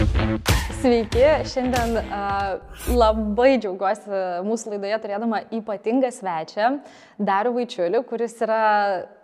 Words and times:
Sveiki, 0.00 1.20
šiandien 1.44 1.98
uh, 2.00 2.54
labai 2.88 3.58
džiaugiuosi 3.60 4.20
mūsų 4.46 4.70
laidoje 4.72 4.96
turėdama 5.02 5.40
ypatingą 5.52 6.08
svečią, 6.14 6.68
Dariu 7.20 7.50
Vaičiulį, 7.52 8.00
kuris 8.08 8.38
yra 8.40 8.60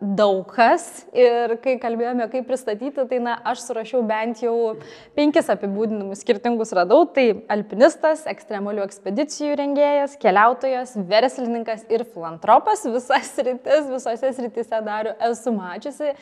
daug 0.02 0.42
kas. 0.52 1.06
Ir 1.16 1.54
kai 1.64 1.78
kalbėjome, 1.80 2.26
kaip 2.28 2.44
pristatyti, 2.50 3.06
tai 3.08 3.20
na, 3.24 3.38
aš 3.48 3.62
surašiau 3.64 4.02
bent 4.04 4.42
jau 4.44 4.74
penkis 5.16 5.48
apibūdinimus 5.54 6.20
skirtingus 6.20 6.74
radau. 6.76 7.06
Tai 7.08 7.24
alpinistas, 7.54 8.26
ekstremalių 8.28 8.84
ekspedicijų 8.84 9.56
rengėjas, 9.62 10.18
keliautojas, 10.20 10.92
verslininkas 11.08 11.86
ir 11.88 12.04
filantropas. 12.10 12.84
Visas 12.98 13.32
rytis, 13.48 13.88
visose 13.94 14.34
srityse 14.36 14.82
Dariu 14.90 15.16
esu 15.30 15.54
mačiusi. 15.56 16.12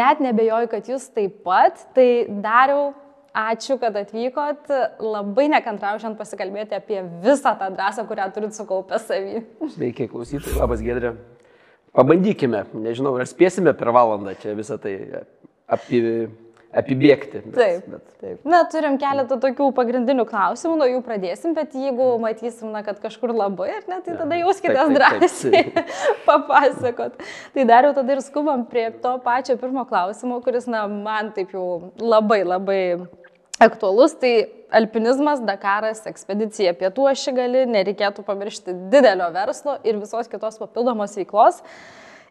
Net 0.00 0.24
nebejoju, 0.24 0.72
kad 0.72 0.88
jūs 0.94 1.10
taip 1.12 1.42
pat. 1.44 1.84
Tai 1.92 2.08
Dariu 2.40 2.88
Ačiū, 3.36 3.76
kad 3.78 3.96
atvykot. 3.96 4.70
Labai 5.04 5.48
nekantrauju 5.52 6.02
šiandien 6.02 6.18
pasikalbėti 6.18 6.78
apie 6.78 7.02
visą 7.24 7.54
tą 7.60 7.68
drąsą, 7.74 8.06
kurią 8.08 8.30
turit 8.34 8.56
sukaupę 8.56 8.98
savį. 9.02 9.44
Sveiki, 9.74 10.08
klausytojai. 10.10 10.58
Labas, 10.58 10.82
Gedrė. 10.84 11.14
Pabandykime. 11.96 12.64
Nežinau, 12.78 13.16
ar 13.20 13.28
spėsime 13.28 13.74
per 13.76 13.92
valandą 13.94 14.34
čia 14.40 14.56
visą 14.58 14.78
tai 14.80 14.94
apie, 15.68 16.00
apibėgti. 16.76 17.42
Bet, 17.46 17.56
taip, 17.56 17.86
bet... 17.92 18.16
taip. 18.22 18.40
Na, 18.48 18.62
turim 18.70 18.98
keletą 19.00 19.38
tokių 19.40 19.70
pagrindinių 19.76 20.26
klausimų, 20.28 20.74
nuo 20.80 20.88
jų 20.88 21.02
pradėsim, 21.06 21.54
bet 21.56 21.76
jeigu 21.78 22.10
matysim, 22.22 22.72
na, 22.74 22.82
kad 22.86 23.00
kažkur 23.02 23.32
labai, 23.36 23.70
ar 23.78 23.86
ne, 23.90 24.00
tai 24.04 24.16
tada 24.20 24.40
jauskitės 24.40 24.92
drąsiai 24.96 25.64
papasakot. 26.28 27.22
Tai 27.54 27.68
dariau 27.68 27.96
tada 27.96 28.16
ir 28.16 28.24
skubam 28.24 28.66
prie 28.68 28.88
to 29.02 29.14
pačio 29.24 29.56
pirmo 29.60 29.86
klausimo, 29.88 30.42
kuris, 30.44 30.68
na, 30.70 30.84
man 30.90 31.32
taip 31.36 31.56
jau 31.56 31.92
labai 32.00 32.42
labai 32.46 32.82
aktualus, 33.58 34.14
tai 34.18 34.48
alpinizmas, 34.70 35.40
Dakaras, 35.44 36.04
ekspedicija 36.08 36.74
pietų 36.78 37.08
ašigali, 37.12 37.64
nereikėtų 37.70 38.24
pamiršti 38.26 38.74
didelio 38.92 39.28
verslo 39.34 39.78
ir 39.86 39.98
visos 40.00 40.30
kitos 40.30 40.60
papildomos 40.60 41.16
veiklos. 41.18 41.62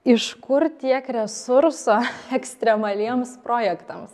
Iš 0.08 0.30
kur 0.44 0.68
tiek 0.80 1.08
resurso 1.12 2.00
ekstremaliems 2.38 3.36
projektams? 3.44 4.14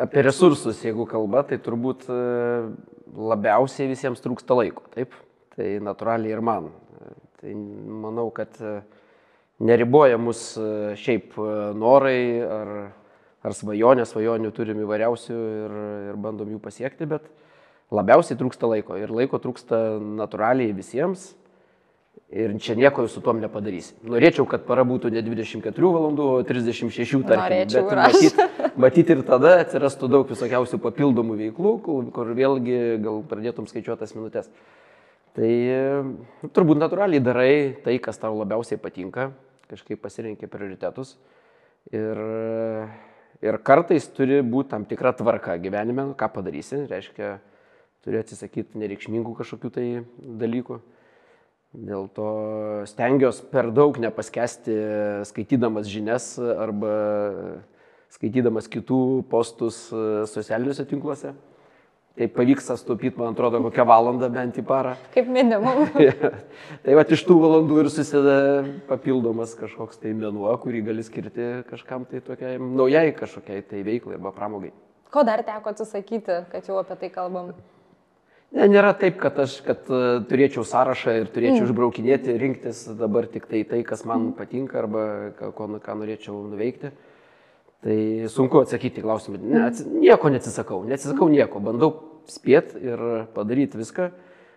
Apie 0.00 0.22
resursus, 0.24 0.78
jeigu 0.86 1.04
kalba, 1.08 1.42
tai 1.44 1.58
turbūt 1.60 2.06
e, 2.08 2.20
labiausiai 3.32 3.90
visiems 3.90 4.22
trūksta 4.22 4.54
laiko, 4.56 4.86
taip? 4.94 5.16
Tai 5.56 5.66
natūraliai 5.82 6.32
ir 6.36 6.40
man. 6.46 6.70
Tai 7.40 7.56
manau, 8.04 8.28
kad 8.32 8.54
e, 8.62 8.78
neriboja 9.66 10.20
mus 10.20 10.54
e, 10.56 10.94
šiaip 11.00 11.34
norai 11.76 12.22
ar 12.46 12.72
ar 13.46 13.56
svajonė, 13.56 14.04
svajonių 14.08 14.52
turim 14.56 14.82
įvairiausių 14.84 15.36
ir, 15.36 15.76
ir 16.10 16.18
bandom 16.20 16.50
jų 16.52 16.60
pasiekti, 16.62 17.08
bet 17.08 17.28
labiausiai 17.94 18.38
trūksta 18.38 18.68
laiko. 18.70 18.98
Ir 19.00 19.12
laiko 19.14 19.40
trūksta 19.42 20.00
natūraliai 20.00 20.74
visiems. 20.76 21.30
Ir 22.30 22.52
čia 22.62 22.76
nieko 22.78 23.08
su 23.10 23.18
tom 23.24 23.40
nepadarysi. 23.42 23.96
Norėčiau, 24.06 24.44
kad 24.46 24.62
para 24.66 24.84
būtų 24.86 25.10
ne 25.10 25.22
24 25.26 25.88
valandų, 25.96 26.26
o 26.30 26.44
36, 26.46 27.24
tarkim. 27.26 27.40
Norėčiau, 27.42 27.88
bet 27.88 27.98
matyt, 27.98 28.76
matyt 28.84 29.10
ir 29.10 29.22
tada 29.26 29.56
atsirastų 29.64 30.10
daug 30.12 30.30
visokiausių 30.30 30.78
papildomų 30.84 31.38
veiklų, 31.40 31.72
kur, 31.82 32.30
vėlgi 32.38 32.78
gal 33.02 33.24
pradėtum 33.26 33.66
skaičiuotas 33.70 34.14
minutės. 34.14 34.50
Tai 35.34 35.50
nu, 36.06 36.52
turbūt 36.54 36.78
natūraliai 36.78 37.22
darai 37.22 37.52
tai, 37.82 37.98
kas 38.02 38.22
tau 38.22 38.36
labiausiai 38.38 38.78
patinka, 38.82 39.30
kažkaip 39.70 39.98
pasirinkė 40.02 40.50
prioritetus. 40.50 41.16
Ir 41.90 42.18
Ir 43.40 43.56
kartais 43.64 44.04
turi 44.12 44.42
būti 44.44 44.74
tam 44.74 44.84
tikra 44.84 45.14
tvarka 45.16 45.56
gyvenime, 45.62 46.10
nu, 46.10 46.16
ką 46.18 46.28
padarysi, 46.34 46.82
reiškia, 46.90 47.38
turi 48.04 48.20
atsisakyti 48.20 48.80
nereikšmingų 48.80 49.32
kažkokių 49.38 49.70
tai 49.72 49.86
dalykų. 50.20 50.80
Dėl 51.70 52.08
to 52.12 52.30
stengiuosi 52.90 53.46
per 53.52 53.70
daug 53.72 53.96
nepaskesti 54.02 54.74
skaitydamas 55.28 55.86
žinias 55.88 56.32
arba 56.40 56.94
skaitydamas 58.10 58.66
kitų 58.68 59.00
postus 59.30 59.84
socialiniuose 60.32 60.88
tinkluose. 60.90 61.32
Tai 62.18 62.26
pavyksta 62.28 62.74
stupyti, 62.76 63.16
man 63.18 63.32
atrodo, 63.32 63.60
kokią 63.64 63.84
valandą 63.86 64.28
bent 64.34 64.58
į 64.58 64.64
parą. 64.66 64.96
Kaip 65.14 65.28
minimum. 65.30 65.86
tai 66.84 66.96
va 66.98 67.04
iš 67.06 67.22
tų 67.24 67.36
valandų 67.38 67.78
ir 67.84 67.90
susideda 67.94 68.64
papildomas 68.88 69.54
kažkoks 69.56 70.02
tai 70.02 70.12
menuo, 70.18 70.50
kurį 70.60 70.82
gali 70.90 71.04
skirti 71.06 71.50
kažkam 71.70 72.04
tai 72.10 72.20
tokiai 72.26 72.58
naujai 72.58 73.12
kažkokiai 73.16 73.62
tai 73.62 73.84
veiklai 73.86 74.18
arba 74.18 74.34
pramogai. 74.34 74.72
Ko 75.14 75.22
dar 75.26 75.44
teko 75.46 75.70
atsisakyti, 75.70 76.40
kad 76.50 76.66
jau 76.66 76.80
apie 76.82 76.98
tai 76.98 77.12
kalbam? 77.14 77.54
Ne, 78.50 78.66
nėra 78.66 78.90
taip, 78.98 79.14
kad 79.22 79.38
aš 79.38 79.60
kad, 79.62 79.86
uh, 79.86 80.18
turėčiau 80.26 80.66
sąrašą 80.66 81.14
ir 81.20 81.30
turėčiau 81.30 81.62
mm. 81.62 81.68
išbraukinėti, 81.70 82.34
rinktis 82.42 82.82
dabar 82.98 83.30
tik 83.30 83.46
tai 83.46 83.62
tai, 83.62 83.84
kas 83.86 84.02
man 84.02 84.32
patinka 84.34 84.82
arba 84.82 85.04
ką, 85.38 85.54
ką 85.54 85.96
norėčiau 86.02 86.34
nuveikti. 86.50 86.90
Uh, 86.90 87.09
Tai 87.80 88.28
sunku 88.28 88.60
atsakyti 88.60 89.00
klausimą. 89.00 89.38
Ne, 89.40 89.60
ats, 89.70 89.84
nieko 89.88 90.28
neatsisakau, 90.28 90.82
neatsisakau 90.84 91.30
nieko, 91.32 91.62
bandau 91.64 91.94
spėti 92.28 92.82
ir 92.84 93.02
padaryti 93.32 93.80
viską. 93.80 94.10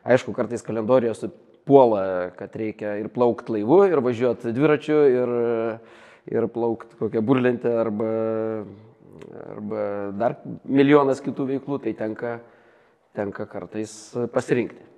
Aišku, 0.03 0.33
kartais 0.35 0.65
kalendorijoje 0.65 1.21
supuola, 1.21 2.03
kad 2.35 2.55
reikia 2.59 2.97
ir 2.99 3.07
plaukti 3.13 3.55
laivu, 3.55 3.79
ir 3.87 4.03
važiuoti 4.03 4.51
dviračiu, 4.51 4.97
ir, 5.07 5.31
ir 6.35 6.49
plaukti 6.51 6.99
kokią 6.99 7.23
burlentę 7.23 7.71
arba, 7.85 8.09
arba 9.55 9.85
dar 10.19 10.41
milijonas 10.67 11.23
kitų 11.23 11.47
veiklų, 11.53 11.79
tai 11.85 11.95
tenka, 11.95 12.41
tenka 13.15 13.47
kartais 13.47 13.95
pasirinkti. 14.35 14.92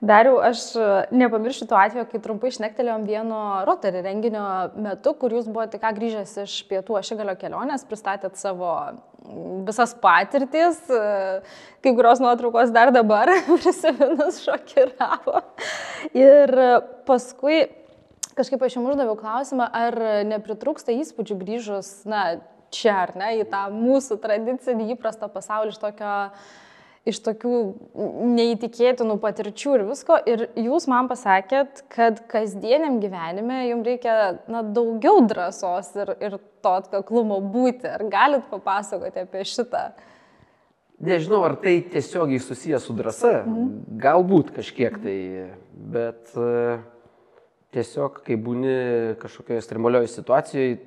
Dariau, 0.00 0.38
aš 0.40 0.62
e, 0.80 0.84
nepamiršiu 1.12 1.66
tuo 1.68 1.76
atveju, 1.76 2.06
kai 2.08 2.18
trumpai 2.24 2.48
išnektelėjom 2.48 3.02
vieno 3.04 3.40
Rotary 3.68 4.00
renginio 4.00 4.44
metu, 4.80 5.12
kur 5.12 5.34
jūs 5.36 5.48
buvote 5.50 5.76
ką 5.82 5.90
grįžęs 5.98 6.38
iš 6.46 6.54
pietų 6.70 6.96
ašigalio 7.02 7.34
kelionės, 7.36 7.84
pristatėt 7.88 8.40
savo 8.40 8.72
visas 9.68 9.92
patirtis, 10.00 10.80
e, 10.88 11.42
kai 11.84 11.92
kurios 11.98 12.22
nuotraukos 12.24 12.72
dar 12.72 12.94
dabar 12.96 13.28
prisiminus 13.50 14.40
šokiravo. 14.46 15.42
Ir 16.16 16.56
paskui 17.04 17.66
kažkaip 18.40 18.64
aš 18.64 18.78
jums 18.78 18.94
uždaviau 18.94 19.18
klausimą, 19.20 19.68
ar 19.68 20.00
nepritrūksta 20.30 20.96
įspūdžių 20.96 21.36
grįžus, 21.44 21.92
na, 22.08 22.24
čia 22.72 23.02
ar 23.04 23.12
ne, 23.20 23.34
į 23.42 23.46
tą 23.52 23.66
mūsų 23.74 24.16
tradicinį 24.22 24.94
įprastą 24.94 25.28
pasaulį 25.28 25.74
iš 25.74 25.80
tokio 25.82 26.14
iš 27.08 27.20
tokių 27.24 27.54
neįtikėtinų 28.36 29.16
patirčių 29.22 29.72
ir 29.78 29.84
visko. 29.88 30.18
Ir 30.28 30.44
jūs 30.58 30.86
man 30.90 31.08
pasakėt, 31.10 31.84
kad 31.92 32.20
kasdieniam 32.30 33.00
gyvenime 33.02 33.62
jums 33.70 33.88
reikia 33.88 34.16
na, 34.50 34.62
daugiau 34.62 35.22
drąsos 35.28 35.94
ir, 35.96 36.14
ir 36.20 36.38
to 36.60 36.76
atkaklumo 36.82 37.40
būti. 37.40 37.88
Ar 37.88 38.04
galit 38.12 38.46
papasakoti 38.52 39.24
apie 39.24 39.46
šitą? 39.48 39.88
Nežinau, 41.00 41.40
ar 41.48 41.56
tai 41.62 41.78
tiesiogiai 41.88 42.42
susijęs 42.44 42.84
su 42.84 42.94
drąsa. 42.96 43.32
Mhm. 43.46 43.68
Galbūt 44.02 44.52
kažkiek 44.58 45.00
tai, 45.00 45.18
bet 45.72 46.34
e, 46.36 46.76
tiesiog, 47.72 48.20
kai 48.26 48.36
būni 48.36 48.76
kažkokioje 49.22 49.62
ekstremalioje 49.62 50.12
situacijoje, 50.12 50.78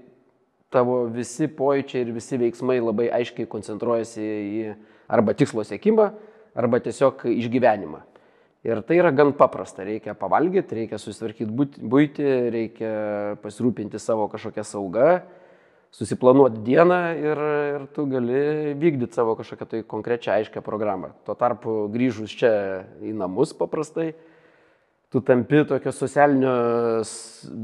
tavo 0.74 1.04
visi 1.14 1.50
pojūčiai 1.50 2.06
ir 2.06 2.14
visi 2.14 2.38
veiksmai 2.42 2.78
labai 2.82 3.10
aiškiai 3.14 3.50
koncentruojasi 3.50 4.22
į 4.22 4.76
arba 5.14 5.36
tikslo 5.38 5.64
siekimą, 5.68 6.10
arba 6.58 6.82
tiesiog 6.84 7.28
išgyvenimą. 7.30 8.02
Ir 8.64 8.80
tai 8.88 8.98
yra 9.02 9.12
gan 9.12 9.34
paprasta. 9.36 9.84
Reikia 9.84 10.16
pavalgyti, 10.16 10.78
reikia 10.78 11.00
susitvarkyti 11.02 11.52
būti, 11.52 12.28
reikia 12.54 12.92
pasirūpinti 13.44 14.00
savo 14.00 14.30
kažkokią 14.32 14.64
saugą, 14.64 15.08
susiplanuoti 15.94 16.64
dieną 16.66 17.00
ir, 17.20 17.42
ir 17.74 17.88
tu 17.94 18.06
gali 18.10 18.74
vykdyti 18.80 19.20
savo 19.20 19.36
kažkokią 19.38 19.68
tai 19.70 19.82
konkrečią 19.84 20.38
aiškę 20.38 20.64
programą. 20.66 21.12
Tuo 21.28 21.36
tarpu 21.38 21.84
grįžus 21.94 22.38
čia 22.40 22.54
į 23.04 23.12
namus 23.20 23.52
paprastai, 23.58 24.14
tu 25.12 25.22
tampi 25.22 25.66
tokios 25.70 26.00
socialinės 26.00 27.12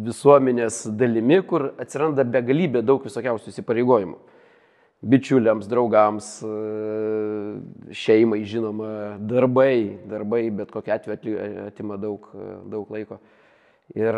visuomenės 0.05 0.83
dalimi, 0.99 1.39
kur 1.47 1.71
atsiranda 1.79 2.27
begalybė 2.27 2.83
daug 2.85 3.07
visokiausių 3.07 3.55
įsipareigojimų 3.55 4.19
bičiuliams, 5.01 5.67
draugams, 5.71 6.31
e, 6.43 7.93
šeimai, 7.95 8.41
žinoma, 8.47 8.89
darbai, 9.19 9.99
darbai, 10.09 10.43
bet 10.51 10.73
kokia 10.73 10.97
atveju 10.99 11.37
atima 11.67 11.99
daug, 12.01 12.27
daug 12.67 12.91
laiko. 12.91 13.19
Ir 13.95 14.17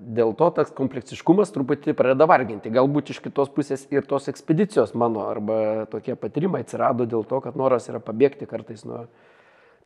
dėl 0.00 0.32
to 0.36 0.48
tas 0.56 0.72
kompleksiškumas 0.76 1.52
truputį 1.54 1.94
pradeda 1.96 2.26
varginti. 2.28 2.72
Galbūt 2.72 3.12
iš 3.14 3.20
kitos 3.24 3.52
pusės 3.52 3.86
ir 3.92 4.06
tos 4.08 4.28
ekspedicijos 4.32 4.94
mano 4.98 5.26
arba 5.28 5.86
tokie 5.92 6.16
patyrimai 6.18 6.64
atsirado 6.64 7.06
dėl 7.08 7.24
to, 7.28 7.40
kad 7.44 7.56
noras 7.56 7.88
yra 7.92 8.00
pabėgti 8.02 8.48
kartais 8.50 8.84
nuo 8.88 9.06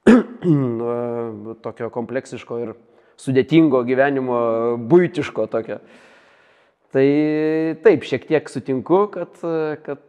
nuo 0.44 1.54
tokio 1.64 1.88
kompleksiško 1.92 2.58
ir 2.62 2.74
sudėtingo 3.20 3.82
gyvenimo, 3.86 4.38
būtiško 4.90 5.46
tokio. 5.52 5.78
Tai 6.94 7.06
taip, 7.82 8.04
šiek 8.06 8.26
tiek 8.28 8.50
sutinku, 8.50 9.06
kad, 9.14 9.40
kad 9.86 10.02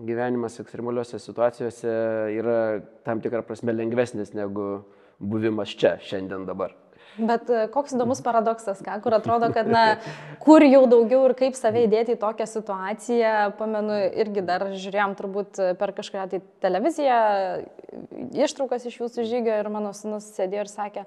gyvenimas 0.00 0.60
ekstremaliuose 0.62 1.20
situacijose 1.20 1.96
yra 2.36 2.58
tam 3.06 3.20
tikrą 3.22 3.42
prasme 3.46 3.74
lengvesnis 3.76 4.34
negu 4.36 4.82
buvimas 5.20 5.72
čia, 5.76 5.98
šiandien 6.04 6.46
dabar. 6.48 6.74
Bet 7.18 7.50
e, 7.50 7.64
koks 7.72 7.96
įdomus 7.96 8.22
paradoksas, 8.24 8.80
ką, 8.86 8.94
kur 9.04 9.16
atrodo, 9.16 9.50
kad, 9.52 9.68
na, 9.68 9.98
kur 10.42 10.62
jau 10.64 10.84
daugiau 10.88 11.24
ir 11.28 11.34
kaip 11.38 11.58
save 11.58 11.82
įdėti 11.88 12.14
į 12.14 12.20
tokią 12.22 12.46
situaciją, 12.48 13.32
pamenu, 13.58 13.96
irgi 14.22 14.44
dar 14.46 14.68
žiūrėjom 14.70 15.16
turbūt 15.18 15.60
per 15.80 15.92
kažkokią 15.96 16.28
tai 16.30 16.40
televiziją, 16.62 17.18
ištraukas 18.46 18.86
iš 18.88 19.00
jūsų 19.02 19.26
žygio 19.28 19.58
ir 19.58 19.70
mano 19.74 19.92
sunus 19.96 20.30
sėdėjo 20.36 20.64
ir 20.64 20.72
sakė, 20.72 21.04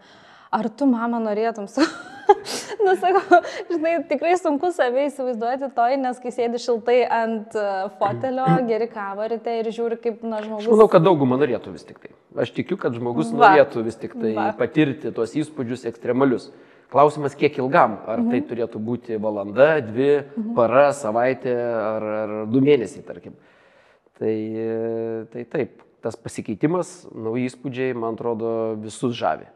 ar 0.53 0.69
tu, 0.69 0.88
mama, 0.89 1.21
norėtum 1.23 1.67
su... 1.71 1.83
nu, 2.85 2.95
sakau, 3.00 3.39
žinai, 3.69 3.94
tikrai 4.07 4.33
sunku 4.39 4.71
save 4.75 5.07
įsivaizduoti 5.09 5.69
toj, 5.75 5.95
nes 6.01 6.19
kai 6.23 6.33
sėdi 6.33 6.61
šiltai 6.61 7.00
ant 7.11 7.55
e, 7.57 7.69
fotelio, 8.00 8.47
geri 8.71 8.89
kavą 8.91 9.29
ryte 9.33 9.55
ir 9.59 9.69
žiūri, 9.75 10.00
kaip, 10.03 10.21
na, 10.25 10.41
žmogus. 10.44 10.67
Aš 10.67 10.75
manau, 10.75 10.89
kad 10.91 11.05
dauguma 11.05 11.39
norėtų 11.41 11.73
vis 11.75 11.88
tik 11.88 12.01
tai. 12.03 12.13
Aš 12.44 12.53
tikiu, 12.55 12.77
kad 12.81 12.95
žmogus 12.97 13.31
Va. 13.33 13.53
norėtų 13.53 13.85
vis 13.88 13.97
tik 14.00 14.15
tai 14.17 14.35
Va. 14.38 14.51
patirti 14.57 15.13
tuos 15.15 15.35
įspūdžius 15.39 15.88
ekstremalius. 15.91 16.51
Klausimas, 16.94 17.33
kiek 17.38 17.55
ilgam? 17.57 17.97
Ar 18.05 18.21
mhm. 18.21 18.29
tai 18.29 18.44
turėtų 18.51 18.81
būti 18.83 19.17
valanda, 19.21 19.71
dvi, 19.81 20.11
mhm. 20.21 20.51
para, 20.57 20.91
savaitė 20.97 21.55
ar, 21.57 22.05
ar 22.19 22.35
du 22.51 22.61
mėnesiai, 22.63 23.01
tarkim. 23.07 23.35
Tai, 24.21 24.35
tai 25.33 25.44
taip, 25.50 25.81
tas 26.05 26.15
pasikeitimas, 26.21 27.01
nauji 27.11 27.50
įspūdžiai, 27.50 27.97
man 27.97 28.13
atrodo, 28.13 28.53
visus 28.83 29.17
žavi 29.17 29.50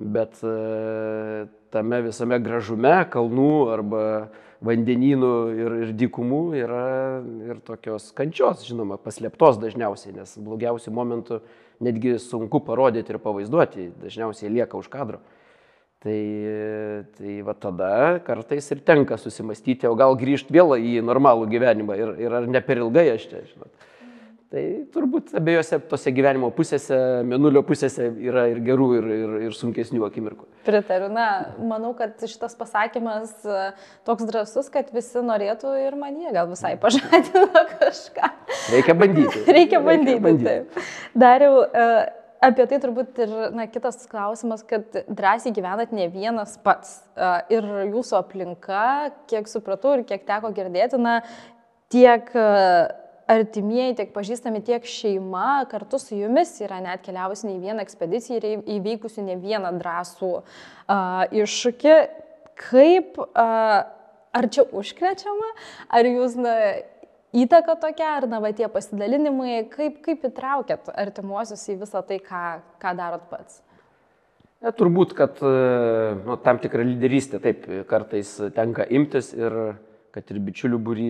bet 0.00 0.40
e, 0.42 1.46
tame 1.74 2.00
visame 2.06 2.38
gražume 2.42 2.96
kalnų 3.12 3.52
arba 3.74 4.02
vandenynų 4.64 5.34
ir, 5.58 5.76
ir 5.84 5.92
dykumų 5.98 6.42
yra 6.56 6.86
ir 7.50 7.60
tokios 7.66 8.10
kančios, 8.16 8.64
žinoma, 8.66 8.98
paslėptos 9.00 9.58
dažniausiai, 9.60 10.14
nes 10.16 10.36
blogiausių 10.40 10.92
momentų 10.94 11.40
netgi 11.84 12.16
sunku 12.22 12.62
parodyti 12.64 13.12
ir 13.12 13.20
pavaizduoti, 13.22 13.90
dažniausiai 14.02 14.52
lieka 14.52 14.78
už 14.78 14.88
kadro. 14.92 15.20
Tai, 16.04 16.18
tai 17.16 17.38
va 17.40 17.54
tada 17.56 17.90
kartais 18.26 18.66
ir 18.74 18.82
tenka 18.84 19.16
susimastyti, 19.16 19.88
o 19.88 19.94
gal 19.96 20.12
grįžti 20.20 20.52
vėl 20.52 20.76
į 20.76 20.98
normalų 21.04 21.48
gyvenimą 21.48 21.96
ir, 21.96 22.10
ir 22.26 22.36
ar 22.40 22.48
ne 22.48 22.60
per 22.64 22.82
ilgai 22.82 23.06
aš 23.14 23.24
čia, 23.30 23.40
žinot. 23.48 23.72
Tai 24.54 24.62
turbūt 24.94 25.32
abiejose 25.34 25.80
tose 25.90 26.12
gyvenimo 26.14 26.46
pusėse, 26.54 26.94
menulio 27.26 27.64
pusėse 27.66 28.04
yra 28.22 28.44
ir 28.52 28.60
gerų, 28.62 28.86
ir, 29.00 29.08
ir, 29.10 29.32
ir 29.48 29.56
sunkesnių 29.58 30.04
akimirkų. 30.06 30.46
Pritariu, 30.68 31.08
na, 31.10 31.24
manau, 31.58 31.90
kad 31.98 32.22
šitas 32.22 32.54
pasakymas 32.60 33.32
e, 33.42 33.64
toks 34.06 34.28
drasus, 34.28 34.70
kad 34.70 34.94
visi 34.94 35.24
norėtų 35.26 35.74
ir 35.82 35.98
manie 35.98 36.30
gal 36.36 36.46
visai 36.52 36.76
pažadino 36.78 37.64
kažką. 37.80 38.30
Reikia 38.76 38.98
bandyti. 39.00 39.42
Reikia 39.58 39.82
bandyti. 39.82 40.14
Reikia 40.14 40.26
bandyti. 40.28 40.88
Dariau, 41.18 41.64
e, 41.66 41.90
apie 42.46 42.70
tai 42.70 42.82
turbūt 42.86 43.22
ir 43.26 43.36
na, 43.58 43.66
kitas 43.74 44.04
klausimas, 44.06 44.62
kad 44.70 45.02
drąsiai 45.10 45.56
gyvenat 45.56 45.90
ne 45.90 46.06
vienas 46.14 46.60
pats. 46.62 47.00
E, 47.18 47.36
ir 47.58 47.72
jūsų 47.90 48.22
aplinka, 48.22 48.84
kiek 49.26 49.50
supratau 49.50 49.98
ir 49.98 50.06
kiek 50.06 50.22
teko 50.30 50.54
girdėti, 50.54 51.02
na, 51.02 51.24
tiek 51.90 52.30
artimieji, 53.30 53.96
tiek 54.00 54.12
pažįstami, 54.14 54.62
tiek 54.64 54.84
šeima 54.88 55.64
kartu 55.70 55.98
su 56.00 56.16
jumis 56.18 56.52
yra 56.64 56.80
net 56.84 57.04
keliavusi 57.04 57.48
ne 57.48 57.56
vieną 57.62 57.84
ekspediciją 57.84 58.40
ir 58.40 58.64
įveikusi 58.76 59.24
ne 59.24 59.38
vieną 59.40 59.72
drąsų 59.80 60.32
uh, 60.36 61.24
iššūkį. 61.32 61.96
Kaip, 62.54 63.16
uh, 63.18 63.80
ar 64.34 64.48
čia 64.54 64.62
užkrečiama, 64.70 65.48
ar 65.98 66.06
jūs 66.06 66.36
na, 66.38 66.52
įtaka 67.34 67.74
tokia, 67.82 68.12
ar 68.20 68.28
na, 68.30 68.38
va, 68.44 68.52
tie 68.54 68.68
pasidalinimai, 68.70 69.64
kaip, 69.72 69.98
kaip 70.04 70.28
įtraukėt 70.30 70.92
artimuosius 70.94 71.64
į 71.72 71.80
visą 71.82 72.04
tai, 72.06 72.20
ką, 72.22 72.44
ką 72.82 72.94
darot 73.00 73.24
pats? 73.32 73.58
Ja, 74.62 74.70
turbūt, 74.72 75.16
kad 75.18 75.42
nu, 75.42 76.38
tam 76.40 76.60
tikrą 76.62 76.86
lyderystę 76.86 77.40
taip 77.42 77.66
kartais 77.90 78.30
tenka 78.54 78.86
imtis 78.96 79.34
ir 79.36 79.58
uh, 79.64 79.74
kad 80.14 80.30
ir 80.30 80.38
bičiulių 80.46 80.78
būry 80.86 81.08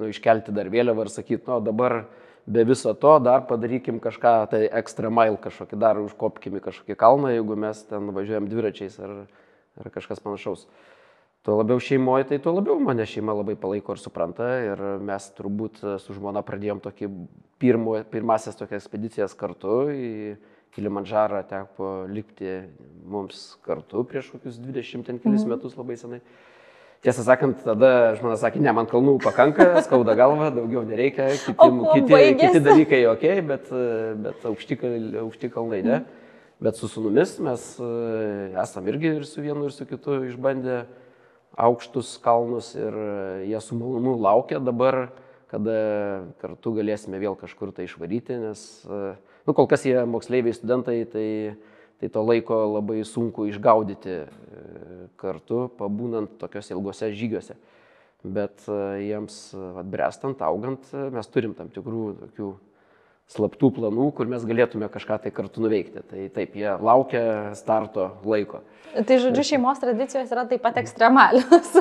nu, 0.00 0.08
iškelti 0.12 0.54
dar 0.56 0.70
vėliavą 0.72 1.04
ir 1.04 1.12
sakyti, 1.12 1.44
nu, 1.50 1.60
dabar 1.64 2.04
be 2.46 2.64
viso 2.64 2.94
to 2.96 3.12
dar 3.20 3.44
padarykim 3.48 4.00
kažką, 4.02 4.34
tai 4.52 4.64
extra 4.80 5.10
mile 5.12 5.38
kažkokį, 5.42 5.78
dar 5.82 6.00
užkopkim 6.00 6.56
į 6.56 6.64
kažkokį 6.68 6.96
kalną, 6.98 7.34
jeigu 7.34 7.58
mes 7.66 7.82
ten 7.90 8.12
važiuojam 8.16 8.48
dviračiais 8.50 9.00
ar, 9.02 9.16
ar 9.82 9.92
kažkas 9.94 10.22
panašaus. 10.24 10.66
Tuo 11.46 11.60
labiau 11.60 11.78
šeimoje, 11.82 12.30
tai 12.30 12.40
tuo 12.42 12.56
labiau 12.56 12.78
mane 12.82 13.04
šeima 13.06 13.34
labai 13.36 13.54
palaiko 13.60 13.94
ir 13.94 14.00
supranta. 14.02 14.48
Ir 14.66 14.80
mes 15.06 15.28
turbūt 15.36 15.78
su 16.02 16.16
žmona 16.16 16.42
pradėjom 16.42 16.80
tokį 16.82 17.10
pirmo, 17.62 17.94
pirmasis 18.10 18.58
tokias 18.58 18.82
ekspedicijas 18.82 19.36
kartu. 19.38 19.84
Į 19.94 20.10
Kilimandžarą 20.74 21.38
teko 21.48 21.92
lipti 22.10 22.50
mums 23.08 23.54
kartu 23.64 24.02
prieš 24.04 24.32
kokius 24.34 24.58
20 24.60 25.22
kelis 25.22 25.46
mhm. 25.46 25.52
metus 25.54 25.78
labai 25.78 25.96
senai. 25.96 26.18
Mm. 26.18 26.55
Tiesą 27.04 27.22
sakant, 27.26 27.58
tada 27.62 28.16
žmona 28.16 28.38
sakė, 28.40 28.60
ne, 28.64 28.72
man 28.74 28.88
kalnų 28.90 29.18
pakanka, 29.22 29.66
skauda 29.84 30.16
galva, 30.18 30.48
daugiau 30.54 30.82
nereikia, 30.86 31.28
kiti, 31.44 31.68
kiti, 31.92 32.20
kiti 32.40 32.62
dalykai 32.64 33.02
ok, 33.12 33.26
bet, 33.46 33.68
bet 34.24 34.46
aukšti, 34.48 34.78
aukšti 35.22 35.50
kalnai 35.52 35.82
ne. 35.86 36.00
Bet 36.62 36.78
su 36.80 36.88
sunumis 36.88 37.34
mes 37.44 37.64
e, 37.84 37.88
esam 38.62 38.86
irgi 38.88 39.10
ir 39.18 39.26
su 39.28 39.44
vienu, 39.44 39.66
ir 39.68 39.74
su 39.76 39.84
kitu 39.84 40.22
išbandę 40.30 40.86
aukštus 41.66 42.14
kalnus 42.24 42.72
ir 42.78 42.96
jie 43.44 43.60
su 43.60 43.76
malonumu 43.76 44.16
laukia 44.24 44.60
dabar, 44.64 45.10
kada 45.52 45.76
kartu 46.40 46.72
galėsime 46.78 47.20
vėl 47.20 47.36
kažkur 47.38 47.74
tai 47.76 47.84
išvaryti, 47.86 48.40
nes, 48.40 48.62
e, 48.88 49.14
nu, 49.44 49.52
kol 49.52 49.68
kas 49.68 49.84
jie 49.84 50.00
moksleiviai, 50.08 50.56
studentai, 50.56 50.98
tai 51.12 51.28
tai 52.00 52.10
to 52.12 52.22
laiko 52.22 52.58
labai 52.76 53.00
sunku 53.08 53.46
išgaudyti 53.50 54.12
e, 54.12 54.26
kartu, 55.20 55.66
pabūnant 55.78 56.36
tokiuose 56.40 56.74
ilgose 56.76 57.10
žygiuose. 57.16 57.56
Bet 58.26 58.66
e, 58.68 58.78
jiems 59.06 59.38
atbrestant, 59.80 60.42
augant, 60.44 60.88
e, 60.92 61.08
mes 61.14 61.30
turim 61.32 61.56
tam 61.56 61.70
tikrų 61.72 62.06
tokių 62.26 62.52
slaptų 63.32 63.72
planų, 63.80 64.10
kur 64.14 64.28
mes 64.30 64.44
galėtume 64.46 64.86
kažką 64.92 65.18
tai 65.24 65.32
kartu 65.34 65.64
nuveikti. 65.64 66.04
Tai 66.06 66.26
taip, 66.34 66.54
jie 66.58 66.76
laukia 66.78 67.22
starto 67.58 68.12
laiko. 68.28 68.62
Tai 68.94 69.16
žodžiu, 69.22 69.46
šeimos 69.54 69.80
tradicijos 69.82 70.30
yra 70.30 70.46
taip 70.50 70.62
pat 70.62 70.78
ekstremalios. 70.82 71.72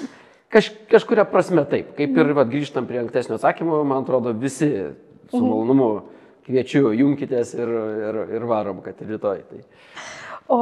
Kaž, 0.52 0.72
kažkuria 0.88 1.28
prasme 1.28 1.62
taip. 1.68 1.92
Kaip 1.98 2.16
ir 2.16 2.32
vat, 2.32 2.48
grįžtam 2.48 2.88
prie 2.88 3.02
ankstesnio 3.02 3.36
atsakymo, 3.36 3.82
man 3.84 4.00
atrodo, 4.00 4.32
visi 4.32 4.70
su 5.28 5.36
mhm. 5.36 5.44
malonumu 5.44 5.90
mhm 5.98 6.14
kviečiu, 6.48 6.92
jungkitės 6.96 7.52
ir, 7.58 7.74
ir, 8.08 8.22
ir 8.38 8.48
varom, 8.48 8.80
kad 8.84 9.00
rytoj. 9.04 9.44
Tai. 9.50 9.60
O 10.48 10.58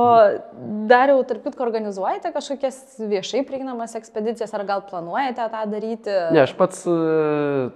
dar 0.91 1.13
jau, 1.13 1.21
tarp 1.29 1.45
kitko, 1.47 1.63
organizuojate 1.63 2.33
kažkokias 2.35 2.97
viešai 2.99 3.45
prieinamas 3.47 3.95
ekspedicijas, 3.95 4.51
ar 4.59 4.65
gal 4.67 4.83
planuojate 4.89 5.47
tą 5.53 5.61
daryti? 5.71 6.17
Ne, 6.35 6.43
aš 6.43 6.57
pats 6.59 6.83
e, 6.91 6.97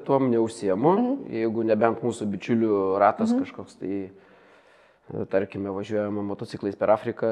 tuom 0.08 0.26
neusiemu, 0.32 0.96
mhm. 0.96 1.12
jeigu 1.38 1.66
nebent 1.70 2.02
mūsų 2.02 2.26
bičiulių 2.32 2.80
ratas 2.98 3.30
mhm. 3.30 3.44
kažkoks, 3.44 3.78
tai 3.78 3.94
e, 4.02 5.24
tarkime, 5.30 5.70
važiuojame 5.76 6.26
motociklais 6.32 6.74
per 6.80 6.96
Afriką, 6.96 7.30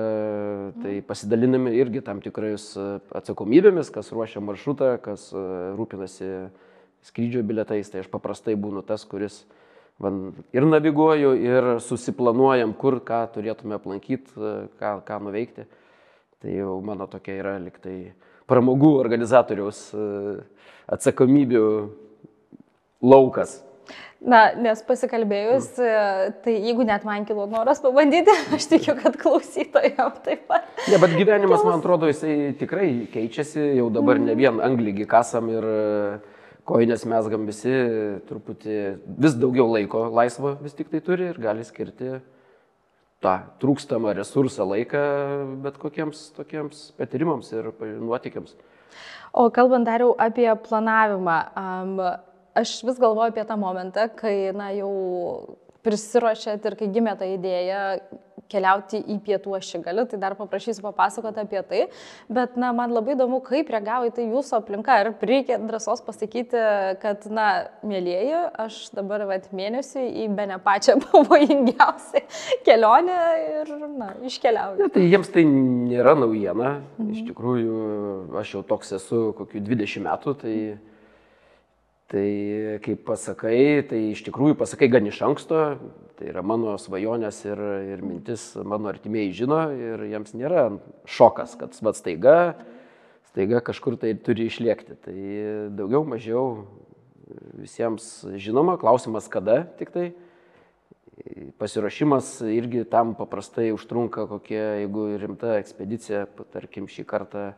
tai 0.78 0.94
mhm. 1.00 1.04
pasidaliname 1.10 1.74
irgi 1.74 2.06
tam 2.06 2.22
tikrais 2.22 2.70
e, 2.78 2.88
atsakomybėmis, 3.18 3.90
kas 3.90 4.14
ruošia 4.14 4.44
maršrutą, 4.46 4.94
kas 5.02 5.32
rūpinasi 5.34 6.52
skrydžio 7.10 7.42
biletais, 7.46 7.90
tai 7.90 8.06
aš 8.06 8.12
paprastai 8.14 8.54
būnu 8.58 8.86
tas, 8.86 9.02
kuris 9.10 9.42
uh, 9.42 9.64
ir 10.54 10.66
naviguoju, 10.66 11.34
ir 11.42 11.68
susiplanuojam, 11.82 12.72
kur 12.78 13.00
ką 13.04 13.24
turėtume 13.34 13.78
aplankyti, 13.78 14.34
ką, 14.78 14.94
ką 15.06 15.20
nuveikti. 15.26 15.66
Tai 16.38 16.54
jau 16.54 16.76
mano 16.86 17.08
tokia 17.10 17.34
yra 17.40 17.56
liktai 17.58 18.12
pramogų 18.48 18.92
organizatoriaus 19.00 19.88
e, 19.90 20.04
atsakomybių 20.94 21.64
laukas. 23.02 23.58
Na, 24.18 24.48
nes 24.58 24.80
pasikalbėjus, 24.86 25.66
mm. 25.78 26.38
tai 26.42 26.54
jeigu 26.56 26.86
net 26.86 27.04
man 27.06 27.26
kilo 27.26 27.46
noras 27.50 27.82
pabandyti, 27.82 28.34
aš 28.56 28.66
tikiu, 28.70 28.96
kad 28.98 29.18
klausytojams 29.18 30.22
taip 30.24 30.46
pat. 30.50 30.66
Ne, 30.86 30.98
bet 31.02 31.14
gyvenimas, 31.18 31.62
man 31.66 31.78
atrodo, 31.78 32.08
jisai 32.10 32.54
tikrai 32.58 32.88
keičiasi, 33.12 33.60
jau 33.78 33.90
dabar 33.94 34.18
mm. 34.18 34.30
ne 34.30 34.38
vien 34.38 34.62
anglygį 34.62 35.06
kasam 35.10 35.50
ir 35.50 35.66
uh, 35.66 36.37
koinės 36.68 37.06
mes 37.08 37.28
gam 37.32 37.46
visi 37.48 37.72
truputį 38.28 38.78
vis 39.24 39.36
daugiau 39.40 39.68
laiko 39.72 40.06
laisvo 40.12 40.56
vis 40.62 40.76
tik 40.76 40.90
tai 40.92 41.00
turi 41.04 41.30
ir 41.32 41.40
gali 41.40 41.64
skirti 41.66 42.18
tą 43.24 43.34
trūkstamą 43.62 44.14
resursą 44.18 44.66
laiką 44.68 45.04
bet 45.64 45.78
kokiems 45.82 46.28
tokiems 46.36 46.90
patyrimams 46.98 47.50
ir 47.56 47.72
nuotikiams. 47.98 48.54
O 49.32 49.48
kalbant 49.54 49.86
dariau 49.88 50.14
apie 50.18 50.48
planavimą, 50.64 51.38
um, 51.58 51.98
aš 52.56 52.78
vis 52.86 53.00
galvoju 53.00 53.32
apie 53.32 53.44
tą 53.48 53.58
momentą, 53.60 54.06
kai 54.16 54.52
na, 54.56 54.70
jau 54.76 54.92
prisiruošėt 55.84 56.64
ir 56.68 56.76
kai 56.78 56.88
gimė 56.94 57.14
ta 57.18 57.28
idėja 57.28 57.82
keliauti 58.50 59.00
į 59.00 59.18
pietų 59.24 59.54
ašigalį, 59.58 60.04
tai 60.10 60.20
dar 60.22 60.36
paprašysiu 60.38 60.84
papasakoti 60.84 61.42
apie 61.44 61.62
tai. 61.68 61.82
Bet, 62.32 62.56
na, 62.60 62.72
man 62.76 62.92
labai 62.94 63.14
įdomu, 63.16 63.40
kaip 63.44 63.70
reagavo 63.72 64.08
į 64.08 64.14
tai 64.16 64.26
jūsų 64.28 64.58
aplinka. 64.60 64.98
Ar 65.02 65.12
reikia 65.30 65.60
drąsos 65.62 66.02
pasakyti, 66.06 66.62
kad, 67.02 67.28
na, 67.32 67.48
mėlyjeji, 67.86 68.42
aš 68.66 68.80
dabar 68.96 69.26
vat 69.28 69.48
mėnesį 69.54 70.04
į 70.24 70.28
be 70.38 70.48
ne 70.50 70.58
pačią 70.64 70.98
pavojingiausią 71.06 72.24
kelionę 72.66 73.20
ir, 73.44 73.72
na, 73.94 74.12
iškeliauju. 74.28 74.84
Ja, 74.84 74.92
tai 74.96 75.06
jiems 75.06 75.32
tai 75.34 75.46
nėra 75.48 76.16
naujiena. 76.18 76.78
Mhm. 76.98 77.14
Iš 77.14 77.24
tikrųjų, 77.30 77.80
aš 78.40 78.58
jau 78.58 78.66
toks 78.66 78.94
esu 78.98 79.28
kokiu 79.38 79.64
20 79.64 80.08
metų, 80.08 80.38
tai 80.44 80.54
Tai 82.08 82.78
kaip 82.80 83.02
pasakai, 83.04 83.82
tai 83.84 83.98
iš 84.14 84.22
tikrųjų 84.24 84.54
pasakai 84.56 84.86
gan 84.88 85.04
iš 85.10 85.18
anksto, 85.26 85.58
tai 86.18 86.32
yra 86.32 86.42
mano 86.42 86.74
svajonės 86.80 87.38
ir, 87.46 87.60
ir 87.94 88.02
mintis 88.02 88.50
mano 88.66 88.90
artimieji 88.90 89.36
žino 89.44 89.60
ir 89.70 90.02
jiems 90.10 90.34
nėra 90.34 90.64
šokas, 91.06 91.54
kad 91.60 91.76
vad 91.86 91.98
staiga, 91.98 92.56
staiga 93.30 93.62
kažkur 93.62 93.94
tai 94.02 94.16
turi 94.18 94.48
išliekti. 94.50 94.98
Tai 95.04 95.16
daugiau 95.78 96.02
mažiau 96.08 96.64
visiems 97.58 98.26
žinoma, 98.40 98.74
klausimas 98.80 99.30
kada 99.30 99.62
tik 99.78 99.94
tai. 99.94 100.08
Pasiruošimas 101.58 102.36
irgi 102.46 102.84
tam 102.90 103.14
paprastai 103.18 103.70
užtrunka 103.74 104.28
kokie, 104.30 104.60
jeigu 104.82 105.08
rimta 105.18 105.56
ekspedicija, 105.58 106.26
tarkim 106.54 106.86
šį 106.90 107.04
kartą 107.06 107.48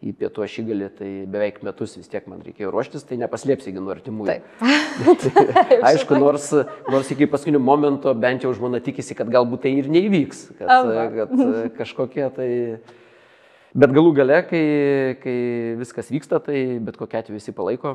į 0.00 0.14
pietų 0.16 0.44
ašigalį, 0.46 0.86
tai 0.96 1.08
beveik 1.28 1.58
metus 1.66 1.98
vis 1.98 2.08
tiek 2.08 2.24
man 2.30 2.40
reikėjo 2.44 2.70
ruoštis, 2.72 3.04
tai 3.04 3.18
nepaslėpsi 3.20 3.74
nuo 3.76 3.92
artimųjų. 3.92 4.38
Aišku, 5.90 6.16
nors, 6.16 6.48
nors 6.88 7.10
iki 7.12 7.28
paskutinio 7.28 7.60
momento 7.60 8.14
bent 8.16 8.46
jau 8.46 8.54
žmona 8.56 8.80
tikisi, 8.84 9.16
kad 9.18 9.28
galbūt 9.32 9.66
tai 9.66 9.74
ir 9.82 9.90
neįvyks, 9.92 10.46
kad, 10.60 10.96
kad 11.18 11.36
kažkokie 11.76 12.26
tai... 12.38 12.48
Bet 13.70 13.92
galų 13.94 14.10
gale, 14.16 14.40
kai, 14.50 14.64
kai 15.22 15.34
viskas 15.78 16.08
vyksta, 16.10 16.40
tai 16.42 16.80
bet 16.82 16.96
kokia 16.98 17.20
atveju 17.20 17.36
visi 17.36 17.52
palaiko, 17.54 17.92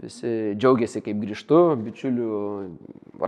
visi 0.00 0.30
džiaugiasi, 0.56 1.02
kaip 1.04 1.18
grįžtu, 1.20 1.58
bičiulių 1.82 2.38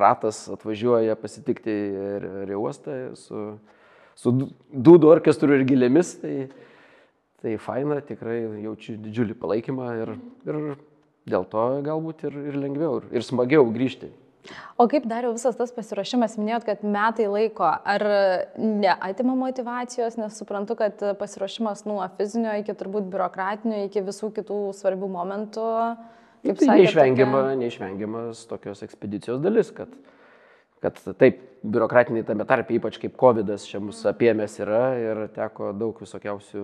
ratas 0.01 0.47
atvažiuoja 0.55 1.19
pasitikti 1.21 1.75
ir, 2.15 2.25
ir 2.47 2.55
uostą 2.57 2.97
su, 3.21 3.43
su 4.17 4.33
dūdų 4.73 5.13
orkestru 5.13 5.59
ir 5.59 5.67
gilėmis. 5.69 6.15
Tai, 6.23 6.35
Tai 7.41 7.57
faina, 7.57 8.01
tikrai 8.05 8.43
jaučiu 8.67 8.99
didžiulį 9.01 9.37
palaikymą 9.41 9.93
ir, 10.03 10.11
ir 10.45 10.59
dėl 11.31 11.47
to 11.49 11.67
galbūt 11.87 12.27
ir, 12.29 12.37
ir 12.51 12.59
lengviau, 12.61 12.99
ir, 13.01 13.07
ir 13.17 13.25
smagiau 13.25 13.65
grįžti. 13.73 14.11
O 14.81 14.87
kaip 14.89 15.05
dariau 15.09 15.35
visas 15.35 15.57
tas 15.57 15.73
pasiruošimas, 15.77 16.39
minėjot, 16.41 16.65
kad 16.65 16.85
metai 16.85 17.27
laiko, 17.29 17.67
ar 17.69 18.05
neatima 18.57 19.35
motivacijos, 19.37 20.17
nes 20.21 20.39
suprantu, 20.41 20.79
kad 20.79 21.03
pasiruošimas 21.21 21.85
nuo 21.89 22.01
fizinio 22.17 22.55
iki 22.63 22.75
turbūt 22.81 23.11
biurokratinio, 23.13 23.83
iki 23.89 24.05
visų 24.07 24.33
kitų 24.39 24.63
svarbių 24.79 25.11
momentų. 25.13 25.67
Kaip 26.41 26.57
tai 26.57 26.71
sakėt, 26.71 26.87
neišvengiama, 26.87 27.43
tokia... 27.45 27.59
neišvengiamas 27.61 28.47
tokios 28.49 28.81
ekspedicijos 28.87 29.43
dalis, 29.45 29.73
kad, 29.77 29.93
kad 30.81 30.99
taip, 31.21 31.41
biurokratiniai 31.61 32.25
tame 32.25 32.47
tarpe, 32.49 32.75
ypač 32.77 32.97
kaip 33.01 33.17
COVID 33.21 33.53
čia 33.61 33.81
mus 33.85 34.01
apėmės 34.09 34.57
yra 34.63 34.85
ir 34.97 35.25
teko 35.35 35.75
daug 35.77 35.99
visokiausių 36.01 36.63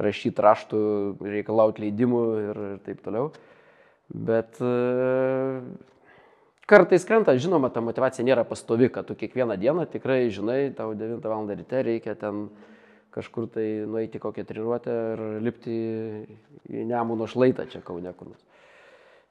rašyti 0.00 0.42
raštų, 0.42 0.78
reikalauti 1.22 1.84
leidimų 1.84 2.22
ir 2.42 2.62
taip 2.86 3.02
toliau. 3.04 3.28
Bet 4.08 4.58
e, 4.60 4.72
kartais 6.68 7.06
krenta, 7.08 7.36
žinoma, 7.40 7.70
ta 7.72 7.82
motivacija 7.84 8.24
nėra 8.26 8.44
pastovi, 8.48 8.90
kad 8.92 9.06
tu 9.08 9.16
kiekvieną 9.18 9.56
dieną 9.60 9.86
tikrai 9.92 10.26
žinai, 10.34 10.74
tau 10.76 10.92
9 10.98 11.28
val. 11.30 11.48
ryte 11.52 11.84
reikia 11.86 12.16
ten 12.18 12.48
kažkur 13.14 13.46
tai 13.54 13.84
nueiti 13.86 14.18
kokią 14.18 14.44
treniruotę 14.48 14.94
ir 15.14 15.22
lipti 15.44 15.76
į 16.66 16.86
Nemuno 16.88 17.28
šlaitą 17.30 17.68
čia 17.70 17.84
Kaune 17.84 18.10
kur 18.18 18.32
nors. 18.32 18.42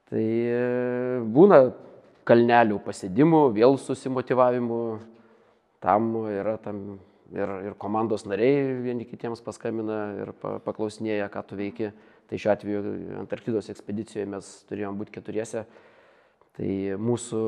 Tai 0.08 0.24
e, 0.24 1.20
būna 1.36 1.66
kalnelių 2.28 2.80
pasidimų, 2.84 3.48
vėl 3.56 3.78
susimotivavimų. 3.82 4.84
Tam 5.84 6.14
yra 6.32 6.56
tam 6.64 6.84
ir, 7.34 7.56
ir 7.70 7.78
komandos 7.80 8.24
nariai 8.28 8.78
vieni 8.84 9.08
kitiems 9.08 9.44
paskambina 9.44 10.02
ir 10.22 10.34
paklausinėja, 10.42 11.30
ką 11.34 11.44
tu 11.50 11.60
veiki. 11.60 11.92
Tai 12.30 12.40
šiuo 12.40 12.54
atveju 12.54 12.94
Antarktidos 13.20 13.68
ekspedicijoje 13.74 14.30
mes 14.32 14.54
turėjom 14.70 14.96
būti 15.00 15.18
keturiese. 15.18 15.66
Tai 16.54 16.70
mūsų 17.02 17.40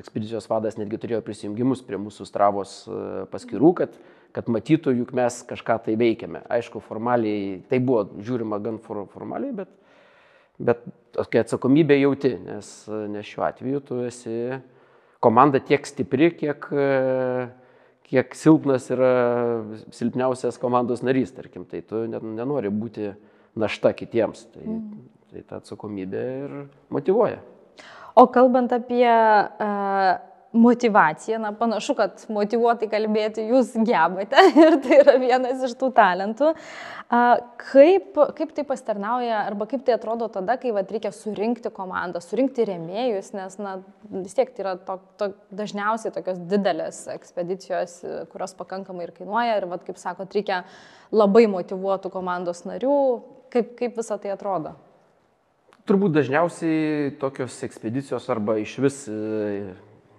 ekspedicijos 0.00 0.48
vadas 0.48 0.78
netgi 0.80 0.98
turėjo 1.00 1.20
prisijungimus 1.24 1.82
prie 1.84 1.98
mūsų 2.00 2.24
stravos 2.24 2.78
e, 2.88 3.00
paskirų, 3.28 3.72
kad, 3.82 3.98
kad 4.32 4.48
matytų, 4.48 4.94
juk 4.96 5.12
mes 5.16 5.42
kažką 5.44 5.76
tai 5.84 5.96
veikiame. 6.00 6.40
Aišku, 6.56 6.80
formaliai 6.80 7.58
tai 7.68 7.82
buvo 7.84 8.06
žiūrima 8.16 8.58
gan 8.64 8.78
for, 8.80 9.02
formaliai, 9.12 9.52
bet, 9.60 9.74
bet 10.58 10.82
tokia 11.16 11.44
atsakomybė 11.44 11.98
jauti, 12.00 12.34
nes, 12.46 12.72
nes 13.12 13.28
šiuo 13.28 13.44
atveju 13.46 13.82
tu 13.84 14.00
esi 14.06 14.58
komanda 15.24 15.60
tiek 15.64 15.86
stipri, 15.88 16.30
kiek, 16.36 16.68
kiek 18.06 18.36
silpnas 18.38 18.90
yra 18.94 19.12
silpniausias 19.94 20.60
komandos 20.62 21.02
narys, 21.06 21.32
tarkim, 21.36 21.66
tai 21.68 21.82
tu 21.86 22.04
nenori 22.06 22.70
būti 22.70 23.10
našta 23.56 23.92
kitiems. 23.96 24.46
Tai, 24.52 24.64
mm. 24.68 25.04
tai 25.32 25.44
ta 25.48 25.60
atsakomybė 25.62 26.24
ir 26.44 26.56
motivuoja. 26.92 27.40
O 28.16 28.26
kalbant 28.32 28.72
apie 28.72 29.04
uh, 29.08 30.12
motivaciją, 30.56 31.38
na 31.42 31.52
panašu, 31.52 31.94
kad 31.98 32.24
motivuotai 32.32 32.88
kalbėti 32.90 33.44
jūs 33.50 33.74
gebate 33.86 34.40
ir 34.64 34.78
tai 34.84 35.00
yra 35.02 35.16
vienas 35.20 35.64
iš 35.68 35.76
tų 35.78 35.90
talentų. 35.96 36.52
Kaip, 37.06 38.16
kaip 38.34 38.54
tai 38.56 38.64
pastarnauja 38.66 39.44
arba 39.46 39.68
kaip 39.70 39.84
tai 39.86 39.94
atrodo 39.94 40.26
tada, 40.32 40.56
kai 40.58 40.72
vat, 40.74 40.90
reikia 40.90 41.12
surinkti 41.14 41.70
komandą, 41.74 42.18
surinkti 42.24 42.66
rėmėjus, 42.66 43.30
nes 43.36 43.54
na, 43.62 43.76
vis 44.10 44.34
tiek 44.34 44.50
tai 44.56 44.64
yra 44.64 44.72
to, 44.88 44.98
to, 45.20 45.30
dažniausiai 45.54 46.14
tokios 46.16 46.40
didelės 46.50 47.04
ekspedicijos, 47.14 48.00
kurios 48.32 48.56
pakankamai 48.58 49.06
ir 49.06 49.14
kainuoja 49.20 49.60
ir, 49.60 49.68
vat, 49.70 49.86
kaip 49.86 50.02
sakot, 50.02 50.34
reikia 50.34 50.64
labai 51.14 51.46
motivuotų 51.52 52.10
komandos 52.10 52.64
narių. 52.66 52.98
Kaip, 53.54 53.76
kaip 53.78 53.94
visą 54.00 54.18
tai 54.18 54.34
atrodo? 54.34 54.74
Turbūt 55.86 56.16
dažniausiai 56.16 57.12
tokios 57.20 57.60
ekspedicijos 57.62 58.24
arba 58.34 58.56
iš 58.58 58.72
vis 58.82 58.96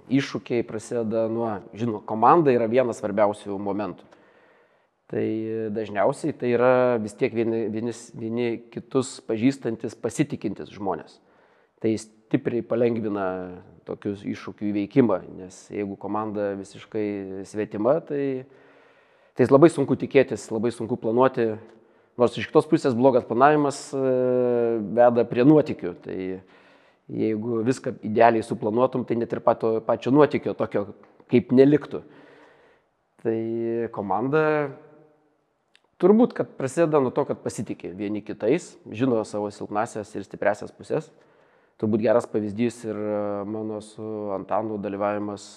iššūkiai 0.10 0.66
prasideda 0.68 1.28
nuo, 1.32 1.50
žinoma, 1.78 2.04
komanda 2.08 2.54
yra 2.54 2.70
vienas 2.72 3.02
svarbiausių 3.02 3.58
momentų. 3.62 4.06
Tai 5.08 5.24
dažniausiai 5.72 6.36
tai 6.36 6.52
yra 6.52 6.98
vis 7.00 7.16
tiek 7.16 7.32
vieni, 7.32 7.68
vieni, 7.72 7.94
vieni 8.20 8.48
kitus 8.74 9.22
pažįstantis, 9.24 9.96
pasitikintis 9.96 10.74
žmonės. 10.76 11.22
Tai 11.80 11.94
stipriai 12.02 12.66
palengvina 12.66 13.28
tokius 13.88 14.26
iššūkių 14.28 14.68
įveikimą, 14.68 15.22
nes 15.38 15.62
jeigu 15.72 15.96
komanda 16.02 16.52
visiškai 16.60 17.46
svetima, 17.48 18.02
tai, 18.04 18.44
tai 19.38 19.48
labai 19.48 19.70
sunku 19.72 19.96
tikėtis, 19.96 20.50
labai 20.52 20.74
sunku 20.76 20.98
planuoti, 21.00 21.54
nors 22.20 22.36
iš 22.36 22.50
kitos 22.50 22.68
pusės 22.68 22.98
blogas 22.98 23.24
planavimas 23.30 23.80
e, 23.96 24.04
veda 24.98 25.24
prie 25.30 25.46
nuotikių. 25.48 25.94
Tai, 26.04 26.20
Jeigu 27.08 27.62
viską 27.64 27.94
idealiai 28.04 28.44
suplanuotum, 28.44 29.06
tai 29.08 29.16
net 29.16 29.32
ir 29.32 29.40
pato, 29.44 29.78
pačio 29.86 30.12
nuotykio 30.12 30.52
tokio 30.60 30.90
kaip 31.32 31.54
neliktų. 31.56 32.02
Tai 33.24 33.38
komanda 33.96 34.42
turbūt, 36.02 36.36
kad 36.36 36.52
prasideda 36.60 37.00
nuo 37.02 37.14
to, 37.16 37.24
kad 37.30 37.40
pasitikė 37.44 37.94
vieni 37.96 38.22
kitais, 38.26 38.74
žino 38.92 39.24
savo 39.28 39.48
silpnasias 39.56 40.12
ir 40.16 40.28
stipresias 40.28 40.74
pusės. 40.76 41.08
Turbūt 41.78 42.02
geras 42.04 42.28
pavyzdys 42.28 42.82
ir 42.90 43.00
mano 43.48 43.80
su 43.86 44.04
Antanu 44.34 44.80
dalyvavimas 44.82 45.48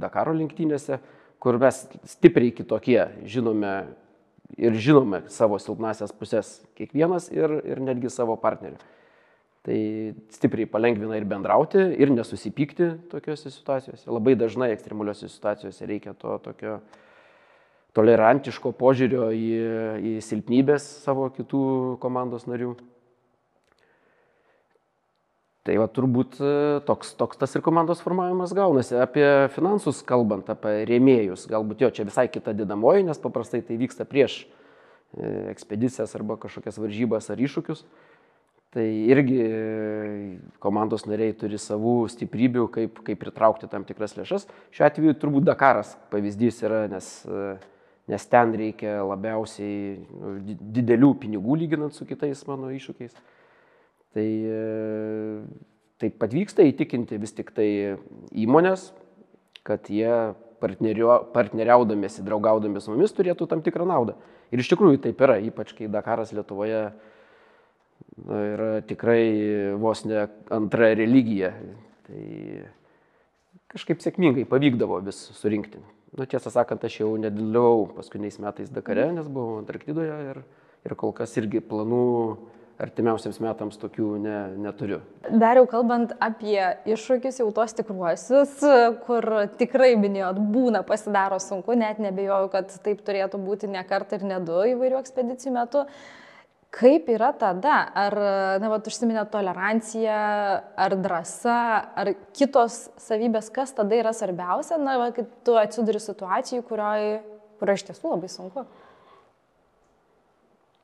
Dakaro 0.00 0.32
lenktynėse, 0.34 0.98
kur 1.38 1.60
mes 1.60 1.82
stipriai 2.08 2.54
kitokie 2.56 3.02
žinome 3.28 3.74
ir 4.56 4.76
žinome 4.80 5.22
savo 5.32 5.58
silpnasias 5.60 6.14
pusės 6.16 6.58
kiekvienas 6.78 7.28
ir, 7.34 7.60
ir 7.62 7.82
netgi 7.82 8.10
savo 8.12 8.38
partnerių. 8.40 8.78
Tai 9.66 9.78
stipriai 10.30 10.68
palengvina 10.70 11.16
ir 11.18 11.24
bendrauti, 11.26 11.80
ir 11.98 12.12
nesusipykti 12.14 12.92
tokiuose 13.10 13.50
situacijose. 13.50 14.06
Labai 14.06 14.36
dažnai 14.38 14.70
ekstremaliuose 14.76 15.26
situacijose 15.26 15.88
reikia 15.90 16.14
to 16.14 16.36
tokio 16.44 16.76
tolerantiško 17.96 18.70
požiūrio 18.78 19.32
į, 19.34 19.48
į 19.98 20.12
silpnybės 20.22 20.86
savo 21.02 21.26
kitų 21.34 21.64
komandos 22.02 22.46
narių. 22.46 22.76
Tai 25.66 25.74
va 25.82 25.88
turbūt 25.90 26.36
e, 26.38 26.48
toks, 26.86 27.16
toks 27.18 27.40
tas 27.40 27.56
ir 27.58 27.62
komandos 27.66 27.98
formavimas 28.04 28.52
gaunasi. 28.54 28.94
Apie 29.02 29.26
finansus 29.50 30.04
kalbant, 30.06 30.46
apie 30.52 30.84
rėmėjus, 30.86 31.48
galbūt 31.50 31.82
jo 31.82 31.90
čia 31.96 32.06
visai 32.06 32.28
kita 32.30 32.54
dedamoji, 32.54 33.08
nes 33.08 33.18
paprastai 33.18 33.64
tai 33.66 33.80
vyksta 33.80 34.06
prieš 34.06 34.44
e, 34.44 35.48
ekspedicijas 35.50 36.14
arba 36.14 36.38
kažkokias 36.38 36.78
varžybas 36.78 37.32
ar 37.34 37.42
iššūkius. 37.42 37.82
Tai 38.76 38.84
irgi 38.84 39.38
komandos 40.60 41.06
nariai 41.08 41.32
turi 41.32 41.56
savų 41.56 41.94
stiprybių, 42.12 42.66
kaip, 42.74 42.98
kaip 43.06 43.22
pritraukti 43.22 43.70
tam 43.72 43.86
tikras 43.88 44.12
lėšas. 44.18 44.44
Šiuo 44.76 44.84
atveju 44.84 45.14
turbūt 45.16 45.46
Dakaras 45.48 45.94
pavyzdys 46.12 46.60
yra, 46.66 46.82
nes, 46.92 47.08
nes 48.12 48.28
ten 48.28 48.52
reikia 48.60 48.98
labiausiai 49.08 49.96
nu, 49.96 50.34
didelių 50.76 51.14
pinigų 51.22 51.56
lyginant 51.62 51.96
su 51.96 52.04
kitais 52.04 52.44
mano 52.50 52.68
iššūkiais. 52.76 53.16
Tai 54.12 54.28
taip 56.04 56.20
pat 56.20 56.36
vyksta 56.36 56.68
įtikinti 56.68 57.16
vis 57.24 57.32
tik 57.32 57.56
tai 57.56 57.70
įmonės, 58.36 58.90
kad 59.64 59.88
jie 59.88 60.36
partneriaudamėsi, 60.60 62.28
draugaudami 62.28 62.84
su 62.84 62.92
mumis 62.92 63.16
turėtų 63.16 63.48
tam 63.48 63.64
tikrą 63.64 63.88
naudą. 63.88 64.20
Ir 64.52 64.60
iš 64.60 64.68
tikrųjų 64.76 65.00
taip 65.08 65.20
yra, 65.24 65.40
ypač 65.40 65.72
kai 65.76 65.88
Dakaras 65.88 66.36
Lietuvoje 66.36 66.90
na, 68.24 68.40
yra 68.52 68.70
tikrai 68.86 69.76
vos 69.80 70.04
ne 70.08 70.26
antra 70.54 70.92
religija. 70.96 71.52
Tai 72.06 72.22
kažkaip 73.74 74.02
sėkmingai 74.04 74.46
pavykdavo 74.48 75.02
vis 75.04 75.20
surinkti. 75.36 75.82
Nu, 76.16 76.24
tiesą 76.24 76.52
sakant, 76.54 76.84
aš 76.86 77.00
jau 77.02 77.10
nedalyvau 77.20 77.90
paskutiniais 77.96 78.38
metais 78.40 78.70
Dakare, 78.72 79.10
nes 79.12 79.26
buvau 79.28 79.58
Antarktidoje 79.60 80.20
ir, 80.30 80.44
ir 80.86 80.94
kol 80.96 81.12
kas 81.16 81.34
irgi 81.36 81.60
planų 81.60 82.04
artimiausiams 82.80 83.38
metams 83.40 83.78
tokių 83.80 84.08
ne, 84.20 84.36
neturiu. 84.60 85.00
Dar 85.28 85.56
jau 85.60 85.64
kalbant 85.70 86.12
apie 86.22 86.60
iššūkius, 86.92 87.40
jau 87.40 87.48
tos 87.56 87.72
tikruosius, 87.76 88.58
kur 89.06 89.28
tikrai 89.60 89.94
minėjot, 90.00 90.40
būna 90.52 90.82
pasidaro 90.86 91.40
sunku, 91.42 91.76
net 91.78 92.00
nebejoju, 92.02 92.52
kad 92.52 92.72
taip 92.84 93.00
turėtų 93.06 93.40
būti 93.42 93.72
ne 93.72 93.82
kartą 93.88 94.20
ir 94.20 94.28
ne 94.28 94.40
du 94.44 94.60
įvairių 94.74 95.00
ekspedicijų 95.00 95.56
metu. 95.56 95.86
Kaip 96.74 97.06
yra 97.08 97.30
tada? 97.36 97.76
Ar, 97.96 98.16
na, 98.60 98.68
va, 98.72 98.80
užsiminė 98.82 99.22
tolerancija, 99.32 100.16
ar 100.76 100.96
drąsa, 101.00 101.60
ar 101.96 102.10
kitos 102.36 102.88
savybės, 103.00 103.48
kas 103.54 103.72
tada 103.76 103.96
yra 103.96 104.12
svarbiausia, 104.16 104.76
na, 104.82 104.98
va, 105.00 105.08
kai 105.14 105.24
tu 105.46 105.56
atsiduri 105.60 106.02
situacijai, 106.02 106.64
kurioje 106.66 107.16
kurio 107.60 107.76
iš 107.76 107.86
tiesų 107.88 108.12
labai 108.12 108.30
sunku? 108.30 108.64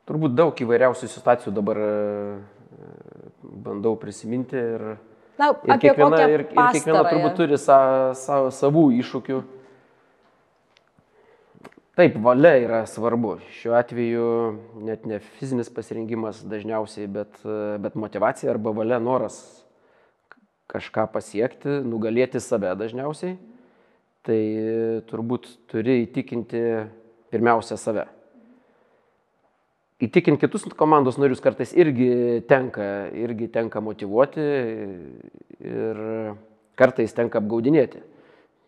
Turbūt 0.08 0.34
daug 0.34 0.58
įvairiausių 0.64 1.08
situacijų 1.08 1.52
dabar 1.54 1.78
e, 1.78 1.90
bandau 3.42 3.94
prisiminti 4.00 4.58
ir, 4.58 4.86
na, 5.38 5.52
ir, 5.52 5.76
kiekviena, 5.82 6.22
ir, 6.26 6.46
ir 6.48 6.72
kiekviena 6.74 7.04
turbūt 7.06 7.36
turi 7.38 7.58
sa, 7.60 7.78
sa, 8.18 8.44
savų 8.54 8.88
iššūkių. 8.98 9.42
Taip, 11.92 12.14
valia 12.24 12.54
yra 12.56 12.78
svarbu. 12.88 13.34
Šiuo 13.52 13.74
atveju 13.76 14.26
net 14.80 15.02
ne 15.04 15.18
fizinis 15.36 15.68
pasirengimas 15.68 16.38
dažniausiai, 16.48 17.04
bet, 17.04 17.34
bet 17.84 17.98
motivacija 18.00 18.48
arba 18.48 18.72
valia, 18.72 18.96
noras 18.96 19.36
kažką 20.72 21.04
pasiekti, 21.12 21.74
nugalėti 21.84 22.40
save 22.40 22.70
dažniausiai. 22.80 23.34
Tai 24.24 24.38
turbūt 25.10 25.50
turi 25.68 25.98
įtikinti 26.06 26.62
pirmiausia 27.34 27.76
save. 27.76 28.06
Įtikinti 30.00 30.46
kitus 30.46 30.64
komandos 30.72 31.20
narius 31.20 31.44
kartais 31.44 31.74
irgi 31.76 32.40
tenka, 32.48 32.86
irgi 33.12 33.50
tenka 33.52 33.84
motivuoti 33.84 34.48
ir 35.60 36.02
kartais 36.80 37.12
tenka 37.12 37.42
apgaudinėti 37.42 38.00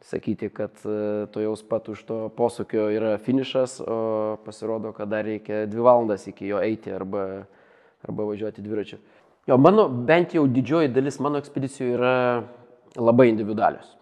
sakyti, 0.05 0.51
kad 0.53 0.71
e, 0.85 1.27
to 1.33 1.41
jaus 1.41 1.65
pat 1.65 1.89
už 1.89 2.05
to 2.05 2.19
posūkio 2.37 2.91
yra 2.93 3.17
finišas, 3.23 3.79
o 3.81 3.99
pasirodo, 4.45 4.93
kad 4.97 5.09
dar 5.13 5.25
reikia 5.25 5.65
dvi 5.71 5.85
valandas 5.85 6.27
iki 6.29 6.51
jo 6.51 6.61
eiti 6.61 6.93
arba, 6.93 7.45
arba 8.05 8.29
važiuoti 8.29 8.65
dviračiu. 8.65 9.01
Jo, 9.49 9.59
mano, 9.61 9.89
bent 9.89 10.37
jau 10.37 10.47
didžioji 10.49 10.93
dalis 10.93 11.21
mano 11.21 11.41
ekspedicijų 11.41 11.91
yra 11.97 12.15
labai 12.97 13.29
individualios. 13.33 13.97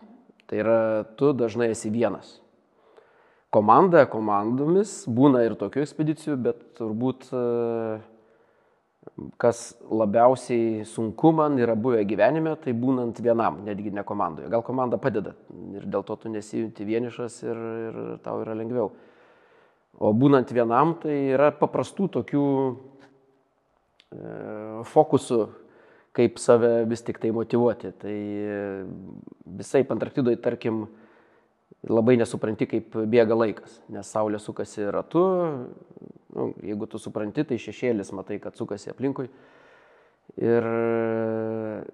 Tai 0.51 0.59
yra, 0.63 0.79
tu 1.19 1.33
dažnai 1.35 1.73
esi 1.73 1.91
vienas. 1.91 2.37
Komanda 3.53 4.05
komandomis 4.09 5.03
būna 5.11 5.43
ir 5.47 5.57
tokių 5.61 5.83
ekspedicijų, 5.83 6.37
bet 6.41 6.63
turbūt 6.79 7.27
uh, 7.35 7.99
kas 9.39 9.73
labiausiai 9.91 10.85
sunku 10.89 11.33
man 11.37 11.59
yra 11.61 11.75
buvę 11.79 12.03
gyvenime, 12.09 12.55
tai 12.63 12.75
būnant 12.77 13.19
vienam, 13.23 13.61
netgi 13.67 13.93
ne 13.95 14.05
komandoje. 14.07 14.51
Gal 14.53 14.63
komanda 14.67 14.99
padeda 15.03 15.35
ir 15.77 15.87
dėl 15.91 16.05
to 16.07 16.17
tu 16.17 16.33
nesijunti 16.33 16.87
vienišas 16.87 17.41
ir, 17.45 17.65
ir 17.89 17.99
tau 18.25 18.41
yra 18.45 18.57
lengviau. 18.59 18.93
O 20.03 20.13
būnant 20.17 20.49
vienam, 20.55 20.97
tai 21.03 21.17
yra 21.35 21.51
paprastų 21.55 22.09
tokių 22.17 22.47
e, 22.71 22.73
fokusų, 24.89 25.41
kaip 26.17 26.41
save 26.41 26.73
vis 26.89 27.05
tik 27.05 27.21
tai 27.21 27.31
motivuoti. 27.35 27.93
Tai 28.01 28.17
e, 28.17 28.63
visai 29.61 29.85
Antarktidoje, 29.85 30.41
tarkim, 30.43 30.87
labai 31.91 32.17
nesupranti, 32.21 32.69
kaip 32.71 32.97
bėga 33.11 33.37
laikas, 33.37 33.81
nes 33.93 34.09
Saulė 34.15 34.41
sukasi 34.41 34.87
ratu, 34.95 35.27
nu, 36.43 36.53
jeigu 36.67 36.89
tu 36.91 37.01
supranti, 37.01 37.47
tai 37.47 37.61
šešėlis 37.63 38.13
matai, 38.17 38.41
kad 38.43 38.59
sukasi 38.59 38.91
aplinkui. 38.93 39.29
Ir, 40.41 40.65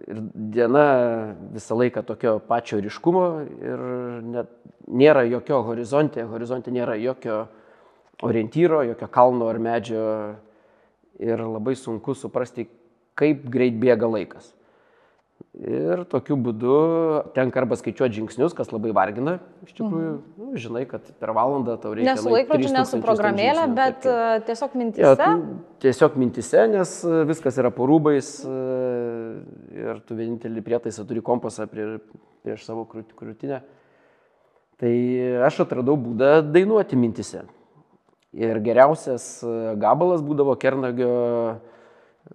ir 0.07 0.19
diena 0.55 0.85
visą 1.55 1.79
laiką 1.79 2.05
tokio 2.07 2.37
pačio 2.47 2.79
ryškumo 2.85 3.25
ir 3.67 3.81
net 4.23 4.53
nėra 4.87 5.25
jokio 5.27 5.63
horizontė, 5.67 6.27
horizontė 6.29 6.73
nėra 6.75 6.95
jokio 7.01 7.47
orientyro, 8.23 8.85
jokio 8.87 9.09
kalno 9.11 9.49
ar 9.51 9.59
medžio 9.63 10.05
ir 11.19 11.43
labai 11.43 11.75
sunku 11.79 12.15
suprasti, 12.15 12.69
kaip 13.19 13.49
greit 13.51 13.81
bėga 13.81 14.07
laikas. 14.07 14.53
Ir 15.59 16.05
tokiu 16.07 16.37
būdu 16.39 16.75
tenka 17.35 17.59
arba 17.59 17.75
skaičiuoti 17.75 18.15
žingsnius, 18.21 18.53
kas 18.55 18.69
labai 18.71 18.93
vargina. 18.95 19.41
Iš 19.67 19.73
tikrųjų, 19.75 20.11
mhm. 20.13 20.35
nu, 20.39 20.61
žinai, 20.63 20.85
kad 20.87 21.07
per 21.19 21.33
valandą 21.35 21.75
tau 21.83 21.97
reikia. 21.97 22.13
Nesu 22.13 22.31
laikrodžiu, 22.31 22.69
nesu 22.77 23.01
programėlė, 23.03 23.65
bet 23.75 24.05
tarkim. 24.05 24.37
E, 24.39 24.45
tiesiog 24.47 24.77
mintise. 24.79 25.03
Ja, 25.03 25.39
tiesiog 25.83 26.19
mintise, 26.23 26.61
nes 26.71 26.93
e, 27.03 27.23
viskas 27.27 27.59
yra 27.59 27.73
porūbais 27.75 28.29
e, 28.47 28.59
ir 29.83 29.99
tu 30.07 30.19
vienintelį 30.19 30.63
prietaisą 30.69 31.03
turi 31.09 31.25
kompasą 31.27 31.67
prie, 31.71 31.89
prieš 32.47 32.63
savo 32.69 32.85
krūtinę. 32.87 33.59
Tai 34.79 34.93
aš 35.49 35.65
atradau 35.65 35.97
būdą 35.99 36.37
dainuoti 36.47 36.99
mintise. 36.99 37.49
Ir 38.39 38.61
geriausias 38.63 39.41
gabalas 39.81 40.23
būdavo 40.23 40.55
Kernagio 40.61 41.11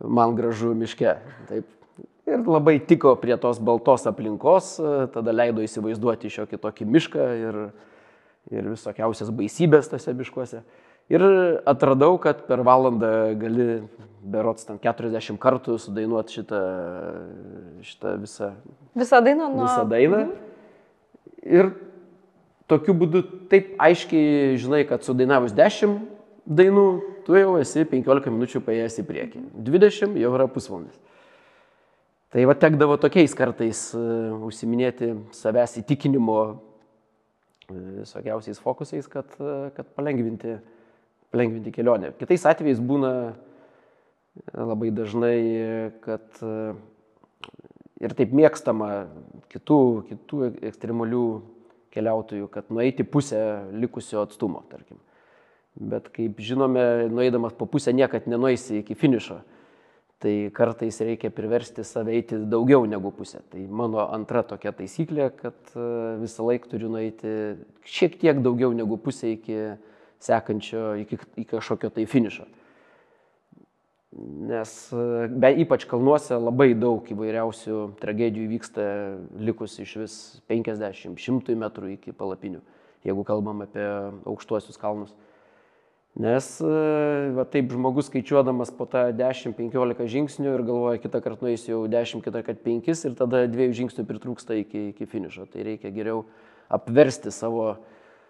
man 0.03 0.35
gražu 0.35 0.73
miške. 0.75 1.15
Taip, 1.47 1.71
Ir 2.23 2.45
labai 2.47 2.77
tiko 2.79 3.17
prie 3.19 3.35
tos 3.35 3.59
baltos 3.59 4.05
aplinkos, 4.07 4.77
tada 5.11 5.33
leido 5.35 5.63
įsivaizduoti 5.65 6.31
šiokį 6.31 6.59
tokį 6.63 6.87
mišką 6.87 7.25
ir, 7.41 7.57
ir 8.53 8.69
visokiausias 8.71 9.31
baisybės 9.35 9.91
tose 9.91 10.13
miškuose. 10.15 10.61
Ir 11.11 11.23
atradau, 11.67 12.15
kad 12.23 12.45
per 12.47 12.63
valandą 12.63 13.11
gali 13.35 13.67
berots 14.23 14.63
ten 14.63 14.79
40 14.79 15.35
kartų 15.41 15.75
sudainuoti 15.83 16.39
šitą, 16.39 16.61
šitą 17.83 18.15
visą, 18.21 18.53
visą 18.95 19.19
dainą. 19.25 19.49
Nuo... 19.51 19.67
Visą 19.67 19.83
dainą. 19.91 20.23
Mhm. 20.23 20.51
Ir 21.43 21.73
tokiu 22.71 22.95
būdu 22.95 23.25
taip 23.51 23.73
aiškiai 23.83 24.55
žinai, 24.63 24.85
kad 24.87 25.03
sudainavus 25.03 25.51
10 25.55 25.99
dainų, 26.47 26.85
tu 27.27 27.35
jau 27.35 27.57
esi 27.59 27.83
15 27.87 28.31
minučių 28.31 28.63
paėjęs 28.63 29.01
į 29.03 29.05
priekį. 29.11 29.43
20 29.67 30.15
jau 30.23 30.31
yra 30.37 30.47
pusvalandis. 30.51 30.95
Tai 32.33 32.47
va 32.49 32.55
tekdavo 32.57 32.95
tokiais 32.97 33.35
kartais 33.37 33.79
e, 33.93 33.99
užsiminėti 34.41 35.11
savęs 35.37 35.75
įtikinimo 35.83 36.37
e, 36.49 36.55
visokiausiais 37.99 38.57
fokusais, 38.57 39.05
kad, 39.05 39.35
e, 39.37 39.57
kad 39.75 39.91
palengvinti, 39.93 40.55
palengvinti 41.29 41.75
kelionę. 41.75 42.09
Kitais 42.17 42.47
atvejais 42.49 42.81
būna 42.81 43.13
labai 44.57 44.89
dažnai, 44.97 45.37
kad 46.01 46.41
ir 48.01 48.17
taip 48.17 48.33
mėgstama 48.33 48.89
kitų, 49.53 49.79
kitų 50.09 50.43
ekstremalių 50.71 51.25
keliautojų, 51.93 52.49
kad 52.49 52.73
nueiti 52.73 53.05
pusę 53.05 53.43
likusio 53.77 54.25
atstumo, 54.25 54.65
tarkim. 54.73 54.97
Bet 55.77 56.09
kaip 56.09 56.41
žinome, 56.41 57.11
nueidamas 57.13 57.53
po 57.53 57.69
pusę 57.69 57.93
niekad 57.93 58.25
nenueisi 58.25 58.81
iki 58.81 58.97
finišo 58.97 59.43
tai 60.23 60.49
kartais 60.55 61.01
reikia 61.03 61.31
priversti 61.35 61.83
save 61.83 62.15
eiti 62.15 62.37
daugiau 62.47 62.85
negu 62.87 63.11
pusę. 63.11 63.41
Tai 63.51 63.61
mano 63.67 64.05
antra 64.07 64.43
tokia 64.47 64.71
taisyklė, 64.75 65.27
kad 65.35 65.73
e, 65.75 65.87
visą 66.21 66.45
laiką 66.47 66.71
turiu 66.71 66.91
nueiti 66.93 67.33
šiek 67.83 68.15
tiek 68.21 68.39
daugiau 68.43 68.71
negu 68.75 68.97
pusę 69.01 69.33
iki 69.35 69.57
sekančio, 70.23 70.93
iki, 71.03 71.19
iki 71.35 71.49
kažkokio 71.51 71.91
tai 71.91 72.05
finišo. 72.07 72.47
Nes 74.47 74.71
e, 74.95 75.27
be, 75.27 75.51
ypač 75.65 75.87
kalnuose 75.91 76.39
labai 76.39 76.71
daug 76.77 77.03
įvairiausių 77.11 77.81
tragedijų 77.99 78.47
vyksta 78.53 78.87
likus 79.43 79.75
iš 79.83 79.97
vis 80.05 80.17
50-100 80.51 81.59
metrų 81.59 81.97
iki 81.97 82.15
palapinių, 82.15 82.63
jeigu 83.03 83.27
kalbam 83.27 83.65
apie 83.67 83.83
aukštuosius 84.23 84.79
kalnus. 84.79 85.11
Nes 86.13 86.45
va, 86.61 87.43
taip 87.49 87.71
žmogus 87.73 88.05
skaičiuodamas 88.11 88.69
po 88.77 88.85
tą 88.85 89.07
10-15 89.17 90.05
žingsnių 90.13 90.51
ir 90.51 90.63
galvoja, 90.67 90.99
kitą 91.01 91.23
kartą 91.25 91.47
nueis 91.47 91.65
jau 91.65 91.79
10, 91.89 92.21
kitą 92.21 92.43
kartą 92.45 92.61
5 92.67 92.91
ir 92.93 93.15
tada 93.17 93.41
dviejų 93.49 93.73
žingsnių 93.79 94.05
pritrūksta 94.11 94.59
iki, 94.61 94.91
iki 94.91 95.09
finišo. 95.09 95.47
Tai 95.49 95.65
reikia 95.65 95.89
geriau 95.95 96.21
apversti 96.69 97.33
savo, 97.33 97.79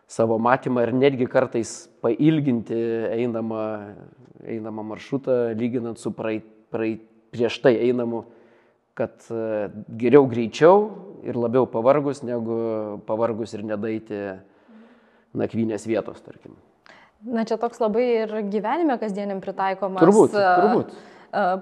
savo 0.07 0.39
matymą 0.39 0.87
ir 0.87 0.93
netgi 0.95 1.27
kartais 1.27 1.75
pailginti 1.99 2.79
einamą, 3.19 3.67
einamą 4.47 4.87
maršrutą, 4.93 5.51
lyginant 5.59 5.99
su 5.99 6.15
praeit, 6.15 6.47
praeit, 6.71 7.03
prieš 7.35 7.59
tai 7.65 7.75
einamu, 7.83 8.23
kad 8.95 9.27
geriau 9.99 10.23
greičiau 10.31 10.85
ir 11.27 11.35
labiau 11.35 11.67
pavargus, 11.67 12.23
negu 12.23 13.01
pavargus 13.09 13.57
ir 13.57 13.67
nedaiti 13.67 14.29
nakvynės 15.35 15.83
vietos, 15.89 16.23
tarkim. 16.23 16.55
Na 17.23 17.45
čia 17.47 17.57
toks 17.57 17.79
labai 17.79 18.05
ir 18.23 18.33
gyvenime 18.51 18.97
kasdieniam 18.99 19.39
pritaikomas. 19.43 20.03
Turbūt, 20.03 20.33
turbūt. 20.35 20.95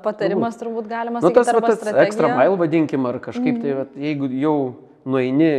Patarimas 0.03 0.57
turbūt 0.59 0.87
galima 0.89 1.21
nu, 1.21 1.29
sakyti. 1.29 1.37
Tas, 1.37 1.53
va, 1.55 1.69
tas 1.69 1.99
extra 2.03 2.31
mile 2.35 2.57
vadinkim, 2.59 3.05
ar 3.07 3.21
kažkaip 3.23 3.53
mm. 3.53 3.61
tai, 3.61 3.75
va, 3.77 3.85
jeigu 4.07 4.27
jau 4.41 4.55
nueini, 5.07 5.51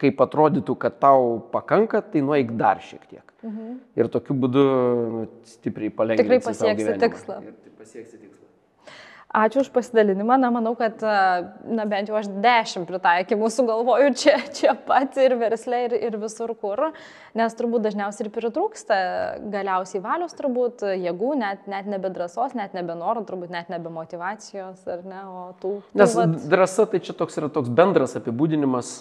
kaip 0.00 0.22
atrodytų, 0.24 0.76
kad 0.80 0.96
tau 1.02 1.34
pakanka, 1.52 2.00
tai 2.00 2.22
nueik 2.24 2.54
dar 2.56 2.80
šiek 2.80 3.02
tiek. 3.10 3.26
Mm 3.42 3.50
-hmm. 3.50 3.76
Ir 3.96 4.08
tokiu 4.08 4.36
būdu 4.36 4.64
nu, 5.12 5.26
stipriai 5.44 5.90
palengvinti. 5.90 6.40
Tikrai 6.40 6.40
pasieksi 6.52 6.98
tikslą. 7.04 7.40
Ir 7.42 7.72
pasieksi 7.78 8.16
tikslą. 8.16 8.39
Ačiū 9.30 9.62
už 9.62 9.68
pasidalinimą. 9.70 10.34
Na, 10.42 10.48
manau, 10.50 10.72
kad, 10.74 10.98
na, 11.62 11.84
bent 11.86 12.08
jau 12.10 12.16
aš 12.18 12.26
dešimt 12.42 12.88
pritaikymų 12.90 13.46
sugalvoju 13.54 14.10
čia, 14.18 14.32
čia 14.56 14.72
pat 14.74 15.14
ir 15.22 15.36
verslė, 15.38 15.84
ir, 15.86 15.92
ir 16.08 16.16
visur 16.18 16.50
kur, 16.58 16.88
nes 17.38 17.54
turbūt 17.54 17.84
dažniausiai 17.84 18.26
ir 18.26 18.32
pritrūksta 18.34 18.96
galiausiai 19.52 20.00
valios, 20.02 20.34
turbūt 20.34 20.82
jėgų, 20.82 21.36
net, 21.38 21.68
net 21.70 21.86
nebe 21.86 22.10
drąsos, 22.10 22.56
net 22.58 22.74
nebe 22.74 22.96
noro, 22.98 23.22
turbūt 23.28 23.52
net 23.54 23.70
nebe 23.70 23.92
motivacijos, 23.94 24.82
ar 24.90 25.04
ne, 25.06 25.20
o 25.22 25.44
tų. 25.62 25.76
tų 25.92 26.00
nes 26.02 26.16
vat... 26.18 26.34
drąsa 26.50 26.88
tai 26.90 27.00
čia 27.06 27.14
toks 27.20 27.38
yra 27.38 27.52
toks 27.54 27.70
bendras 27.70 28.16
apibūdinimas, 28.18 28.96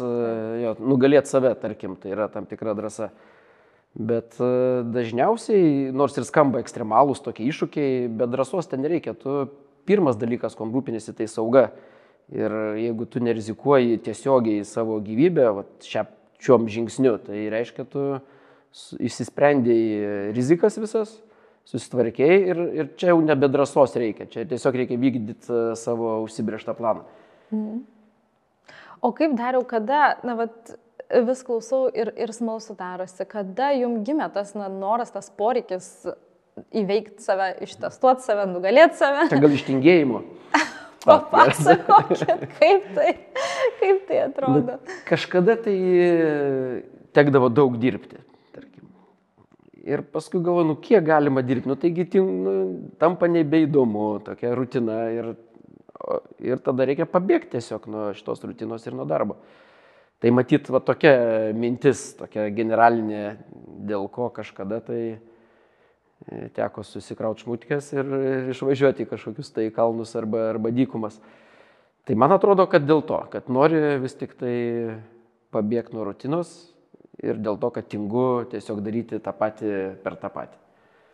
jo, 0.61 0.75
nugalėti 0.77 1.31
save, 1.33 1.55
tarkim, 1.63 1.95
tai 1.97 2.13
yra 2.13 2.27
tam 2.29 2.45
tikra 2.49 2.75
drąsa. 2.77 3.09
Bet 3.97 4.37
dažniausiai, 4.37 5.89
nors 5.97 6.13
ir 6.21 6.27
skamba 6.29 6.61
ekstremalūs 6.61 7.23
tokie 7.25 7.47
iššūkiai, 7.49 8.05
bet 8.21 8.29
drąsos 8.29 8.69
ten 8.69 8.85
nereikia. 8.85 9.15
Tu 9.17 9.39
pirmas 9.89 10.19
dalykas, 10.19 10.55
kuo 10.57 10.69
rūpinėsi, 10.69 11.15
tai 11.17 11.27
sauga. 11.31 11.69
Ir 12.29 12.53
jeigu 12.77 13.07
tu 13.09 13.21
nerizikuoji 13.25 13.97
tiesiogiai 14.05 14.61
savo 14.67 14.99
gyvybę 15.01 15.47
šia, 15.81 16.05
šiom 16.45 16.67
žingsniu, 16.69 17.15
tai 17.25 17.47
reiškia, 17.49 17.87
tu 17.89 18.03
įsisprendėjai 19.01 20.29
rizikas 20.35 20.77
visas, 20.77 21.15
susitvarkėjai 21.69 22.37
ir, 22.51 22.61
ir 22.81 22.91
čia 23.01 23.11
jau 23.11 23.21
nebe 23.25 23.49
drąsos 23.51 23.95
reikia, 23.97 24.29
čia 24.29 24.45
tiesiog 24.49 24.77
reikia 24.81 24.97
vykdyti 25.01 25.49
e, 25.49 25.63
savo 25.77 26.19
užsibriežtą 26.25 26.75
planą. 26.77 27.05
Mhm. 27.49 27.81
O 29.01 29.11
kaip 29.15 29.35
dariau, 29.39 29.63
kada, 29.67 30.19
na, 30.27 30.35
vat, 30.35 30.73
vis 31.09 31.43
klausau 31.45 31.87
ir, 31.95 32.11
ir 32.19 32.33
smalsu 32.35 32.75
darosi, 32.77 33.25
kada 33.29 33.71
jums 33.77 34.03
gimė 34.07 34.27
tas 34.33 34.53
na, 34.57 34.67
noras, 34.69 35.13
tas 35.13 35.29
poreikis 35.33 35.87
įveikti 36.75 37.23
save, 37.23 37.51
ištestuoti 37.65 38.25
save, 38.25 38.45
nugalėti 38.49 38.99
save. 38.99 39.27
Čia 39.31 39.41
gal 39.43 39.55
ištingėjimo. 39.55 40.21
Papasakokit, 41.05 42.47
kaip 42.57 42.87
tai, 42.95 43.11
kaip 43.79 44.01
tai 44.09 44.23
atrodo. 44.25 44.63
Bet 44.73 44.95
kažkada 45.07 45.55
tai 45.63 45.75
tekdavo 47.15 47.47
daug 47.53 47.77
dirbti, 47.81 48.19
tarkim. 48.55 48.89
Ir 49.87 50.03
paskui 50.03 50.41
galvoju, 50.43 50.71
nu 50.73 50.75
kiek 50.83 51.05
galima 51.07 51.43
dirbti, 51.45 51.71
nu 51.71 51.77
taigi 51.79 52.23
nu, 52.25 52.57
tampa 53.01 53.31
nebeįdomu, 53.31 54.09
tokia 54.27 54.51
rutina 54.59 54.99
ir, 55.15 55.31
ir 56.43 56.61
tada 56.65 56.89
reikia 56.89 57.07
pabėgti 57.09 57.55
tiesiog 57.55 57.87
nuo 57.89 58.11
šitos 58.17 58.43
rutinos 58.45 58.85
ir 58.85 58.99
nuo 58.99 59.07
darbo. 59.09 59.39
Tai 60.19 60.35
matyt, 60.35 60.67
va 60.67 60.83
tokia 60.83 61.15
mintis, 61.55 62.09
tokia 62.19 62.49
generalinė, 62.51 63.37
dėl 63.87 64.09
ko 64.11 64.27
kažkada 64.35 64.81
tai 64.83 65.01
E, 65.13 65.28
teko 66.55 66.83
susikrauti 66.83 67.45
šmutkės 67.45 67.93
ir, 67.95 68.09
ir 68.31 68.49
išvažiuoti 68.53 69.05
į 69.05 69.09
kažkokius 69.13 69.53
tai 69.55 69.69
kalnus 69.75 70.15
arba, 70.19 70.49
arba 70.53 70.71
dykumas. 70.75 71.19
Tai 72.07 72.17
man 72.19 72.33
atrodo, 72.35 72.65
kad 72.69 72.85
dėl 72.89 73.03
to, 73.05 73.19
kad 73.31 73.49
nori 73.53 73.79
vis 74.01 74.17
tik 74.17 74.35
tai 74.39 74.55
pabėgti 75.53 75.95
nuo 75.95 76.07
rutinos 76.09 76.51
ir 77.23 77.39
dėl 77.41 77.59
to, 77.61 77.69
kad 77.75 77.87
tingu 77.91 78.45
tiesiog 78.51 78.81
daryti 78.85 79.19
tą 79.23 79.33
patį 79.35 79.75
per 80.03 80.17
tą 80.19 80.31
patį. 80.33 80.59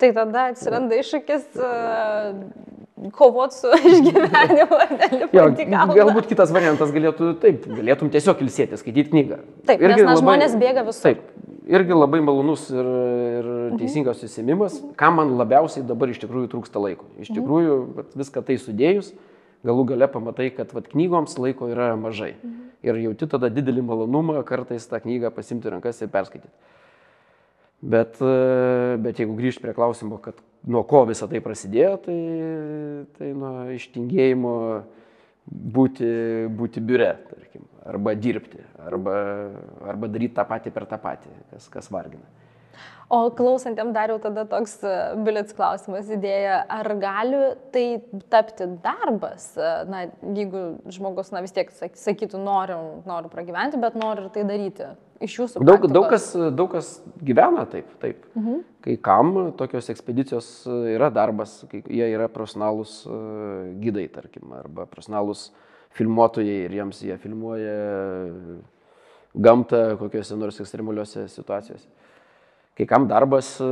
Tai 0.02 0.10
tada 0.12 0.50
atsiranda 0.52 0.98
iššūkis 1.00 1.54
uh, 1.56 3.12
kovoti 3.16 3.56
su 3.56 3.72
išgyvenimu. 3.92 4.80
jo, 5.32 5.46
galbūt 5.96 6.28
kitas 6.32 6.52
variantas 6.56 6.92
galėtų, 6.96 7.32
taip, 7.44 7.64
galėtum 7.78 8.12
tiesiog 8.12 8.44
ilsėti, 8.44 8.80
skaityti 8.82 9.14
knygą. 9.14 9.40
Taip, 9.68 9.80
Irgi 9.80 10.02
nes 10.02 10.04
na, 10.04 10.10
labai, 10.10 10.22
žmonės 10.24 10.58
bėga 10.60 10.84
visur. 10.90 11.08
Taip, 11.08 11.24
irgi 11.68 11.96
labai 11.96 12.22
malonus 12.24 12.68
ir, 12.70 12.86
ir 12.86 13.48
mhm. 13.48 13.78
teisingas 13.80 14.22
susimimas, 14.22 14.78
kam 15.00 15.20
man 15.20 15.34
labiausiai 15.40 15.86
dabar 15.88 16.12
iš 16.12 16.22
tikrųjų 16.24 16.52
trūksta 16.54 16.82
laiko. 16.82 17.08
Iš 17.18 17.32
mhm. 17.32 17.40
tikrųjų, 17.40 17.78
viską 18.22 18.46
tai 18.46 18.60
sudėjus, 18.62 19.12
galų 19.66 19.88
gale 19.94 20.10
pamatai, 20.12 20.52
kad 20.54 20.74
vat, 20.76 20.90
knygoms 20.94 21.38
laiko 21.42 21.70
yra 21.74 21.94
mažai. 22.00 22.36
Mhm. 22.38 22.62
Ir 22.86 23.02
jauti 23.08 23.30
tada 23.32 23.50
didelį 23.50 23.82
malonumą 23.86 24.42
kartais 24.46 24.86
tą 24.86 25.02
knygą 25.02 25.34
pasimti 25.34 25.72
rankas 25.74 26.04
ir 26.06 26.12
perskaityti. 26.14 26.54
Bet, 27.86 28.18
bet 29.04 29.20
jeigu 29.20 29.36
grįžti 29.38 29.62
prie 29.62 29.74
klausimo, 29.78 30.18
kad 30.22 30.38
nuo 30.66 30.82
ko 30.88 31.04
visą 31.10 31.28
tai 31.30 31.42
prasidėjo, 31.44 31.98
tai, 32.06 32.16
tai 33.18 33.32
nuo 33.38 33.68
ištingėjimo 33.76 34.54
būti, 35.46 36.08
būti 36.58 36.82
biure, 36.82 37.12
tarkim 37.30 37.66
arba 37.86 38.16
dirbti, 38.18 38.62
arba, 38.82 39.16
arba 39.86 40.10
daryti 40.10 40.34
tą 40.38 40.46
patį 40.50 40.74
per 40.74 40.88
tą 40.90 40.98
patį, 41.02 41.34
kas, 41.52 41.68
kas 41.74 41.92
vargina. 41.94 42.26
O 43.10 43.30
klausantiem 43.30 43.92
dariau 43.94 44.18
tada 44.18 44.48
toks 44.50 44.80
e, 44.82 44.92
bilets 45.26 45.54
klausimas 45.54 46.08
idėja, 46.10 46.64
ar 46.74 46.88
gali 46.98 47.42
tai 47.74 47.84
tapti 48.34 48.66
darbas, 48.82 49.52
e, 49.60 49.74
na, 49.92 50.06
jeigu 50.34 50.64
žmogus, 50.90 51.30
na, 51.34 51.44
vis 51.46 51.54
tiek 51.54 51.70
sakytų, 51.70 52.40
noriu, 52.42 52.80
noriu 53.06 53.30
pragyventi, 53.30 53.78
bet 53.82 53.98
noriu 54.02 54.26
ir 54.26 54.32
tai 54.34 54.46
daryti 54.50 54.88
iš 55.22 55.38
jūsų. 55.38 55.62
Daug, 55.70 55.86
daug, 55.86 56.08
kas, 56.10 56.32
daug 56.58 56.74
kas 56.74 56.90
gyvena 57.22 57.68
taip, 57.70 57.92
taip. 58.02 58.26
Mhm. 58.34 58.64
Kai 58.86 58.96
kam 59.06 59.36
tokios 59.58 59.92
ekspedicijos 59.94 60.50
yra 60.96 61.12
darbas, 61.14 61.60
kai 61.70 61.84
jie 61.86 62.10
yra 62.10 62.26
profesionalūs 62.34 63.04
e, 63.06 63.20
gydai, 63.86 64.08
tarkim, 64.18 64.50
arba 64.64 64.88
profesionalūs 64.90 65.52
filmuotojai 65.96 66.64
ir 66.66 66.74
jiems 66.80 67.06
jie 67.06 67.20
filmuoja 67.22 67.78
gamtą 69.46 69.84
kokiuose 70.02 70.40
nors 70.40 70.58
ekstremaliuose 70.64 71.28
situacijose. 71.30 71.86
Kai 72.76 72.88
kam 72.90 73.08
darbas, 73.08 73.54
e, 73.64 73.68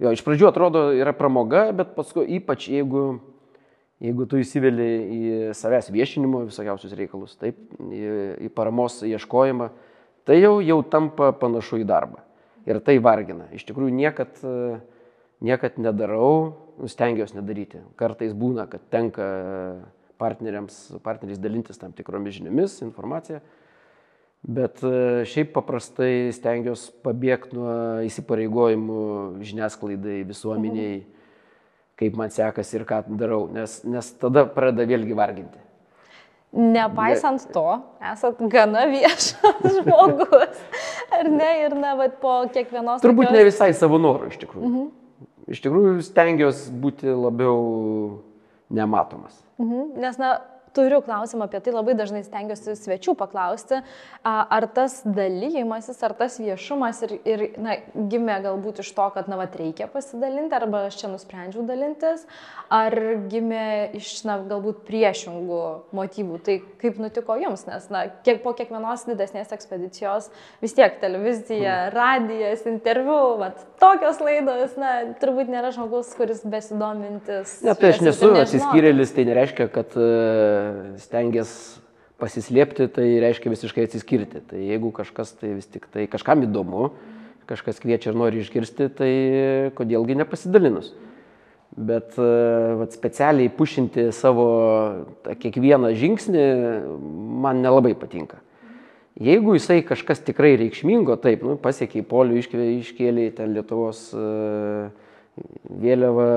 jo, 0.00 0.12
iš 0.14 0.22
pradžių 0.24 0.48
atrodo 0.48 0.86
yra 0.96 1.12
pramoga, 1.16 1.66
bet 1.76 1.92
paskui 1.96 2.24
ypač 2.38 2.70
jeigu, 2.72 3.18
jeigu 4.04 4.26
tu 4.30 4.40
įsiveli 4.40 4.88
į 5.02 5.22
savęs 5.56 5.90
viešinimo 5.92 6.46
visokiausius 6.48 6.96
reikalus, 6.96 7.36
taip, 7.40 7.58
į, 7.84 8.04
į 8.48 8.52
paramos 8.56 9.02
ieškojimą, 9.04 9.68
tai 10.24 10.38
jau, 10.40 10.56
jau 10.64 10.80
tampa 10.88 11.34
panašu 11.36 11.82
į 11.82 11.88
darbą. 11.88 12.24
Ir 12.64 12.80
tai 12.80 12.96
vargina. 13.04 13.50
Iš 13.52 13.66
tikrųjų 13.68 13.92
niekad, 13.92 14.38
niekad 15.44 15.76
nedarau, 15.76 16.54
stengiuosi 16.88 17.36
nedaryti. 17.36 17.82
Kartais 18.00 18.32
būna, 18.32 18.64
kad 18.72 18.86
tenka 18.88 19.26
partneriams, 20.20 20.78
partneriais 21.04 21.42
dalintis 21.42 21.76
tam 21.80 21.92
tikromis 21.92 22.38
žiniomis, 22.38 22.78
informacija. 22.86 23.42
Bet 24.44 24.82
e, 24.84 25.24
šiaip 25.24 25.54
paprastai 25.54 26.28
stengiuosi 26.36 26.90
pabėgti 27.04 27.56
nuo 27.56 27.74
įsipareigojimų 28.04 29.04
žiniasklaidai, 29.40 30.18
visuomeniai, 30.28 30.98
kaip 31.96 32.18
man 32.20 32.32
sekasi 32.34 32.76
ir 32.76 32.84
ką 32.88 33.00
darau, 33.16 33.46
nes, 33.52 33.78
nes 33.88 34.10
tada 34.20 34.44
pradeda 34.52 34.84
vėlgi 34.90 35.16
varginti. 35.16 35.62
Nepaisant 36.54 37.48
to, 37.50 37.64
esat 38.12 38.42
gana 38.52 38.84
viešas 38.92 39.64
žmogus, 39.78 40.60
ar 41.16 41.30
ne, 41.32 41.50
ir 41.64 41.74
na, 41.80 41.96
bet 41.98 42.20
po 42.20 42.42
kiekvienos... 42.52 43.00
Turbūt 43.02 43.30
tokios... 43.30 43.40
ne 43.40 43.48
visai 43.48 43.72
savo 43.74 43.98
norų 44.02 44.28
iš 44.30 44.42
tikrųjų. 44.44 44.68
Mhm. 44.68 44.92
Iš 45.56 45.64
tikrųjų 45.64 45.96
stengiuosi 46.04 46.76
būti 46.84 47.10
labiau 47.10 47.56
nematomas. 48.72 49.40
Mhm. 49.56 49.88
Nes, 50.04 50.20
na, 50.20 50.36
turiu 50.74 51.00
klausimą 51.02 51.46
apie 51.46 51.60
tai, 51.62 51.72
labai 51.74 51.94
dažnai 51.98 52.24
stengiuosi 52.26 52.74
svečių 52.78 53.14
paklausti, 53.18 53.80
ar 54.24 54.66
tas 54.74 55.00
dalymasis, 55.06 56.00
ar 56.06 56.14
tas 56.18 56.38
viešumas 56.42 57.02
ir, 57.06 57.14
ir 57.28 57.44
na, 57.62 57.76
gimė 57.94 58.40
galbūt 58.44 58.82
iš 58.82 58.90
to, 58.96 59.06
kad, 59.14 59.30
na, 59.30 59.38
va, 59.40 59.46
reikia 59.60 59.88
pasidalinti, 59.90 60.56
arba 60.56 60.84
aš 60.88 60.98
čia 61.02 61.10
nusprendžiau 61.12 61.64
dalintis, 61.68 62.24
ar 62.72 62.96
gimė 63.30 63.94
iš, 64.00 64.10
na, 64.28 64.38
galbūt 64.50 64.82
priešingų 64.88 65.62
motyvų. 65.94 66.40
Tai 66.44 66.58
kaip 66.82 66.98
nutiko 67.02 67.38
jums, 67.40 67.66
nes, 67.68 67.86
na, 67.94 68.06
kiek, 68.26 68.42
po 68.44 68.54
kiekvienos 68.58 69.06
didesnės 69.08 69.54
ekspedicijos 69.54 70.30
vis 70.64 70.74
tiek 70.76 70.98
televizija, 71.02 71.76
hmm. 71.86 71.94
radijas, 71.94 72.66
interviu, 72.70 73.20
va, 73.40 73.52
tokios 73.82 74.18
laidos, 74.24 74.74
na, 74.80 74.96
turbūt 75.22 75.52
nėra 75.52 75.70
žmogus, 75.76 76.10
kuris 76.18 76.42
besidomintis. 76.48 77.60
Ne, 77.64 77.76
tai 77.78 77.94
aš 77.94 78.02
nesu 78.04 78.32
atsiskyrėlis, 78.42 79.14
tai 79.14 79.28
nereiškia, 79.28 79.68
kad 79.74 79.94
uh, 79.98 80.63
stengiasi 81.02 81.82
pasislėpti, 82.20 82.86
tai 82.94 83.06
reiškia 83.22 83.52
visiškai 83.52 83.88
atsiskirti. 83.88 84.42
Tai 84.50 84.60
jeigu 84.60 84.92
kažkas 84.94 85.34
tai 85.40 85.56
vis 85.56 85.66
tik 85.70 85.88
tai 85.92 86.06
kažkam 86.10 86.44
įdomu, 86.46 86.92
kažkas 87.50 87.80
kviečia 87.82 88.12
ir 88.12 88.18
nori 88.18 88.40
išgirsti, 88.42 88.88
tai 88.96 89.10
kodėlgi 89.76 90.16
nepasidalinus. 90.22 90.92
Bet 91.74 92.14
uh, 92.22 92.78
vat, 92.78 92.94
specialiai 92.94 93.50
pušinti 93.50 94.06
savo 94.14 94.46
tą, 95.24 95.34
kiekvieną 95.42 95.90
žingsnį 95.98 96.44
man 97.42 97.64
nelabai 97.64 97.96
patinka. 97.98 98.38
Jeigu 99.18 99.56
jisai 99.56 99.80
kažkas 99.86 100.22
tikrai 100.26 100.54
reikšmingo, 100.58 101.16
taip, 101.22 101.42
nu, 101.46 101.56
pasiekė 101.58 102.00
į 102.02 102.06
polių, 102.10 102.38
iškėlė 102.78 103.26
ten 103.34 103.54
Lietuvos 103.58 104.06
uh, 104.14 104.86
vėliavą, 105.82 106.28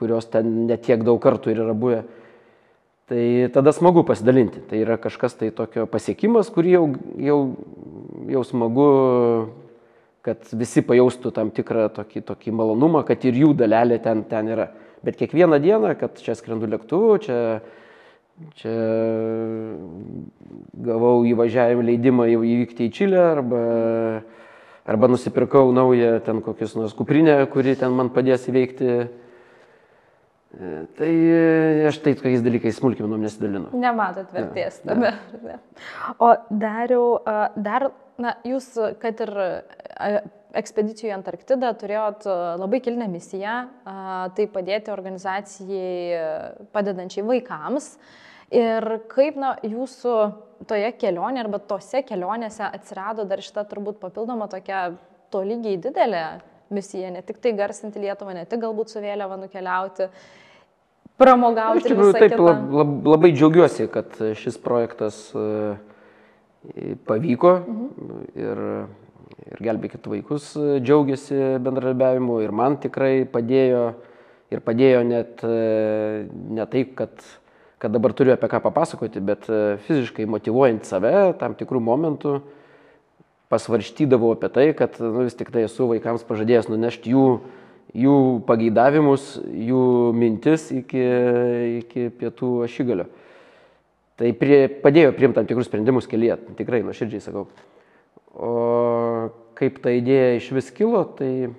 kurios 0.00 0.26
ten 0.32 0.66
netiek 0.66 1.02
daug 1.06 1.20
kartų 1.22 1.54
ir 1.54 1.62
yra 1.62 1.76
buvę, 1.76 2.02
tai 3.10 3.24
tada 3.54 3.74
smagu 3.74 4.04
pasidalinti. 4.06 4.62
Tai 4.70 4.78
yra 4.78 4.96
kažkas 5.02 5.34
tai 5.38 5.50
tokio 5.54 5.88
pasiekimas, 5.90 6.52
kurį 6.54 6.76
jau, 6.76 6.84
jau, 7.18 7.40
jau 8.30 8.44
smagu, 8.46 8.86
kad 10.26 10.46
visi 10.54 10.84
pajaustų 10.86 11.34
tam 11.34 11.50
tikrą 11.54 11.88
tokį, 11.96 12.22
tokį 12.30 12.54
malonumą, 12.54 13.02
kad 13.08 13.26
ir 13.26 13.42
jų 13.42 13.52
dalelė 13.58 13.98
ten, 14.04 14.22
ten 14.30 14.54
yra. 14.54 14.70
Bet 15.04 15.18
kiekvieną 15.18 15.58
dieną, 15.60 15.94
kad 15.98 16.22
čia 16.22 16.38
skrendu 16.38 16.70
lėktuvu, 16.70 17.12
čia 17.26 17.36
Čia 18.56 18.72
gavau 20.80 21.26
įvažiavimo 21.28 21.84
leidimą 21.84 22.24
įvykti 22.32 22.86
į 22.88 22.92
Čilę 22.96 23.18
arba, 23.20 23.60
arba 24.88 25.10
nusipirkau 25.12 25.74
naują 25.76 26.14
ten 26.24 26.40
kokius 26.40 26.72
nors 26.78 26.94
kuprinę, 26.96 27.36
kuri 27.52 27.76
ten 27.76 27.92
man 27.92 28.08
padės 28.14 28.48
įveikti. 28.48 28.94
E, 30.50 30.70
tai 30.98 31.12
aš 31.86 32.00
tai 32.02 32.16
tokiais 32.18 32.42
dalykais 32.42 32.80
smulkinom 32.80 33.22
nesidalinu. 33.22 33.70
Nematot 33.78 34.32
vertės 34.34 34.80
tame. 34.82 35.12
Ja. 35.46 35.60
O 36.18 36.32
dariau, 36.50 37.20
dar, 37.54 37.90
na, 38.18 38.34
jūs, 38.46 38.72
kad 39.02 39.22
ir 39.22 39.34
ekspedicijų 40.58 41.12
į 41.12 41.14
Antarktidą 41.14 41.70
turėjot 41.78 42.26
labai 42.58 42.80
kilnę 42.82 43.06
misiją, 43.12 43.54
tai 44.34 44.48
padėti 44.50 44.90
organizacijai 44.90 46.66
padedančiai 46.74 47.24
vaikams. 47.28 47.92
Ir 48.50 48.82
kaip 49.12 49.38
na, 49.38 49.54
jūsų 49.62 50.14
toje 50.66 50.90
kelionėje 50.98 51.44
arba 51.44 51.60
tose 51.62 52.02
kelionėse 52.02 52.66
atsirado 52.66 53.22
dar 53.30 53.38
šita 53.38 53.62
turbūt 53.70 54.00
papildoma 54.02 54.50
tokia 54.50 54.88
tolygiai 55.30 55.78
didelė 55.78 56.24
misija, 56.74 57.10
ne 57.14 57.22
tik 57.26 57.40
tai 57.42 57.52
garsinti 57.58 58.02
Lietuvą, 58.02 58.34
ne 58.36 58.46
tik 58.48 58.62
galbūt 58.62 58.92
su 58.92 59.02
vėliava 59.02 59.38
nukeliauti, 59.40 60.08
pramogauti. 61.20 61.82
Iš 61.82 61.90
tikrųjų, 61.90 62.14
taip, 62.16 62.36
lab, 62.40 62.62
lab, 62.80 62.94
labai 63.14 63.32
džiaugiuosi, 63.34 63.88
kad 63.92 64.16
šis 64.40 64.56
projektas 64.62 65.22
e, 65.34 65.74
pavyko 67.08 67.56
mhm. 67.60 68.22
ir, 68.40 68.62
ir 69.50 69.64
gelbėkit 69.68 70.08
vaikus 70.10 70.52
džiaugiasi 70.56 71.58
bendradarbiavimu 71.64 72.40
ir 72.44 72.54
man 72.56 72.78
tikrai 72.82 73.26
padėjo 73.28 73.90
ir 74.50 74.64
padėjo 74.66 75.04
net 75.06 75.44
e, 75.46 75.58
ne 76.28 76.66
taip, 76.70 76.96
kad 76.98 77.28
kad 77.80 77.94
dabar 77.96 78.12
turiu 78.12 78.34
apie 78.34 78.48
ką 78.52 78.58
papasakoti, 78.60 79.22
bet 79.24 79.46
e, 79.48 79.78
fiziškai 79.86 80.26
motivuojant 80.28 80.84
save 80.84 81.32
tam 81.40 81.54
tikrų 81.56 81.80
momentų 81.80 82.34
pasvarštydavau 83.50 84.34
apie 84.36 84.50
tai, 84.54 84.66
kad 84.78 84.98
nu, 85.02 85.24
vis 85.26 85.36
tik 85.38 85.50
tai 85.54 85.66
esu 85.66 85.88
vaikams 85.90 86.26
pažadėjęs 86.28 86.70
nunešti 86.70 87.14
jų, 87.14 87.24
jų 87.98 88.16
pageidavimus, 88.46 89.32
jų 89.70 89.82
mintis 90.16 90.68
iki, 90.74 91.02
iki 91.80 92.06
pietų 92.20 92.52
ašigalio. 92.68 93.08
Tai 94.20 94.30
prie, 94.36 94.66
padėjo 94.82 95.14
priimti 95.16 95.40
tam 95.40 95.48
tikrus 95.48 95.70
sprendimus 95.70 96.08
kelyje, 96.10 96.36
tikrai 96.58 96.82
nuoširdžiai 96.84 97.24
sakau. 97.24 97.48
O 98.36 98.50
kaip 99.58 99.80
ta 99.82 99.92
idėja 99.92 100.36
iš 100.38 100.50
vis 100.56 100.70
kilo, 100.72 101.02
tai 101.18 101.50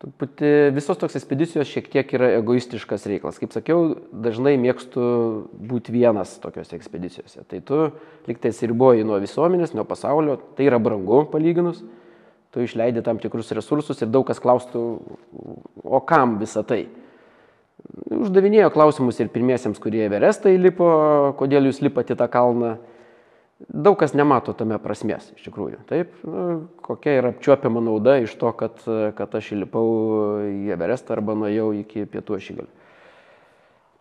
Truputį 0.00 0.70
visos 0.72 0.96
toks 0.96 1.18
ekspedicijos 1.18 1.68
šiek 1.68 1.90
tiek 1.92 2.12
yra 2.16 2.30
egoistiškas 2.38 3.02
reikalas. 3.10 3.36
Kaip 3.36 3.52
sakiau, 3.52 3.98
dažnai 4.08 4.54
mėgstu 4.56 5.02
būti 5.52 5.92
vienas 5.92 6.38
tokiuose 6.40 6.72
ekspedicijose. 6.78 7.44
Tai 7.44 7.60
tu 7.68 7.80
liktai 8.24 8.54
atsiriboji 8.54 9.04
nuo 9.04 9.18
visuomenės, 9.20 9.74
nuo 9.76 9.84
pasaulio, 9.84 10.38
tai 10.56 10.70
yra 10.70 10.78
brangu 10.80 11.26
palyginus. 11.28 11.82
Tu 12.50 12.64
išleidi 12.64 13.04
tam 13.04 13.20
tikrus 13.20 13.52
resursus 13.52 14.00
ir 14.00 14.08
daug 14.08 14.24
kas 14.26 14.40
klaustų, 14.40 14.86
o 15.84 16.00
kam 16.08 16.38
visa 16.40 16.64
tai? 16.64 16.86
Uždavinėjo 18.08 18.72
klausimus 18.72 19.20
ir 19.20 19.28
pirmiesiems, 19.34 19.78
kurie 19.84 20.06
Everestą 20.06 20.48
įlipo, 20.56 20.88
kodėl 21.36 21.68
jūs 21.68 21.84
lipate 21.84 22.16
tą 22.16 22.24
kalną 22.32 22.78
daug 23.68 23.98
kas 24.00 24.14
nemato 24.16 24.54
tame 24.56 24.78
prasmės 24.82 25.30
iš 25.36 25.46
tikrųjų. 25.48 25.82
Taip, 25.90 26.12
nu, 26.24 26.44
kokia 26.84 27.18
yra 27.20 27.32
apčiuopiama 27.34 27.82
nauda 27.84 28.18
iš 28.24 28.34
to, 28.40 28.52
kad, 28.56 28.80
kad 29.18 29.34
aš 29.36 29.52
įlipau 29.56 29.86
į 30.46 30.72
Everestą 30.76 31.16
arba 31.16 31.36
nuėjau 31.38 31.72
iki 31.82 32.06
pietų 32.10 32.38
ašigalio. 32.40 32.70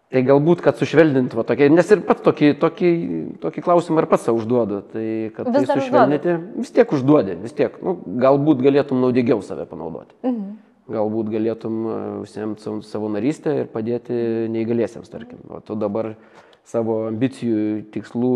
Tai 0.10 0.24
galbūt, 0.26 0.64
kad 0.66 0.80
sušvelninti, 0.80 1.38
va, 1.38 1.44
tokie, 1.46 1.68
nes 1.70 1.92
ir 1.94 2.00
pats 2.08 2.24
tokį, 2.26 2.56
tokį, 2.58 2.94
tokį 3.44 3.62
klausimą 3.62 4.02
ir 4.02 4.08
pats 4.10 4.24
savo 4.26 4.40
užduodu, 4.40 4.80
tai 4.90 5.04
kad 5.36 5.52
vis 5.54 5.68
tai 5.70 5.76
sušvelninti, 5.78 6.32
užduodu. 6.34 6.64
vis 6.64 6.74
tiek 6.74 6.94
užduodi, 6.98 7.36
vis 7.44 7.54
tiek, 7.60 7.76
nu, 7.86 7.94
galbūt 8.24 8.64
galėtum 8.66 9.04
naudingiau 9.04 9.44
save 9.46 9.68
panaudoti. 9.70 10.18
Mhm. 10.26 10.50
Galbūt 10.90 11.30
galėtum 11.30 11.76
užsiemti 12.24 12.74
savo 12.90 13.12
narystę 13.14 13.54
ir 13.60 13.70
padėti 13.70 14.16
neįgaliesiems, 14.50 15.12
tarkim. 15.14 15.44
O 15.54 15.62
tu 15.62 15.78
dabar 15.78 16.16
savo 16.70 17.04
ambicijų 17.10 17.86
tikslų 17.94 18.34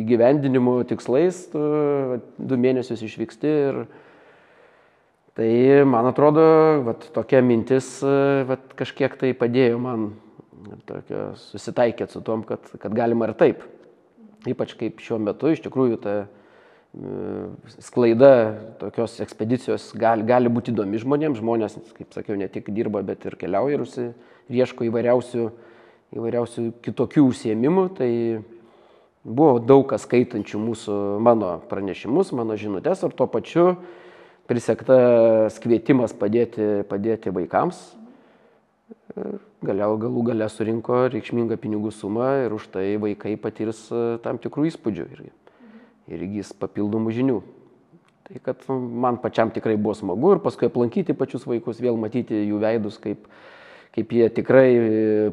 įgyvendinimo 0.00 0.78
tikslais, 0.88 1.42
tu 1.52 1.62
du 2.38 2.58
mėnesius 2.60 3.02
išvyksti 3.04 3.52
ir 3.52 3.80
tai, 5.36 5.50
man 5.88 6.08
atrodo, 6.08 6.46
vat, 6.86 7.04
tokia 7.16 7.42
mintis 7.44 7.98
vat, 8.48 8.70
kažkiek 8.78 9.18
tai 9.20 9.34
padėjo 9.36 9.82
man 9.82 10.08
susitaikyti 11.42 12.16
su 12.16 12.24
tom, 12.24 12.46
kad, 12.48 12.64
kad 12.80 12.96
galima 12.96 13.28
ir 13.28 13.36
taip. 13.38 13.60
Ypač 14.48 14.72
kaip 14.78 15.02
šiuo 15.02 15.20
metu 15.20 15.52
iš 15.52 15.60
tikrųjų 15.66 16.00
ta 16.00 16.16
sklaida 17.82 18.32
tokios 18.80 19.18
ekspedicijos 19.20 19.90
gali, 19.98 20.24
gali 20.24 20.48
būti 20.48 20.72
įdomi 20.72 21.02
žmonėms. 21.02 21.42
Žmonės, 21.42 21.76
kaip 21.98 22.16
sakiau, 22.16 22.38
ne 22.40 22.48
tik 22.48 22.70
dirba, 22.72 23.02
bet 23.04 23.26
ir 23.28 23.36
keliauja 23.36 23.82
ir 23.82 24.14
ieško 24.62 24.86
įvairiausių 24.86 25.42
uh, 25.44 25.65
įvairiausių 26.16 26.66
kitokių 26.84 27.26
užsiemimų, 27.30 27.84
tai 27.98 28.10
buvo 29.26 29.58
daug 29.60 29.86
kas 29.90 30.06
skaitančių 30.06 30.60
mūsų 30.62 30.96
mano 31.24 31.56
pranešimus, 31.70 32.32
mano 32.36 32.56
žinutės 32.58 33.04
ir 33.06 33.14
tuo 33.16 33.28
pačiu 33.30 33.68
prisektas 34.46 35.58
kvietimas 35.62 36.14
padėti, 36.16 36.84
padėti 36.86 37.32
vaikams. 37.34 37.80
Galiau 39.66 39.96
galų 39.98 40.22
gale 40.28 40.46
surinko 40.52 41.06
reikšmingą 41.10 41.56
pinigų 41.58 41.90
sumą 41.94 42.28
ir 42.44 42.54
už 42.54 42.68
tai 42.74 42.84
vaikai 43.00 43.34
patirs 43.40 43.86
e, 43.88 44.18
tam 44.22 44.36
tikrų 44.38 44.66
įspūdžių 44.68 45.06
ir, 45.16 45.22
ir 46.12 46.24
įgys 46.26 46.52
papildomų 46.60 47.14
žinių. 47.16 47.38
Tai 48.26 48.42
kad 48.44 48.62
man 48.68 49.16
pačiam 49.22 49.50
tikrai 49.54 49.78
buvo 49.80 49.94
smagu 49.96 50.34
ir 50.34 50.42
paskui 50.44 50.68
aplankyti 50.68 51.16
pačius 51.16 51.46
vaikus, 51.48 51.80
vėl 51.82 51.98
matyti 51.98 52.44
jų 52.44 52.60
veidus, 52.62 53.00
kaip, 53.02 53.24
kaip 53.96 54.12
jie 54.12 54.26
tikrai 54.36 54.66
e, 54.76 54.88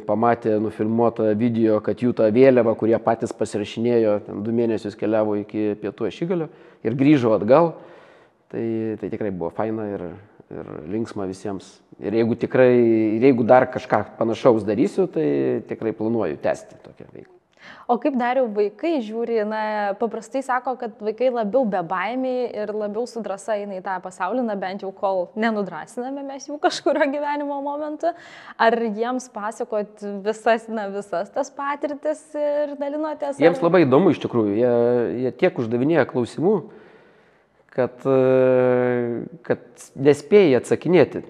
pamatė 0.07 0.55
nufilmuotą 0.63 1.33
video, 1.35 1.81
kad 1.83 1.99
jų 1.99 2.13
tą 2.15 2.29
vėliavą, 2.31 2.77
kurie 2.79 2.95
patys 3.03 3.35
pasirašinėjo, 3.35 4.13
du 4.45 4.55
mėnesius 4.55 4.95
keliavo 4.99 5.35
iki 5.41 5.73
pietų 5.81 6.07
ašigalio 6.07 6.47
ir 6.87 6.95
grįžo 6.99 7.35
atgal, 7.35 7.73
tai, 8.53 8.65
tai 9.01 9.11
tikrai 9.11 9.33
buvo 9.35 9.51
faina 9.51 9.89
ir, 9.91 10.07
ir 10.47 10.73
linksma 10.95 11.27
visiems. 11.27 11.75
Ir 11.99 12.15
jeigu, 12.21 12.39
tikrai, 12.39 12.71
ir 13.19 13.27
jeigu 13.27 13.43
dar 13.47 13.67
kažką 13.73 14.05
panašaus 14.17 14.63
darysiu, 14.67 15.09
tai 15.11 15.27
tikrai 15.67 15.91
planuoju 15.99 16.39
tęsti 16.43 16.79
tokią 16.87 17.11
veiklą. 17.11 17.32
O 17.87 17.97
kaip 18.01 18.15
dariau 18.19 18.47
vaikai 18.53 18.97
žiūri, 19.03 19.41
na, 19.47 19.61
paprastai 19.99 20.43
sako, 20.45 20.75
kad 20.79 20.95
vaikai 21.03 21.29
labiau 21.33 21.65
bebaimiai 21.67 22.45
ir 22.63 22.71
labiau 22.75 23.03
su 23.09 23.23
drąsa 23.23 23.57
eina 23.59 23.77
į 23.79 23.83
tą 23.85 23.97
pasaulį, 24.03 24.45
na 24.47 24.55
bent 24.59 24.85
jau 24.85 24.91
kol 24.95 25.27
nenudrasiname 25.39 26.23
mes 26.27 26.47
jų 26.47 26.59
kažkurio 26.63 27.09
gyvenimo 27.11 27.59
momentu. 27.65 28.13
Ar 28.61 28.77
jiems 28.83 29.27
pasakot 29.33 30.05
visas, 30.25 30.69
na, 30.71 30.87
visas 30.93 31.33
tas 31.33 31.51
patirtis 31.53 32.23
ir 32.37 32.77
dalinotės? 32.79 33.41
Jiems 33.43 33.59
ar... 33.59 33.67
labai 33.67 33.83
įdomu 33.87 34.13
iš 34.13 34.23
tikrųjų, 34.23 34.55
jie, 34.61 34.73
jie 35.25 35.35
tiek 35.43 35.59
uždavinėja 35.59 36.07
klausimų, 36.09 36.57
kad, 37.73 38.03
kad 39.47 39.87
nespėja 39.97 40.61
atsakinėti 40.61 41.23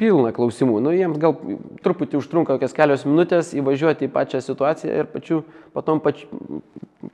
pilna 0.00 0.32
klausimų. 0.36 0.78
Nu, 0.84 0.92
jiems 0.96 1.20
gal 1.20 1.36
truputį 1.84 2.20
užtrunka 2.20 2.56
kokias 2.56 2.76
kelios 2.76 3.04
minutės 3.08 3.52
įvažiuoti 3.56 4.08
į 4.08 4.12
pačią 4.14 4.40
situaciją 4.44 5.02
ir 5.02 5.10
pačių, 5.12 5.42
po, 5.76 5.84
pač, 6.04 6.24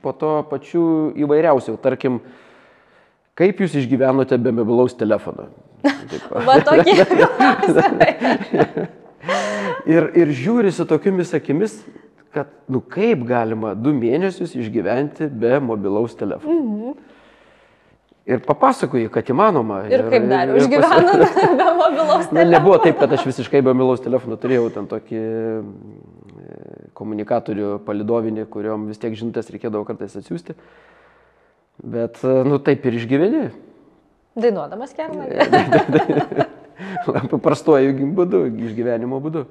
po 0.03 0.13
to 0.15 0.33
pačių 0.51 0.83
įvairiausių. 1.25 1.75
Tarkim, 1.83 2.21
kaip 3.37 3.63
jūs 3.63 3.75
išgyvenote 3.81 4.39
be 4.41 4.55
mobilaus 4.55 4.95
telefono? 4.97 5.49
Va 6.47 6.59
tokie. 6.65 6.97
ir, 9.95 10.09
ir 10.23 10.33
žiūri 10.39 10.71
su 10.73 10.87
tokiamis 10.87 11.35
akimis, 11.37 11.81
kad, 12.35 12.49
nu 12.71 12.81
kaip 12.81 13.27
galima 13.27 13.75
du 13.75 13.93
mėnesius 13.95 14.55
išgyventi 14.57 15.29
be 15.31 15.59
mobilaus 15.63 16.15
telefono. 16.17 16.63
Mhm. 16.63 17.15
Ir 18.27 18.41
papasakoju, 18.43 19.07
kad 19.11 19.29
įmanoma. 19.31 19.85
Ir, 19.87 20.01
ir 20.01 20.09
kaip 20.11 20.25
dar 20.27 20.49
užgyveno 20.51 21.13
be 21.15 21.67
mobilaus 21.77 22.25
telefono. 22.27 22.49
Nebuvo 22.51 22.79
taip, 22.83 22.97
kad 22.99 23.13
aš 23.15 23.23
visiškai 23.29 23.61
be 23.63 23.71
mobilaus 23.71 24.03
telefono 24.03 24.35
turėjau 24.41 24.65
ten 24.75 24.89
tokį 24.91 25.21
e, 25.21 25.61
komunikatorių 26.97 27.77
palidovinį, 27.87 28.43
kuriuom 28.51 28.89
vis 28.91 28.99
tiek 28.99 29.15
žinutės 29.15 29.47
reikėdavo 29.53 29.87
kartais 29.87 30.19
atsiųsti. 30.19 30.57
Bet, 31.95 32.19
e, 32.19 32.35
nu, 32.49 32.59
taip 32.67 32.83
ir 32.89 32.99
išgyveni. 32.99 33.45
Dainuodamas 34.35 34.91
kernagį. 34.97 36.47
Paprastuoju 37.31 38.11
būdu, 38.17 38.43
išgyvenimo 38.67 39.23
būdu. 39.23 39.47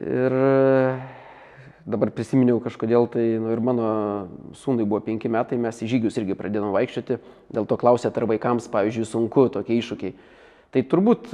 Ir 0.00 0.40
dabar 1.86 2.12
prisiminiau 2.14 2.60
kažkodėl 2.62 3.08
tai, 3.10 3.24
nu, 3.42 3.50
ir 3.54 3.62
mano 3.64 3.86
sūnui 4.58 4.86
buvo 4.86 5.02
penki 5.04 5.30
metai, 5.32 5.58
mes 5.60 5.80
į 5.82 5.88
žygius 5.96 6.18
irgi 6.20 6.36
pradėjome 6.38 6.70
vaikščioti, 6.74 7.18
dėl 7.54 7.66
to 7.68 7.78
klausėt, 7.80 8.18
ar 8.18 8.28
vaikams, 8.30 8.68
pavyzdžiui, 8.72 9.08
sunku 9.08 9.48
tokie 9.52 9.78
iššūkiai. 9.80 10.14
Tai 10.72 10.84
turbūt, 10.92 11.32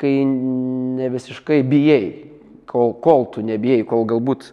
kai 0.00 0.12
ne 0.26 1.10
visiškai 1.12 1.60
bijai, 1.68 2.06
kol, 2.70 2.94
kol 3.04 3.28
tu 3.34 3.44
nebijai, 3.44 3.84
kol 3.88 4.06
galbūt, 4.08 4.48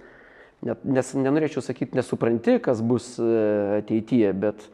net, 0.67 0.83
nes 0.83 1.13
nenorėčiau 1.15 1.63
sakyti, 1.63 1.95
nesupranti, 1.97 2.59
kas 2.63 2.83
bus 2.85 3.13
e, 3.21 3.31
ateityje, 3.79 4.35
bet, 4.43 4.67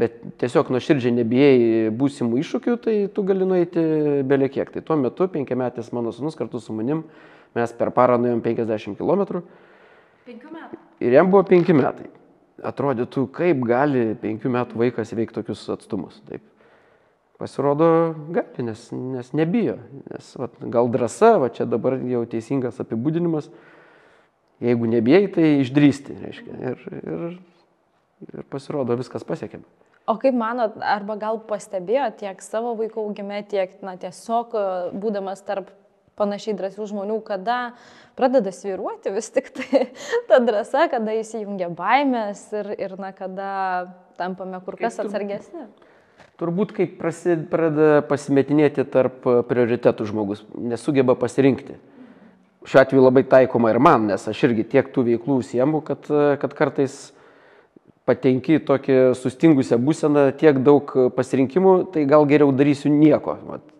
bet 0.00 0.18
tiesiog 0.42 0.74
nuoširdžiai 0.74 1.14
nebijai 1.20 1.94
būsimų 1.94 2.42
iššūkių, 2.42 2.76
tai 2.82 2.98
tu 3.14 3.24
gali 3.28 3.46
nueiti 3.46 3.86
beliekiek. 4.26 4.74
Tai 4.74 4.82
tuo 4.82 4.98
metu 4.98 5.30
penkiametis 5.30 5.94
mano 5.94 6.10
sunus 6.16 6.36
kartu 6.38 6.60
su 6.62 6.74
manim, 6.74 7.06
mes 7.54 7.72
per 7.78 7.94
parą 7.94 8.18
nuėjom 8.20 8.42
50 8.44 8.98
km 8.98 9.46
Penkių 10.28 10.50
metų. 10.52 10.78
Ir 11.00 11.14
jam 11.16 11.30
buvo 11.32 11.40
penki 11.48 11.72
metai. 11.76 12.10
Atrodytų, 12.68 13.24
kaip 13.32 13.60
gali 13.64 14.12
penkių 14.18 14.50
metų 14.52 14.80
vaikas 14.80 15.14
įveikti 15.14 15.38
tokius 15.38 15.62
atstumus. 15.72 16.18
Taip. 16.28 16.42
Pasirodo, 17.38 17.88
gali, 18.34 18.66
nes, 18.66 18.82
nes 18.92 19.30
nebijo. 19.38 19.78
Nes 20.10 20.30
vat, 20.36 20.58
gal 20.74 20.90
drąsa, 20.92 21.36
va 21.40 21.48
čia 21.54 21.68
dabar 21.70 21.96
jau 22.02 22.24
teisingas 22.28 22.80
apibūdinimas. 22.82 23.48
Jeigu 24.64 24.90
nebijai, 24.90 25.28
tai 25.32 25.48
išdrysti. 25.62 26.18
Reiškia. 26.26 26.60
Ir, 26.72 26.86
ir, 26.98 27.36
ir 28.28 28.48
pasirodo, 28.52 28.98
viskas 28.98 29.24
pasiekėme. 29.24 29.64
O 30.08 30.16
kaip 30.20 30.36
manot, 30.36 30.76
arba 30.82 31.18
gal 31.20 31.40
pastebėjo 31.48 32.08
tiek 32.20 32.40
savo 32.42 32.74
vaiko 32.76 33.04
augime, 33.04 33.42
tiek 33.48 33.76
na, 33.84 33.94
tiesiog 34.00 34.56
būdamas 34.96 35.44
tarp 35.46 35.70
panašiai 36.18 36.56
drąsių 36.58 36.88
žmonių, 36.90 37.18
kada 37.26 37.58
pradeda 38.18 38.52
sviruoti 38.54 39.12
vis 39.14 39.30
tik 39.34 39.52
tai 39.54 39.84
ta 40.30 40.40
drąsa, 40.42 40.88
kada 40.92 41.14
įsijungia 41.20 41.70
baimės 41.74 42.48
ir, 42.56 42.72
ir 42.76 42.96
na, 43.00 43.12
kada 43.16 43.50
tampame 44.20 44.60
kur 44.66 44.78
kas 44.80 44.98
atsargesni. 45.02 45.68
Turbūt 46.38 46.74
kaip 46.76 46.98
pradeda 47.50 48.02
pasimetinėti 48.06 48.84
tarp 48.86 49.24
prioritetų 49.48 50.06
žmogus, 50.06 50.44
nesugeba 50.54 51.16
pasirinkti. 51.18 51.78
Šiuo 52.68 52.82
atveju 52.82 53.02
labai 53.02 53.24
taikoma 53.26 53.72
ir 53.72 53.78
man, 53.82 54.06
nes 54.10 54.26
aš 54.28 54.44
irgi 54.46 54.66
tiek 54.74 54.90
tų 54.94 55.06
veiklų 55.06 55.40
siemu, 55.46 55.80
kad, 55.82 56.06
kad 56.42 56.54
kartais 56.54 57.08
patenki 58.08 58.58
tokį 58.64 58.98
sustingusią 59.18 59.78
būseną, 59.82 60.28
tiek 60.40 60.60
daug 60.64 60.92
pasirinkimų, 61.16 61.74
tai 61.94 62.06
gal 62.08 62.26
geriau 62.28 62.54
darysiu 62.56 62.92
nieko. 62.92 63.36
Vat, 63.48 63.74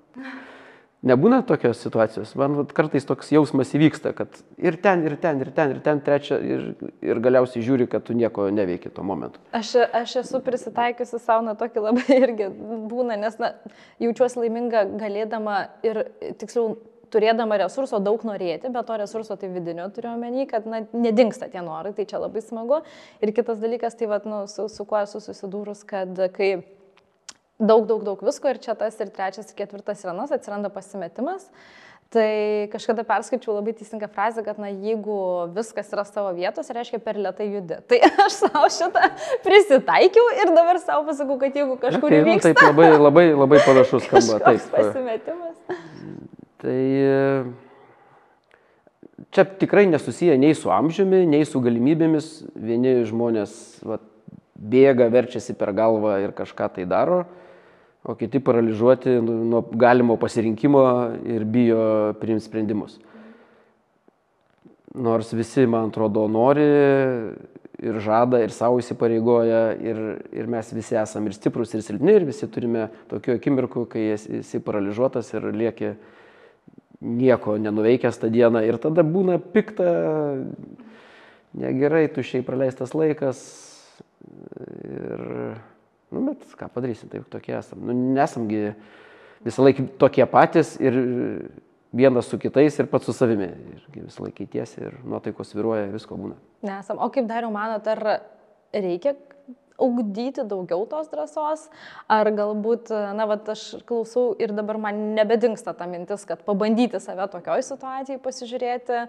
Nebūna 1.07 1.45
tokios 1.47 1.79
situacijos. 1.79 2.33
Man 2.39 2.57
vat, 2.59 2.73
kartais 2.75 3.05
toks 3.07 3.29
jausmas 3.31 3.71
įvyksta, 3.77 4.11
kad 4.19 4.41
ir 4.59 4.75
ten, 4.83 5.05
ir 5.07 5.15
ten, 5.23 5.39
ir 5.45 5.53
ten, 5.55 5.77
ir 5.77 5.83
ten, 5.85 6.01
trečia, 6.03 6.41
ir, 6.43 6.65
ir 7.07 7.21
galiausiai 7.23 7.63
žiūri, 7.63 7.87
kad 7.91 8.03
tu 8.03 8.17
nieko 8.19 8.49
neveiki 8.51 8.91
tuo 8.91 9.05
momentu. 9.07 9.39
Aš, 9.55 9.77
aš 9.95 10.17
esu 10.25 10.41
prisitaikiusi 10.43 11.21
savo 11.23 11.45
na 11.47 11.55
tokį 11.59 11.85
labai 11.85 12.19
irgi 12.25 12.49
būna, 12.91 13.15
nes 13.21 13.39
na, 13.39 13.53
jaučiuosi 14.03 14.43
laiminga 14.43 14.89
galėdama 14.99 15.61
ir 15.87 16.03
tiksliau 16.41 16.75
turėdama 17.15 17.61
resurso 17.63 18.01
daug 18.03 18.25
norėti, 18.27 18.67
bet 18.75 18.89
to 18.89 18.97
resurso 18.99 19.37
tai 19.39 19.53
vidinio 19.53 19.87
turiu 19.95 20.11
omeny, 20.17 20.49
kad 20.51 20.67
na, 20.67 20.83
nedingsta 20.93 21.47
tie 21.53 21.63
norai, 21.65 21.95
tai 21.95 22.09
čia 22.11 22.19
labai 22.25 22.43
smagu. 22.45 22.83
Ir 23.23 23.33
kitas 23.37 23.63
dalykas, 23.63 23.95
tai 23.99 24.11
vat, 24.11 24.27
nu, 24.29 24.43
su, 24.51 24.67
su 24.73 24.89
kuo 24.89 24.99
esu 25.05 25.23
susidūrus, 25.23 25.87
kad 25.89 26.27
kai 26.35 26.57
daug, 27.59 27.85
daug, 27.87 28.07
daug 28.07 28.23
visko 28.25 28.51
ir 28.53 28.63
čia 28.63 28.75
tas 28.79 28.97
ir 29.03 29.11
trečias, 29.15 29.51
ir 29.51 29.59
ketvirtas 29.59 30.03
ir 30.05 30.15
anas 30.15 30.33
atsiranda 30.35 30.71
pasimetimas. 30.73 31.51
Tai 32.09 32.69
kažkada 32.73 33.03
perskaičiau 33.05 33.53
labai 33.59 33.75
teisingą 33.77 34.07
frazę, 34.09 34.41
kad 34.41 34.57
na, 34.57 34.71
jeigu 34.73 35.17
viskas 35.53 35.91
yra 35.93 36.07
savo 36.09 36.31
vietos, 36.33 36.71
reiškia 36.73 37.03
per 37.05 37.19
lietai 37.21 37.51
judi. 37.51 37.77
Tai 37.91 37.99
aš 38.25 38.39
savo 38.47 38.65
šitą 38.73 39.11
prisitaikiau 39.45 40.31
ir 40.39 40.55
dabar 40.57 40.81
savo 40.81 41.05
pasakau, 41.11 41.37
kad 41.43 41.59
jeigu 41.59 41.77
kažkur 41.83 42.09
okay. 42.09 42.25
Nu, 42.25 42.41
taip 42.47 42.63
labai, 42.65 42.89
labai, 42.97 43.27
labai 43.37 43.61
panašus 43.67 44.03
skamba. 44.09 44.39
Taip. 44.47 44.71
Pasimetimas. 44.73 45.83
Tai 46.65 46.79
čia 49.37 49.45
tikrai 49.61 49.85
nesusiję 49.93 50.39
nei 50.41 50.57
su 50.57 50.73
amžiumi, 50.73 51.27
nei 51.29 51.45
su 51.45 51.61
galimybėmis. 51.61 52.31
Vieni 52.57 53.03
žmonės 53.11 53.53
va, 53.85 54.01
bėga, 54.57 55.11
verčiasi 55.13 55.53
per 55.61 55.77
galvą 55.77 56.23
ir 56.25 56.33
kažką 56.41 56.73
tai 56.79 56.89
daro 56.89 57.27
o 58.09 58.15
kiti 58.17 58.41
paralyžiuoti 58.41 59.19
nuo 59.21 59.61
galimo 59.77 60.17
pasirinkimo 60.17 60.83
ir 61.29 61.45
bijo 61.45 62.15
priimti 62.21 62.47
sprendimus. 62.47 62.97
Nors 64.97 65.35
visi, 65.37 65.67
man 65.69 65.91
atrodo, 65.91 66.25
nori 66.33 66.65
ir 67.79 68.01
žada, 68.03 68.41
ir 68.41 68.55
savo 68.55 68.81
įsipareigoja, 68.81 69.61
ir, 69.85 70.01
ir 70.33 70.49
mes 70.51 70.73
visi 70.73 70.97
esame 70.97 71.29
ir 71.29 71.37
stiprus, 71.37 71.77
ir 71.77 71.85
silpni, 71.85 72.17
ir 72.17 72.25
visi 72.27 72.49
turime 72.51 72.89
tokių 73.13 73.37
akimirkų, 73.37 73.85
kai 73.93 74.09
esi 74.17 74.65
paralyžiuotas 74.65 75.29
ir 75.37 75.51
lieki 75.53 75.93
nieko 77.05 77.61
nenuveikęs 77.61 78.25
tą 78.25 78.33
dieną. 78.33 78.65
Ir 78.67 78.81
tada 78.83 79.05
būna 79.05 79.37
pikta, 79.39 79.93
negerai, 81.61 82.07
tušiai 82.17 82.41
praleistas 82.47 82.97
laikas. 82.97 83.45
Ir 84.89 85.61
Nu, 86.15 86.25
bet 86.31 86.45
ką 86.57 86.71
padarysim, 86.73 87.11
taip 87.13 87.27
tokie 87.33 87.55
esam. 87.59 87.83
Nu, 87.85 87.97
nesamgi 88.17 88.73
visą 89.45 89.65
laiką 89.67 89.85
tokie 90.01 90.25
patys 90.31 90.77
ir 90.81 90.97
vienas 91.93 92.29
su 92.29 92.39
kitais 92.41 92.79
ir 92.81 92.89
pats 92.91 93.09
su 93.09 93.15
savimi. 93.17 93.49
Ir 93.75 94.07
visą 94.07 94.25
laiką 94.25 94.41
keitiesi 94.41 94.81
ir 94.87 94.99
nuotaikos 95.05 95.55
viruoja, 95.57 95.89
visko 95.93 96.17
būna. 96.19 96.39
Nesam. 96.67 97.01
O 97.01 97.11
kaip 97.13 97.29
dariau, 97.29 97.53
manot, 97.55 97.87
ar 97.93 98.23
reikia 98.73 99.15
ugdyti 99.79 100.45
daugiau 100.49 100.85
tos 100.91 101.09
drąsos, 101.13 101.69
ar 102.11 102.31
galbūt, 102.35 102.91
na, 103.15 103.29
va, 103.31 103.39
aš 103.55 103.79
klausau 103.89 104.33
ir 104.43 104.53
dabar 104.57 104.81
man 104.83 105.15
nebedingsta 105.17 105.75
ta 105.79 105.87
mintis, 105.91 106.27
kad 106.29 106.43
pabandyti 106.47 107.01
save 107.03 107.29
tokioj 107.31 107.63
situacijai 107.67 108.21
pasižiūrėti, 108.23 109.05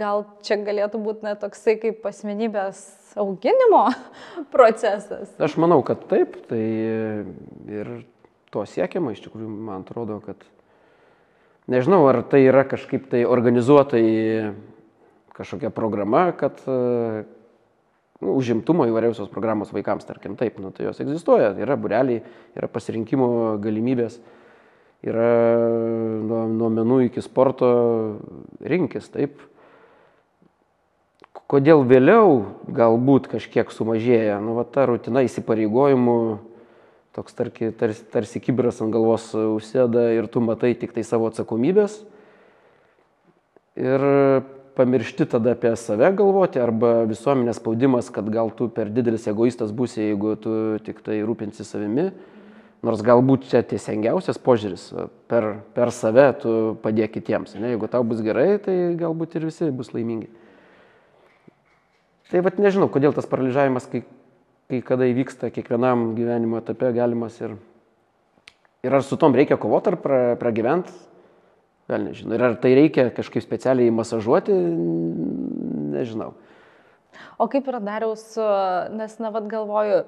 gal 0.00 0.24
čia 0.46 0.58
galėtų 0.64 1.00
būti 1.04 1.28
net 1.28 1.42
toksai 1.44 1.76
kaip 1.82 2.04
asmenybės 2.08 2.82
auginimo 3.20 3.86
procesas. 4.54 5.32
Aš 5.40 5.58
manau, 5.60 5.82
kad 5.86 6.08
taip, 6.10 6.40
tai 6.48 6.62
ir 7.78 7.94
to 8.52 8.64
siekiama, 8.68 9.12
iš 9.12 9.24
tikrųjų, 9.26 9.48
man 9.68 9.84
atrodo, 9.84 10.22
kad 10.24 10.40
nežinau, 11.68 12.00
ar 12.08 12.22
tai 12.24 12.46
yra 12.46 12.64
kažkaip 12.68 13.10
tai 13.12 13.24
organizuotai 13.28 14.06
kažkokia 15.36 15.68
programa, 15.74 16.30
kad 16.32 16.62
nu, 18.22 18.36
užimtumo 18.36 18.86
įvairiausios 18.90 19.30
programos 19.32 19.72
vaikams, 19.74 20.06
tarkim, 20.08 20.38
taip, 20.40 20.60
nu, 20.62 20.72
tai 20.74 20.88
jos 20.88 21.02
egzistuoja, 21.04 21.54
yra 21.60 21.76
bureliai, 21.80 22.22
yra 22.56 22.70
pasirinkimo 22.72 23.28
galimybės, 23.62 24.20
yra 25.06 25.28
nuo, 26.24 26.46
nuo 26.50 26.72
menų 26.78 27.02
iki 27.08 27.24
sporto 27.24 27.68
rinkis, 28.64 29.10
taip 29.12 29.44
Kodėl 31.46 31.84
vėliau 31.86 32.40
galbūt 32.74 33.28
kažkiek 33.30 33.70
sumažėja, 33.70 34.40
nu, 34.42 34.56
va, 34.58 34.64
ta 34.66 34.82
rutina 34.90 35.22
įsipareigojimų, 35.22 36.16
toks 37.14 37.36
tarki, 37.38 37.68
tarsi, 37.70 38.02
tarsi 38.10 38.42
kibras 38.42 38.80
ant 38.82 38.90
galvos 38.90 39.28
užsėda 39.30 40.08
ir 40.16 40.26
tu 40.26 40.42
matai 40.42 40.72
tik 40.74 40.96
tai 40.96 41.04
savo 41.06 41.28
atsakomybės. 41.30 42.00
Ir 43.78 44.06
pamiršti 44.76 45.24
tada 45.32 45.54
apie 45.56 45.72
save 45.80 46.10
galvoti 46.16 46.60
arba 46.60 47.06
visuomenės 47.08 47.60
spaudimas, 47.60 48.10
kad 48.12 48.28
gal 48.32 48.52
tu 48.54 48.68
per 48.72 48.90
didelis 48.92 49.24
egoistas 49.30 49.72
būsi, 49.72 50.02
jeigu 50.10 50.34
tu 50.40 50.52
tik 50.84 51.00
tai 51.04 51.22
rūpinsi 51.24 51.64
savimi. 51.64 52.10
Nors 52.84 53.00
galbūt 53.02 53.48
čia 53.50 53.62
teisingiausias 53.66 54.36
požiūris, 54.38 54.90
per, 55.32 55.48
per 55.74 55.90
save 55.96 56.26
tu 56.42 56.50
padėk 56.84 57.16
kitiems. 57.16 57.56
Ne? 57.56 57.72
Jeigu 57.72 57.88
tau 57.90 58.04
bus 58.06 58.20
gerai, 58.22 58.60
tai 58.62 58.76
galbūt 59.00 59.38
ir 59.38 59.48
visi 59.48 59.70
bus 59.74 59.90
laimingi. 59.96 60.28
Tai 62.30 62.42
vad 62.44 62.60
nežinau, 62.60 62.90
kodėl 62.92 63.16
tas 63.16 63.26
paralyžiavimas, 63.30 63.88
kai, 63.90 64.02
kai 64.68 64.82
kada 64.84 65.08
įvyksta 65.08 65.48
kiekvienam 65.54 66.12
gyvenimo 66.18 66.60
etape 66.60 66.92
galimas 66.94 67.40
ir, 67.40 67.56
ir 68.84 68.96
ar 68.98 69.06
su 69.06 69.18
tom 69.18 69.34
reikia 69.34 69.58
kovoti 69.62 69.94
ar 69.94 69.98
pra, 70.02 70.20
pragyventi, 70.38 70.92
Gal 71.86 72.02
nežinau. 72.02 72.34
Ir 72.34 72.42
ar 72.42 72.58
tai 72.58 72.74
reikia 72.74 73.08
kažkaip 73.14 73.44
specialiai 73.44 73.94
masažuoti, 73.94 74.54
nežinau. 75.94 76.34
O 77.38 77.46
kaip 77.52 77.66
yra 77.70 77.80
dariaus, 77.84 78.32
nes, 78.96 79.12
na, 79.22 79.30
vad 79.30 79.46
galvoju, 79.46 80.00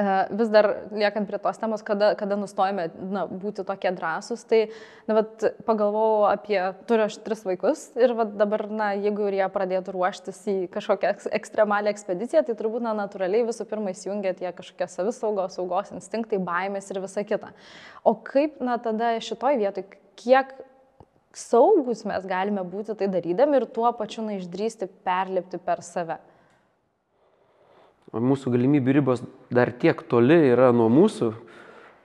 e, 0.00 0.06
vis 0.40 0.48
dar 0.50 0.66
liekant 0.90 1.28
prie 1.28 1.38
tos 1.38 1.60
temos, 1.62 1.84
kada, 1.86 2.08
kada 2.18 2.34
nustojame 2.40 2.88
na, 3.12 3.22
būti 3.28 3.62
tokie 3.68 3.92
drąsūs, 3.94 4.42
tai 4.50 4.60
na, 5.06 5.20
vat, 5.20 5.44
pagalvojau 5.68 6.24
apie, 6.32 6.58
turiu 6.90 7.04
aš 7.06 7.20
tris 7.22 7.44
vaikus 7.46 7.84
ir 8.00 8.16
vat, 8.18 8.32
dabar, 8.40 8.66
na, 8.72 8.90
jeigu 8.96 9.28
ir 9.28 9.38
jie 9.38 9.50
pradėtų 9.54 9.94
ruoštis 9.94 10.40
į 10.50 10.56
kažkokią 10.74 11.12
ekstremalią 11.38 11.92
ekspediciją, 11.94 12.42
tai 12.48 12.56
turbūt 12.58 12.82
na, 12.88 12.96
natūraliai 13.04 13.46
visų 13.46 13.68
pirma 13.70 13.94
įsijungia 13.94 14.34
tie 14.40 14.50
kažkokie 14.50 14.90
savisaugos, 14.90 15.54
saugos 15.60 15.94
instinktai, 15.94 16.42
baimės 16.50 16.90
ir 16.90 16.98
visa 17.04 17.24
kita. 17.28 17.54
O 18.02 18.16
kaip, 18.26 18.58
na, 18.64 18.80
tada 18.82 19.14
šitoj 19.22 19.60
vietoj, 19.60 19.86
kiek 20.20 20.56
saugus 21.36 22.02
mes 22.08 22.26
galime 22.26 22.62
būti 22.66 22.96
tai 22.98 23.08
darydami 23.10 23.60
ir 23.60 23.66
tuo 23.70 23.90
pačiu 23.96 24.24
na 24.26 24.36
išdrysti 24.38 24.88
perlipti 25.06 25.60
per 25.62 25.84
save. 25.86 26.18
Mūsų 28.10 28.50
galimybių 28.56 28.94
ribos 28.96 29.22
dar 29.54 29.70
tiek 29.70 30.00
toli 30.10 30.34
yra 30.50 30.72
nuo 30.74 30.88
mūsų, 30.90 31.30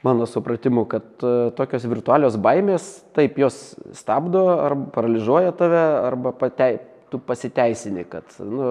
mano 0.05 0.27
supratimu, 0.29 0.83
kad 0.85 1.07
e, 1.25 1.31
tokios 1.57 1.87
virtualios 1.89 2.37
baimės, 2.37 2.89
taip 3.17 3.39
jos 3.41 3.73
stabdo 3.97 4.43
arba 4.53 4.91
paralyžiuoja 4.93 5.55
tave, 5.57 5.81
arba 6.11 6.33
patei, 6.37 6.77
tu 7.09 7.17
pasiteisini, 7.17 8.05
kad, 8.09 8.37
nu, 8.37 8.69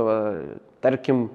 tarkim, 0.85 1.27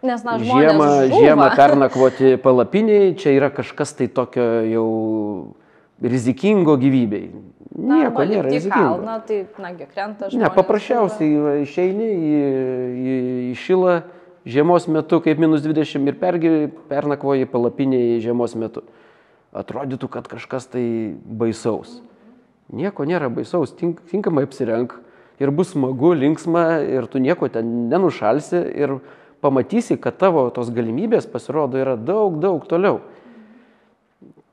Nes, 0.00 0.22
na, 0.24 0.38
žiemą, 0.40 0.88
žiemą 1.12 1.50
pernakvoti 1.60 2.38
palapiniai, 2.40 3.12
čia 3.20 3.34
yra 3.36 3.50
kažkas 3.52 3.92
tai 3.98 4.06
tokio 4.08 4.46
jau 4.64 4.86
rizikingo 6.00 6.78
gyvybei. 6.80 7.26
Nieko 7.70 8.24
nėra 8.26 8.50
rizikingo. 8.50 8.98
Na, 9.06 9.20
tai, 9.22 9.44
nagi, 9.62 9.86
krenta 9.92 10.26
žmonės. 10.26 10.42
Ne, 10.42 10.48
paprasčiausiai 10.56 11.60
išeini 11.62 12.08
į, 12.10 12.40
į, 12.90 13.18
į 13.52 13.52
šilą 13.62 14.00
žiemos 14.48 14.88
metu 14.90 15.20
kaip 15.22 15.38
minus 15.38 15.62
20 15.62 16.10
ir 16.10 16.18
pergi, 16.18 16.50
pernakvoji 16.90 17.46
palapinėje 17.50 18.18
žiemos 18.26 18.56
metu. 18.58 18.82
Atrodytų, 19.54 20.10
kad 20.10 20.26
kažkas 20.30 20.66
tai 20.70 20.84
baisaus. 21.14 22.00
Nieko 22.74 23.06
nėra 23.06 23.30
baisaus, 23.30 23.72
tink, 23.74 24.02
tinkamai 24.10 24.44
apsirenk 24.46 24.94
ir 25.42 25.50
bus 25.54 25.72
smagu, 25.74 26.12
linksma 26.14 26.82
ir 26.86 27.06
tu 27.10 27.22
nieko 27.22 27.48
ten 27.50 27.88
nenušalsi 27.90 28.60
ir 28.82 28.98
pamatysi, 29.42 29.96
kad 29.98 30.18
tavo 30.20 30.44
tos 30.54 30.70
galimybės 30.74 31.26
pasirodo 31.30 31.80
yra 31.80 31.96
daug, 31.96 32.38
daug 32.42 32.66
toliau. 32.70 33.00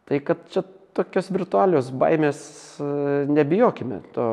Tai 0.07 0.22
kad 0.24 0.45
čia 0.53 0.63
tokios 0.98 1.30
virtualios 1.34 1.91
baimės 1.93 2.39
e, 2.82 2.88
nebijokime. 3.32 4.02
To, 4.16 4.28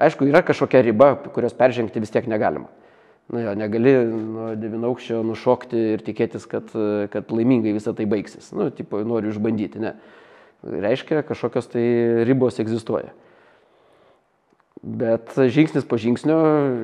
aišku, 0.00 0.26
yra 0.30 0.42
kažkokia 0.46 0.82
riba, 0.84 1.14
kurios 1.34 1.56
peržengti 1.56 2.02
vis 2.02 2.12
tiek 2.14 2.28
negalima. 2.30 2.70
Na 3.32 3.40
jo, 3.40 3.54
negali 3.56 3.94
nuo 4.04 4.50
devinaukščio 4.60 5.22
nušokti 5.24 5.84
ir 5.94 6.02
tikėtis, 6.04 6.44
kad, 6.50 6.68
kad 7.12 7.30
laimingai 7.32 7.72
visą 7.72 7.94
tai 7.96 8.04
baigsis. 8.08 8.50
Nu, 8.52 8.68
tipo, 8.74 9.00
noriu 9.00 9.32
išbandyti, 9.32 9.80
ne. 9.80 9.94
Reiškia, 10.64 11.22
kažkokios 11.28 11.70
tai 11.72 11.84
ribos 12.28 12.60
egzistuoja. 12.60 13.14
Bet 14.84 15.32
žingsnis 15.32 15.86
po 15.88 15.96
žingsnio, 15.96 16.36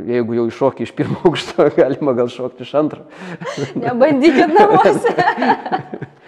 jeigu 0.08 0.38
jau 0.38 0.46
iššokti 0.48 0.86
iš 0.86 0.94
pirmo 0.96 1.20
aukšto, 1.28 1.66
galima 1.80 2.16
gal 2.16 2.30
šokti 2.32 2.64
iš 2.64 2.72
antro. 2.80 3.04
Nebandykit 3.76 4.56
namuose. 4.56 5.12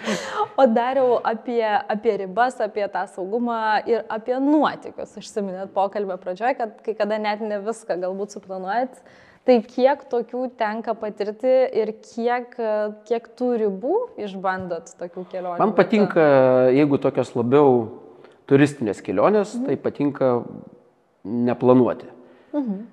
O 0.56 0.66
dariau 0.68 1.16
apie, 1.24 1.64
apie 1.64 2.16
ribas, 2.20 2.60
apie 2.60 2.84
tą 2.92 3.06
saugumą 3.08 3.58
ir 3.88 4.04
apie 4.12 4.36
nuotikius. 4.42 5.14
Užsiminėt 5.20 5.72
pokalbio 5.74 6.18
pradžioje, 6.20 6.56
kad 6.58 6.80
kai 6.84 6.94
kada 6.98 7.18
net 7.22 7.40
ne 7.44 7.60
viską 7.64 7.96
galbūt 8.02 8.36
suplanuojat. 8.36 8.98
Tai 9.42 9.56
kiek 9.66 10.04
tokių 10.06 10.44
tenka 10.58 10.94
patirti 10.94 11.54
ir 11.74 11.96
kiek, 11.98 12.52
kiek 13.08 13.24
tų 13.38 13.48
ribų 13.64 13.96
išbandot 14.22 14.92
tokių 15.00 15.24
kelionių? 15.32 15.58
Man 15.58 15.74
patinka, 15.74 16.26
jeigu 16.70 17.00
tokios 17.02 17.32
labiau 17.34 17.72
turistinės 18.50 19.02
kelionės, 19.02 19.56
mhm. 19.56 19.66
tai 19.66 19.78
patinka 19.82 20.32
neplanuoti. 21.24 22.06
Mhm. 22.52 22.84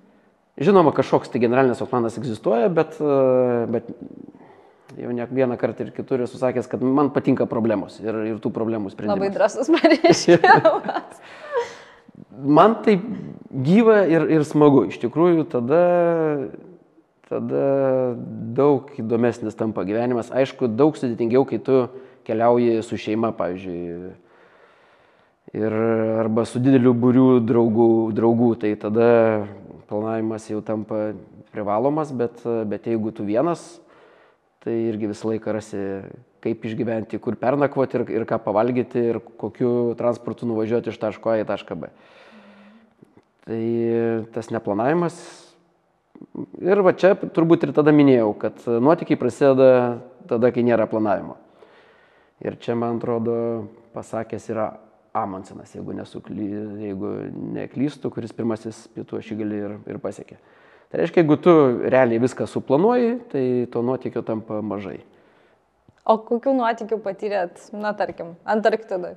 Žinoma, 0.59 0.91
kažkoks 0.95 1.29
tai 1.31 1.39
generalinis 1.39 1.79
planas 1.87 2.17
egzistuoja, 2.19 2.67
bet, 2.73 2.97
bet 3.71 3.93
jau 5.03 5.13
ne 5.15 5.27
vieną 5.31 5.57
kartą 5.59 5.87
ir 5.87 5.93
kitur 5.95 6.23
esu 6.25 6.39
sakęs, 6.41 6.67
kad 6.69 6.81
man 6.83 7.11
patinka 7.15 7.47
problemos 7.49 7.99
ir, 8.03 8.15
ir 8.33 8.41
tų 8.43 8.51
problemų 8.55 8.91
sprendimas. 8.93 9.19
Labai 9.19 9.31
drąsus 9.35 9.71
pareiškimas. 9.73 11.21
man 12.59 12.79
tai 12.83 12.99
gyva 13.51 14.03
ir, 14.09 14.27
ir 14.37 14.45
smagu. 14.47 14.85
Iš 14.89 14.99
tikrųjų, 15.03 15.45
tada, 15.51 15.81
tada 17.29 17.65
daug 18.55 18.91
įdomesnis 18.99 19.57
tampa 19.59 19.85
gyvenimas. 19.87 20.31
Aišku, 20.31 20.71
daug 20.71 20.97
sudėtingiau, 20.99 21.45
kai 21.49 21.61
tu 21.63 21.87
keliauji 22.27 22.81
su 22.85 22.99
šeima, 22.99 23.33
pavyzdžiui. 23.37 24.13
Ir 25.59 25.75
arba 26.21 26.45
su 26.45 26.61
dideliu 26.61 26.93
būriu 26.93 27.39
draugų, 27.41 27.89
draugų, 28.13 28.53
tai 28.61 28.75
tada 28.77 29.09
planavimas 29.89 30.45
jau 30.51 30.61
tampa 30.61 31.13
privalomas, 31.49 32.11
bet, 32.13 32.43
bet 32.69 32.85
jeigu 32.85 33.09
tu 33.15 33.25
vienas, 33.25 33.79
tai 34.63 34.75
irgi 34.89 35.09
visą 35.11 35.31
laiką 35.31 35.53
rasi, 35.55 35.81
kaip 36.43 36.63
išgyventi, 36.67 37.19
kur 37.23 37.37
pernakvoti 37.39 37.99
ir, 37.99 38.05
ir 38.19 38.25
ką 38.27 38.39
pavalgyti 38.43 39.03
ir 39.11 39.21
kokiu 39.39 39.93
transportu 39.99 40.47
nuvažiuoti 40.49 40.91
iš 40.91 40.99
taško 40.99 41.33
A 41.33 41.37
į 41.41 41.47
tašką 41.49 41.77
B. 41.79 41.91
Tai 43.47 43.61
tas 44.35 44.51
neplanavimas. 44.53 45.19
Ir 46.59 46.83
va 46.83 46.91
čia 46.91 47.13
turbūt 47.15 47.63
ir 47.63 47.73
tada 47.75 47.93
minėjau, 47.95 48.33
kad 48.41 48.59
nuotykiai 48.67 49.19
prasideda 49.19 49.69
tada, 50.27 50.51
kai 50.51 50.65
nėra 50.67 50.89
planavimo. 50.91 51.37
Ir 52.43 52.59
čia, 52.59 52.75
man 52.75 52.99
atrodo, 52.99 53.35
pasakęs 53.95 54.51
yra 54.51 54.69
Amonsenas, 55.15 55.71
jeigu, 55.73 55.95
nesukly, 55.97 56.45
jeigu 56.83 57.13
neklystu, 57.55 58.11
kuris 58.13 58.35
pirmasis 58.35 58.83
pietų 58.93 59.19
ašigalį 59.19 59.61
ir, 59.65 59.73
ir 59.89 59.99
pasiekė. 60.03 60.37
Tai 60.89 60.97
reiškia, 60.97 61.21
jeigu 61.21 61.37
tu 61.37 61.53
realiai 61.85 62.21
viską 62.21 62.47
suplanuoji, 62.49 63.09
tai 63.29 63.45
to 63.69 63.81
nuotykio 63.85 64.23
tampa 64.25 64.57
mažai. 64.65 65.03
O 66.09 66.15
kokių 66.25 66.55
nuotykių 66.57 66.97
patyrėt, 67.03 67.67
na 67.77 67.91
tarkim, 67.93 68.33
Antarktidai? 68.49 69.13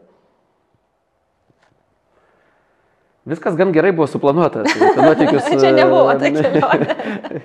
Viskas 3.24 3.56
gan 3.56 3.72
gerai 3.72 3.94
buvo 3.96 4.04
suplanuota. 4.10 4.66
Tai 4.66 4.90
nuotykius, 4.98 5.48
Čia 5.62 5.70
nebuvo 5.72 6.12
ta 6.20 6.28
kelionė. 6.34 7.42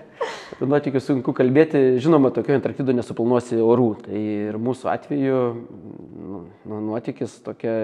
nuotykių 0.59 1.01
sunku 1.05 1.31
kalbėti, 1.37 1.83
žinoma, 2.03 2.33
tokio 2.35 2.57
Antarktido 2.57 2.95
nesuplanuosi 2.97 3.61
orų. 3.63 3.91
Tai 4.09 4.23
ir 4.49 4.57
mūsų 4.59 4.89
atveju 4.91 5.43
nu, 5.53 6.41
nu, 6.67 6.81
nuotykis 6.89 7.37
tokia 7.45 7.77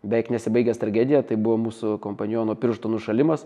beveik 0.00 0.30
nesibaigęs 0.32 0.80
tragedija, 0.80 1.20
tai 1.26 1.36
buvo 1.36 1.58
mūsų 1.66 1.98
kompaniono 2.00 2.56
piršto 2.56 2.88
nušalimas 2.88 3.44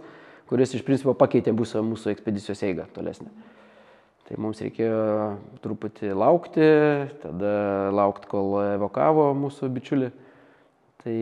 kuris 0.50 0.74
iš 0.76 0.84
principo 0.86 1.14
pakeitė 1.18 1.54
mūsų, 1.56 1.82
mūsų 1.92 2.12
ekspedicijos 2.14 2.62
eigą 2.66 2.88
tolesnę. 2.94 3.30
Tai 4.24 4.38
mums 4.40 4.60
reikėjo 4.64 5.00
truputį 5.64 6.14
laukti, 6.16 6.68
tada 7.20 7.54
laukti, 7.92 8.28
kol 8.30 8.54
evokavo 8.62 9.32
mūsų 9.36 9.68
bičiulį. 9.74 10.12
Tai, 11.04 11.16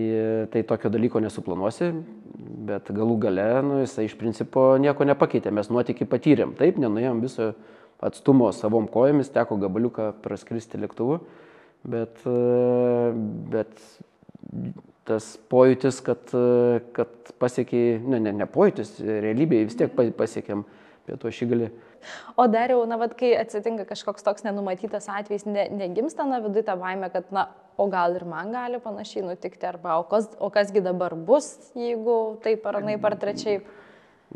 tai 0.52 0.60
tokio 0.62 0.92
dalyko 0.94 1.18
nesuplanuosi, 1.18 1.88
bet 2.68 2.92
galų 2.94 3.16
gale 3.24 3.46
nu, 3.66 3.80
jisai 3.82 4.04
iš 4.06 4.14
principo 4.20 4.76
nieko 4.78 5.02
nepakeitė, 5.08 5.50
mes 5.50 5.72
nuotikį 5.74 6.06
patyrėm. 6.06 6.52
Taip, 6.60 6.78
nenuėjom 6.78 7.24
viso 7.24 7.48
atstumo 8.02 8.52
savom 8.54 8.86
kojomis, 8.90 9.32
teko 9.34 9.58
gabaliuką 9.64 10.12
praskristi 10.22 10.78
lėktuvu, 10.78 11.18
bet, 11.90 12.22
bet 13.50 13.82
tas 15.08 15.32
pojūtis, 15.50 15.98
kad, 16.06 16.34
kad 16.96 17.32
pasiekiai, 17.42 17.96
ne, 18.02 18.20
ne, 18.22 18.34
ne 18.42 18.46
pojūtis, 18.50 18.96
realybėje 19.02 19.68
vis 19.68 19.78
tiek 19.80 19.96
pasiekėm 20.18 20.64
pietų 21.08 21.32
ašigalį. 21.32 21.70
O 22.38 22.46
dar 22.50 22.72
jau, 22.72 22.82
na, 22.88 22.98
vad, 22.98 23.14
kai 23.18 23.32
atsitinka 23.38 23.86
kažkoks 23.88 24.24
toks 24.26 24.46
nenumatytas 24.46 25.08
atvejis, 25.10 25.44
ne, 25.46 25.66
negimsta, 25.74 26.26
na, 26.26 26.40
viduje 26.42 26.66
ta 26.66 26.76
baime, 26.78 27.10
kad, 27.14 27.28
na, 27.34 27.48
o 27.78 27.88
gal 27.90 28.16
ir 28.18 28.24
man 28.28 28.52
gali 28.54 28.80
panašiai 28.82 29.26
nutikti, 29.26 29.66
arba 29.68 29.98
o, 30.00 30.06
kas, 30.08 30.30
o 30.38 30.50
kasgi 30.54 30.82
dabar 30.84 31.14
bus, 31.18 31.50
jeigu 31.78 32.38
taip 32.44 32.66
ar 32.70 32.80
naip 32.84 33.04
ar 33.06 33.18
trečiaip. 33.18 33.68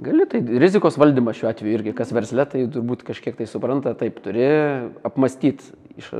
Gali, 0.02 0.26
tai 0.28 0.42
rizikos 0.60 0.98
valdymas 1.00 1.38
šiuo 1.38 1.48
atveju 1.48 1.78
irgi, 1.78 1.94
kas 1.96 2.10
verslė, 2.12 2.44
tai 2.52 2.66
turbūt 2.68 3.06
kažkiek 3.06 3.38
tai 3.38 3.46
supranta, 3.48 3.94
taip 3.96 4.18
turi 4.24 4.44
apmastyti, 5.06 5.70
iš 5.96 6.10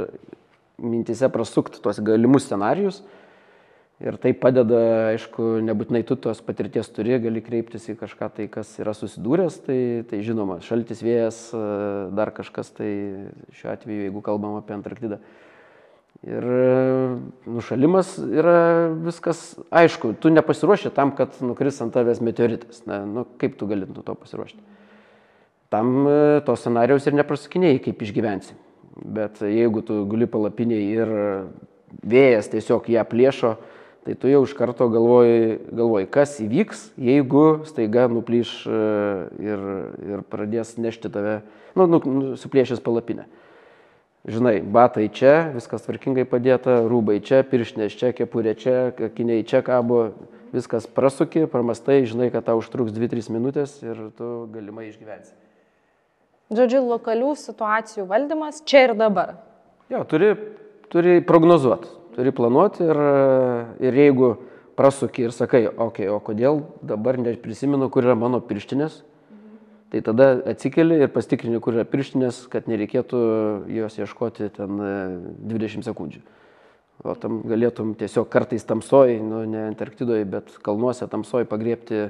mintise 0.81 1.29
prasukti 1.33 1.83
tuos 1.85 2.01
galimus 2.05 2.47
scenarius. 2.49 3.03
Ir 3.97 4.19
tai 4.21 4.35
padeda, 4.37 4.79
aišku, 5.15 5.57
nebūtinai 5.65 6.03
tu 6.05 6.19
tos 6.21 6.43
patirties 6.45 6.91
turi, 6.93 7.15
gali 7.17 7.41
kreiptis 7.41 7.87
į 7.89 7.95
kažką 7.97 8.29
tai, 8.37 8.45
kas 8.53 8.75
yra 8.83 8.93
susidūręs, 8.93 9.55
tai, 9.65 9.79
tai 10.11 10.21
žinoma, 10.25 10.59
šaltis 10.61 11.01
vėjas, 11.01 11.39
dar 12.13 12.29
kažkas, 12.37 12.75
tai 12.77 12.91
šiuo 13.57 13.71
atveju, 13.73 14.03
jeigu 14.05 14.21
kalbam 14.27 14.59
apie 14.59 14.77
Antarktidą. 14.77 15.17
Ir 16.27 16.45
nušalimas 17.49 18.19
yra 18.21 18.59
viskas 19.01 19.55
aišku, 19.73 20.13
tu 20.21 20.29
nepasiruoši 20.33 20.93
tam, 20.93 21.15
kad 21.17 21.39
nukris 21.45 21.81
ant 21.85 21.95
tavęs 21.97 22.21
meteoritas. 22.25 22.83
Na, 22.89 23.01
nu, 23.09 23.25
kaip 23.41 23.57
tu 23.57 23.69
gali 23.71 23.89
nuo 23.89 24.05
to 24.05 24.17
pasiruošti? 24.17 24.61
Tam 25.73 25.93
e, 26.09 26.19
to 26.45 26.57
scenarijaus 26.57 27.09
ir 27.09 27.17
neprasukinėjai, 27.17 27.81
kaip 27.89 28.05
išgyvensi. 28.05 28.57
Bet 28.97 29.41
jeigu 29.45 29.81
tu 29.87 30.03
guli 30.09 30.29
palapiniai 30.29 30.85
ir 30.99 31.15
vėjas 32.03 32.53
tiesiog 32.53 32.89
ją 32.93 33.05
plėšo, 33.09 33.55
tai 34.07 34.15
tu 34.15 34.31
jau 34.31 34.45
iš 34.47 34.55
karto 34.57 34.87
galvoji, 34.93 35.59
galvoji 35.75 36.11
kas 36.15 36.37
įvyks, 36.45 36.87
jeigu 36.97 37.47
staiga 37.69 38.07
nuplyš 38.13 38.53
e, 38.71 38.85
ir, 39.43 39.67
ir 40.07 40.23
pradės 40.31 40.77
nešti 40.79 41.11
tave, 41.13 41.41
nu, 41.75 41.91
nu, 41.91 42.01
suplėšęs 42.39 42.85
palapinę 42.87 43.27
žinai, 44.27 44.59
batai 44.61 45.07
čia, 45.15 45.53
viskas 45.55 45.85
tvarkingai 45.87 46.27
padėta, 46.29 46.81
rūbai 46.91 47.21
čia, 47.25 47.45
pirštinės 47.47 47.95
čia, 47.97 48.11
kepurė 48.17 48.57
čia, 48.59 48.77
akiniai 49.09 49.47
čia 49.47 49.63
kabo, 49.67 50.11
viskas 50.55 50.89
prasuki, 50.91 51.47
pramastai, 51.51 52.03
žinai, 52.09 52.31
kad 52.35 52.47
tau 52.49 52.59
užtruks 52.61 52.95
2-3 52.97 53.31
minutės 53.35 53.79
ir 53.87 54.09
tu 54.19 54.31
galimai 54.53 54.89
išgyvensi. 54.91 55.35
Žodžiu, 56.55 56.83
lokalių 56.87 57.33
situacijų 57.39 58.07
valdymas 58.11 58.61
čia 58.67 58.87
ir 58.89 58.95
dabar. 58.99 59.37
Jo, 59.91 60.03
turi, 60.07 60.35
turi 60.91 61.19
prognozuoti, 61.27 61.91
turi 62.17 62.33
planuoti 62.35 62.85
ir, 62.85 63.03
ir 63.85 64.01
jeigu 64.03 64.33
prasuki 64.77 65.29
ir 65.29 65.37
sakai, 65.37 65.67
okei, 65.69 66.09
okay, 66.09 66.09
o 66.13 66.19
kodėl 66.25 66.65
dabar 66.85 67.21
neprisimenu, 67.21 67.89
kur 67.93 68.09
yra 68.09 68.17
mano 68.19 68.43
pirštinės, 68.45 69.03
Tai 69.91 70.01
tada 70.03 70.33
atsikeli 70.51 70.99
ir 70.99 71.11
pastikrini, 71.15 71.61
kur 71.63 71.77
yra 71.77 71.85
pirštinės, 71.87 72.43
kad 72.51 72.67
nereikėtų 72.67 73.19
jos 73.71 73.99
ieškoti 74.01 74.49
ten 74.57 74.81
20 75.47 75.79
e, 75.79 75.87
sekundžių. 75.87 76.23
O 77.07 77.15
tam 77.21 77.39
galėtum 77.47 77.93
tiesiog 77.99 78.27
kartais 78.33 78.67
tamsoj, 78.67 79.15
nu 79.23 79.45
ne 79.47 79.67
Antarktidoje, 79.69 80.27
bet 80.27 80.51
kalnuose 80.67 81.07
tamsoj 81.13 81.47
pagriepti 81.47 82.09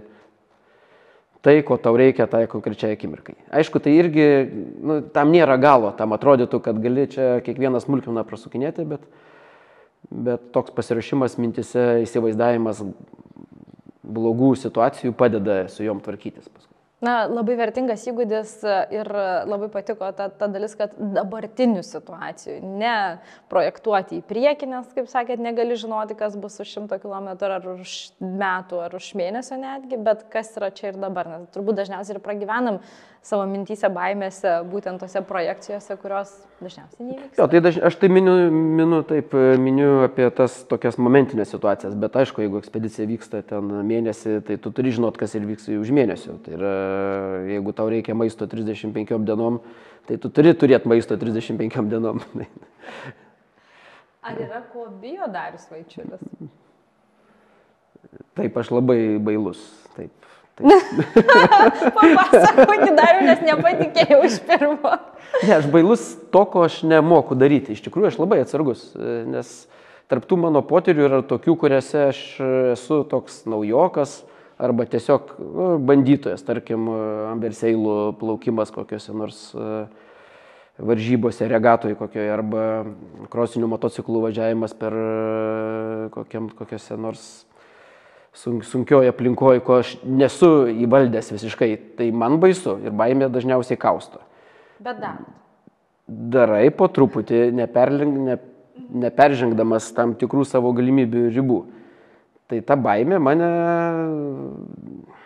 tai, 1.44 1.58
ko 1.66 1.76
tau 1.76 1.98
reikia 2.00 2.24
tai 2.30 2.46
konkrečiai 2.48 2.96
akimirkai. 2.96 3.36
Aišku, 3.60 3.82
tai 3.82 3.92
irgi, 3.98 4.26
nu, 4.80 4.98
tam 5.12 5.34
nėra 5.34 5.58
galo, 5.60 5.92
tam 5.98 6.16
atrodytų, 6.16 6.62
kad 6.64 6.80
gali 6.80 7.04
čia 7.12 7.28
kiekvieną 7.44 7.82
smulkmeną 7.84 8.24
prasukinėti, 8.26 8.86
bet, 8.88 9.04
bet 10.10 10.50
toks 10.54 10.74
pasirašymas 10.76 11.36
mintise, 11.40 11.86
įsivaizdavimas 12.04 12.84
blogų 14.06 14.54
situacijų 14.60 15.14
padeda 15.18 15.64
su 15.72 15.84
juom 15.86 16.00
tvarkytis 16.04 16.48
paskui. 16.48 16.76
Na, 17.04 17.26
labai 17.28 17.58
vertingas 17.58 18.06
įgūdis 18.08 18.52
ir 18.96 19.08
labai 19.44 19.66
patiko 19.68 20.06
ta, 20.16 20.30
ta 20.32 20.46
dalis, 20.48 20.72
kad 20.78 20.94
dabartinių 20.96 21.82
situacijų, 21.84 22.54
ne 22.80 22.94
projektuoti 23.52 24.22
į 24.22 24.24
priekį, 24.24 24.68
nes, 24.70 24.94
kaip 24.96 25.10
sakėt, 25.12 25.42
negali 25.44 25.76
žinoti, 25.76 26.16
kas 26.16 26.38
bus 26.40 26.56
už 26.64 26.72
šimto 26.72 26.96
kilometrų 27.02 27.58
ar 27.58 27.68
už 27.74 27.98
metų 28.24 28.80
ar 28.86 28.96
už 28.96 29.10
mėnesio 29.20 29.60
netgi, 29.60 30.00
bet 30.08 30.24
kas 30.32 30.54
yra 30.56 30.72
čia 30.72 30.94
ir 30.94 31.02
dabar. 31.02 31.28
Nes 31.34 31.52
turbūt 31.52 31.76
dažniausiai 31.82 32.16
ir 32.16 32.24
pragyvenam 32.24 32.80
savo 33.26 33.46
mintysę, 33.50 33.88
baimėse, 33.90 34.52
būtent 34.70 35.02
tose 35.02 35.20
projekcijose, 35.26 35.96
kurios 35.98 36.30
dažniausiai 36.60 37.08
nevyksta. 37.08 37.40
Jo, 37.40 37.48
tai 37.50 37.60
daž... 37.64 37.78
aš 37.88 37.98
tai 37.98 38.10
miniu, 38.12 38.34
miniu, 38.54 39.00
taip, 39.06 39.34
miniu 39.62 39.88
apie 40.04 40.28
tas 40.36 40.60
tokias 40.70 40.98
momentinės 41.02 41.50
situacijas, 41.54 41.96
bet 41.98 42.18
aišku, 42.22 42.44
jeigu 42.44 42.60
ekspedicija 42.62 43.08
vyksta 43.10 43.42
ten 43.50 43.72
mėnesį, 43.90 44.38
tai 44.46 44.58
tu 44.62 44.70
turi 44.74 44.94
žinot, 44.94 45.18
kas 45.18 45.34
ir 45.38 45.46
vyks 45.48 45.68
už 45.74 45.92
mėnesio. 45.96 46.38
Tai 46.44 46.54
yra, 46.58 46.74
jeigu 47.50 47.74
tau 47.76 47.90
reikia 47.92 48.16
maisto 48.18 48.48
35 48.50 49.18
dienom, 49.26 49.58
tai 50.06 50.20
tu 50.22 50.30
turi 50.30 50.54
turėti 50.54 50.92
maisto 50.92 51.18
35 51.18 51.90
dienom. 51.90 52.22
Ar 54.26 54.38
yra 54.42 54.62
ko 54.72 54.86
bijo 55.02 55.26
Darius 55.30 55.66
Vaičiulis? 55.70 56.22
Taip, 58.36 58.56
aš 58.58 58.70
labai 58.74 59.18
bailus. 59.22 59.60
Taip. 59.96 60.12
Papasakoti 61.96 62.92
dariau, 62.96 63.24
nes 63.26 63.42
nepatikėjau 63.44 64.20
iš 64.24 64.38
pirmo. 64.48 64.92
Ne, 65.42 65.58
aš 65.58 65.66
bailus 65.72 66.04
to, 66.32 66.44
ko 66.48 66.64
aš 66.64 66.80
nemoku 66.88 67.36
daryti. 67.36 67.76
Iš 67.76 67.84
tikrųjų, 67.84 68.08
aš 68.08 68.16
labai 68.22 68.40
atsargus, 68.44 68.86
nes 69.28 69.50
tarptų 70.08 70.38
mano 70.46 70.62
potyrių 70.64 71.08
yra 71.10 71.20
tokių, 71.28 71.58
kuriuose 71.60 72.06
aš 72.08 72.22
esu 72.72 73.02
toks 73.10 73.42
naujokas 73.50 74.22
arba 74.56 74.86
tiesiog 74.88 75.34
nu, 75.36 75.68
bandytojas, 75.84 76.40
tarkim, 76.46 76.88
amberseilų 77.34 78.14
plaukimas 78.16 78.72
kokiuose 78.72 79.12
nors 79.12 79.42
varžybose, 80.76 81.44
regatoje 81.48 81.96
kokioje, 82.00 82.30
arba 82.32 82.62
krosinių 83.32 83.68
motociklų 83.74 84.24
važiavimas 84.28 84.72
per 84.76 84.96
kokiam, 86.16 86.48
kokiuose 86.56 86.96
nors 87.00 87.26
sunkioje 88.36 89.10
aplinkoje, 89.10 89.62
ko 89.64 89.80
aš 89.80 89.94
nesu 90.04 90.68
įvaldęs 90.84 91.32
visiškai, 91.32 91.70
tai 91.98 92.10
man 92.12 92.38
baisu 92.42 92.76
ir 92.84 92.94
baimė 92.96 93.30
dažniausiai 93.32 93.80
kausto. 93.80 94.20
Bet 94.82 95.00
dar. 95.00 95.22
Darai 96.06 96.68
po 96.70 96.86
truputį, 96.92 97.48
ne, 97.56 98.36
neperžengdamas 99.06 99.88
tam 99.96 100.14
tikrų 100.18 100.44
savo 100.46 100.70
galimybių 100.76 101.24
ribų. 101.34 101.64
Tai 102.46 102.60
ta 102.62 102.76
baimė 102.78 103.18
mane 103.18 103.46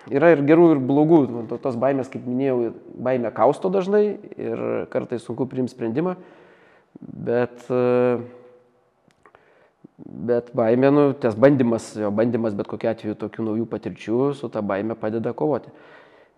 yra 0.08 0.30
ir 0.32 0.40
gerų, 0.48 0.70
ir 0.76 0.80
blogų. 0.88 1.20
Tos 1.61 1.76
baimės, 1.76 2.08
kaip 2.08 2.24
minėjau, 2.24 2.70
baimė 2.96 3.34
kausto 3.36 3.68
dažnai 3.72 4.04
ir 4.40 4.62
kartais 4.92 5.26
sunku 5.26 5.44
priimti 5.50 5.74
sprendimą, 5.74 6.14
bet 7.28 7.66
uh, 7.68 8.24
Bet 10.01 10.51
baimė, 10.57 10.90
nu, 10.94 11.05
tas 11.20 11.36
bandymas, 11.36 11.90
jo 11.98 12.11
bandymas 12.14 12.55
bet 12.57 12.68
kokiu 12.70 12.90
atveju 12.92 13.18
tokių 13.20 13.46
naujų 13.51 13.66
patirčių 13.68 14.30
su 14.38 14.48
ta 14.53 14.62
baime 14.64 14.96
padeda 14.98 15.34
kovoti. 15.36 15.72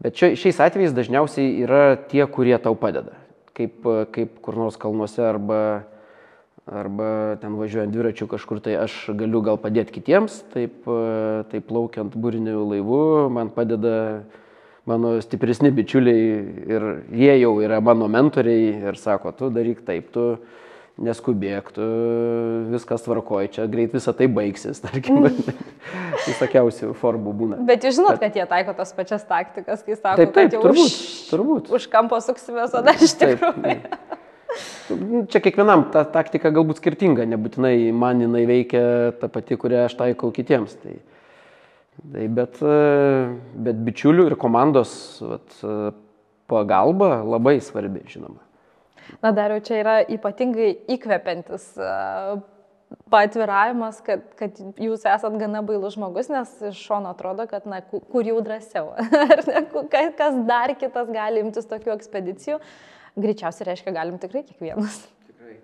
Bet 0.03 0.17
čia, 0.19 0.33
šiais 0.39 0.59
atvejais 0.65 0.95
dažniausiai 0.97 1.63
yra 1.63 1.95
tie, 2.11 2.25
kurie 2.27 2.57
tau 2.63 2.75
padeda. 2.79 3.15
Kaip, 3.55 3.85
kaip 4.15 4.39
kur 4.43 4.57
nors 4.59 4.79
kalnuose 4.81 5.23
arba, 5.23 5.61
arba 6.67 7.37
ten 7.43 7.55
važiuojant 7.61 7.95
dviračiu 7.95 8.27
kažkur, 8.31 8.63
tai 8.65 8.79
aš 8.83 8.97
galiu 9.19 9.45
gal 9.47 9.61
padėti 9.63 9.95
kitiems, 9.99 10.41
taip, 10.55 10.89
taip 11.53 11.69
plaukiant 11.69 12.17
būriniu 12.19 12.65
laivu, 12.73 13.03
man 13.31 13.53
padeda 13.55 14.25
mano 14.89 15.15
stipresni 15.23 15.71
bičiuliai 15.71 16.25
ir 16.75 16.89
jie 17.15 17.37
jau 17.45 17.55
yra 17.63 17.79
mano 17.85 18.09
mentoriai 18.11 18.89
ir 18.91 18.99
sako, 18.99 19.31
tu 19.39 19.53
daryk 19.55 19.85
taip, 19.87 20.11
tu 20.11 20.27
neskubėk, 21.01 21.71
tu 21.75 21.85
viskas 22.73 23.05
tvarkoji, 23.07 23.53
čia 23.57 23.67
greit 23.71 23.95
visą 23.97 24.13
tai 24.17 24.29
baigsis, 24.33 24.81
tarkim. 24.85 25.29
Visokiausių 26.27 26.93
formų 27.01 27.35
būna. 27.39 27.61
Bet 27.69 27.87
jūs 27.87 27.99
žinot, 27.99 28.21
kad 28.23 28.37
jie 28.37 28.45
taiko 28.51 28.75
tas 28.77 28.93
pačias 28.97 29.25
taktikas, 29.29 29.85
kai 29.87 29.97
sako, 29.97 30.17
taip, 30.21 30.35
taip, 30.35 30.51
kad 30.51 30.59
jau 30.59 30.65
turbūt, 30.67 30.83
už, 30.85 31.15
turbūt. 31.31 31.71
už 31.79 31.89
kampo 31.93 32.21
suksime, 32.23 32.67
o 32.69 32.83
dar 32.85 33.01
iš 33.01 33.17
tikrųjų. 33.21 33.79
Čia 35.33 35.41
kiekvienam 35.41 35.87
ta 35.95 36.03
taktika 36.05 36.53
galbūt 36.53 36.83
skirtinga, 36.83 37.25
nebūtinai 37.31 37.77
man 37.97 38.21
jinai 38.21 38.45
veikia 38.49 38.85
ta 39.17 39.31
pati, 39.33 39.57
kurią 39.57 39.87
aš 39.87 39.97
taikau 39.97 40.29
kitiems. 40.35 40.77
Tai, 40.83 40.99
tai 42.13 42.29
bet, 42.37 42.61
bet 42.61 43.83
bičiulių 43.89 44.29
ir 44.29 44.37
komandos 44.41 44.93
vat, 45.25 45.57
pagalba 46.53 47.23
labai 47.25 47.57
svarbi, 47.65 48.05
žinoma. 48.13 48.43
Na, 49.23 49.33
dar 49.35 49.55
jau 49.55 49.61
čia 49.67 49.79
yra 49.83 49.99
ypatingai 50.11 50.73
įkvepiantis 50.97 51.69
paatviravimas, 53.13 54.01
kad, 54.05 54.25
kad 54.39 54.59
jūs 54.81 55.05
esat 55.09 55.37
gana 55.41 55.63
bailus 55.67 55.97
žmogus, 55.97 56.31
nes 56.33 56.53
iš 56.73 56.81
šono 56.87 57.13
atrodo, 57.13 57.47
kad, 57.51 57.67
na, 57.69 57.81
kur 57.83 58.27
jau 58.27 58.39
drąsiau. 58.45 58.93
kas 60.21 60.39
dar 60.49 60.75
kitas 60.81 61.11
gali 61.13 61.43
imtis 61.45 61.69
tokių 61.71 61.95
ekspedicijų, 61.97 62.61
greičiausiai 63.21 63.71
reiškia, 63.71 63.95
galim 63.97 64.19
tikrai 64.23 64.45
kiekvienas. 64.47 65.03
Tikrai, 65.29 65.59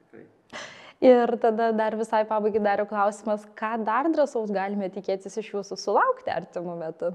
tikrai. 0.00 0.64
Ir 1.04 1.36
tada 1.42 1.70
dar 1.76 1.98
visai 2.00 2.24
pabaigai 2.28 2.62
dariu 2.64 2.88
klausimas, 2.90 3.44
ką 3.58 3.76
dar 3.84 4.08
drąsaus 4.12 4.52
galime 4.54 4.90
tikėtis 4.92 5.40
iš 5.40 5.52
jūsų 5.56 5.80
sulaukti 5.80 6.32
artimų 6.32 6.78
metų? 6.84 7.14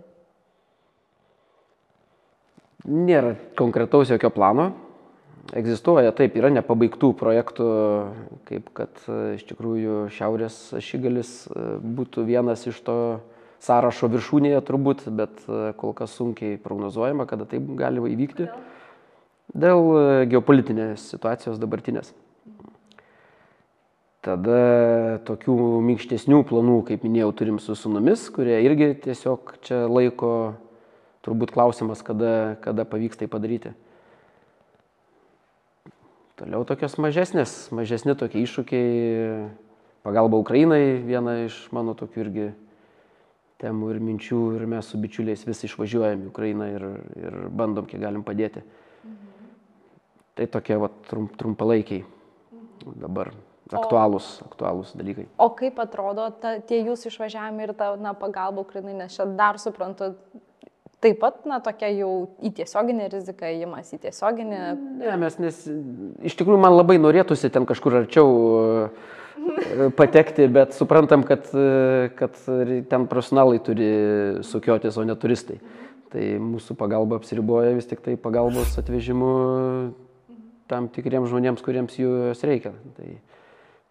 Nėra 2.90 3.34
konkretaus 3.60 4.10
jokio 4.10 4.32
plano. 4.34 4.72
Egzistuoja, 5.50 6.12
taip, 6.14 6.36
yra 6.38 6.52
nepabaigtų 6.54 7.10
projektų, 7.18 7.68
kaip 8.45 8.68
kad 8.78 9.00
e, 9.10 9.38
iš 9.39 9.47
tikrųjų 9.50 10.04
Šiaurės 10.14 10.58
ašigalis 10.78 11.32
e, 11.50 11.64
būtų 11.82 12.26
vienas 12.28 12.68
iš 12.70 12.78
to 12.86 12.97
sąrašo 13.66 14.12
viršūnėje 14.14 14.60
turbūt, 14.68 15.08
bet 15.10 15.41
e, 15.47 15.72
kol 15.80 15.95
kas 15.97 16.14
sunkiai 16.20 16.60
prognozuojama, 16.62 17.26
kada 17.26 17.50
tai 17.50 17.64
gali 17.82 18.04
įvykti. 18.14 18.50
Dėl 19.50 19.82
geopolitinės 20.30 21.08
situacijos 21.16 21.58
dabartinės. 21.58 22.14
Tada 24.22 24.62
tokių 25.26 25.58
minkštesnių 25.89 26.43
planų, 26.45 26.84
kaip 26.91 27.02
minėjau, 27.08 27.34
turim 27.41 27.58
su 27.64 27.74
sunumis, 27.74 28.30
kurie 28.36 28.60
irgi 28.68 28.93
tiesiog 29.08 29.56
čia 29.66 29.88
laiko 29.89 30.32
turbūt 31.26 31.56
klausimas, 31.56 32.06
kada, 32.06 32.60
kada 32.62 32.86
pavyks 32.86 33.18
tai 33.18 33.32
padaryti. 33.32 33.74
Toliau 36.40 36.64
tokios 36.64 36.96
mažesnės, 37.02 37.54
mažesni 37.76 38.14
tokie 38.16 38.40
iššūkiai, 38.46 39.50
pagalba 40.08 40.40
Ukrainai, 40.40 41.02
viena 41.04 41.34
iš 41.44 41.58
mano 41.76 41.92
tokių 42.00 42.22
irgi 42.24 42.46
temų 43.60 43.90
ir 43.92 44.00
minčių 44.08 44.40
ir 44.56 44.64
mes 44.72 44.88
su 44.88 45.00
bičiuliais 45.02 45.44
vis 45.44 45.66
išvažiuojam 45.68 46.24
į 46.24 46.30
Ukrainą 46.32 46.70
ir, 46.72 46.86
ir 47.20 47.38
bandom, 47.52 47.90
kiek 47.90 48.00
galim 48.06 48.24
padėti. 48.24 48.64
Mhm. 49.04 49.52
Tai 50.40 50.48
tokie 50.56 50.80
va, 50.80 50.92
trump, 51.10 51.36
trumpalaikiai 51.42 52.06
dabar 52.88 53.34
aktualūs, 53.70 54.30
o, 54.40 54.48
aktualūs 54.50 54.94
dalykai. 54.98 55.28
O 55.44 55.50
kaip 55.60 55.80
atrodo 55.84 56.30
ta, 56.42 56.56
tie 56.64 56.80
jūsų 56.86 57.12
išvažiavimai 57.12 57.68
ir 57.68 57.76
ta 57.78 57.92
na, 58.00 58.16
pagalba 58.18 58.64
Ukrainai, 58.64 58.96
nes 59.04 59.18
čia 59.18 59.28
dar 59.28 59.60
suprantu, 59.62 60.14
taip 61.04 61.20
pat, 61.22 61.43
na, 61.47 61.60
tokia 61.64 61.89
jau 61.93 62.12
į 62.43 62.52
tiesioginę 62.60 63.08
riziką 63.14 63.52
įimas, 63.56 63.93
į 63.95 64.02
tiesioginę. 64.06 64.62
Ne, 65.00 65.14
mes 65.22 65.38
nes, 65.39 65.62
iš 66.28 66.36
tikrųjų 66.39 66.60
man 66.62 66.76
labai 66.76 67.00
norėtųsi 67.02 67.52
ten 67.54 67.68
kažkur 67.70 68.02
arčiau 68.02 68.34
e, 68.60 68.89
patekti, 70.00 70.50
bet 70.52 70.76
suprantam, 70.78 71.24
kad, 71.28 71.47
e, 71.56 72.10
kad 72.20 72.36
ten 72.91 73.08
profesionalai 73.12 73.62
turi 73.64 73.89
sukiotis, 74.47 75.00
o 75.00 75.08
ne 75.08 75.16
turistai. 75.20 75.60
Tai 76.10 76.26
mūsų 76.41 76.76
pagalba 76.76 77.20
apsiriboja 77.20 77.76
vis 77.78 77.88
tik 77.88 78.02
tai 78.02 78.16
pagalbos 78.18 78.74
atvežimu 78.82 79.34
tam 80.70 80.88
tikriems 80.93 81.30
žmonėms, 81.30 81.62
kuriems 81.66 81.95
jos 81.97 82.41
reikia. 82.45 82.74
Tai, 82.97 83.10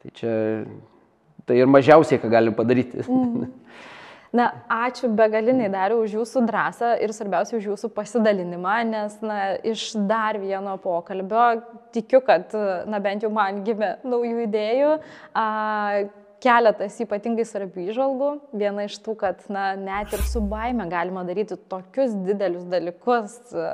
tai 0.03 0.15
čia 0.19 0.33
tai 1.49 1.61
ir 1.63 1.71
mažiausiai, 1.71 2.21
ką 2.23 2.31
galim 2.33 2.57
padaryti. 2.59 3.07
Mm. 3.07 3.49
Na, 4.33 4.51
ačiū 4.69 5.09
begaliniai 5.17 5.71
dariu 5.73 6.03
už 6.05 6.19
jūsų 6.19 6.43
drąsą 6.51 6.91
ir 7.01 7.13
svarbiausia 7.17 7.57
už 7.57 7.71
jūsų 7.71 7.89
pasidalinimą, 7.97 8.75
nes 8.91 9.15
na, 9.25 9.39
iš 9.65 9.95
dar 10.11 10.37
vieno 10.37 10.75
pokalbio 10.83 11.63
tikiu, 11.97 12.21
kad 12.27 12.53
na, 12.85 13.01
bent 13.01 13.25
jau 13.25 13.33
man 13.33 13.63
gimė 13.65 13.95
naujų 14.05 14.45
idėjų. 14.45 14.91
A, 15.33 15.47
keletas 16.43 16.97
ypatingai 17.03 17.45
svarbių 17.47 17.85
įžvalgų. 17.91 18.29
Viena 18.59 18.85
iš 18.87 18.99
tų, 19.05 19.15
kad 19.21 19.43
na, 19.53 19.73
net 19.79 20.13
ir 20.15 20.23
su 20.29 20.41
baime 20.45 20.87
galima 20.91 21.25
daryti 21.27 21.59
tokius 21.71 22.15
didelius 22.27 22.67
dalykus 22.71 23.37
e, 23.53 23.69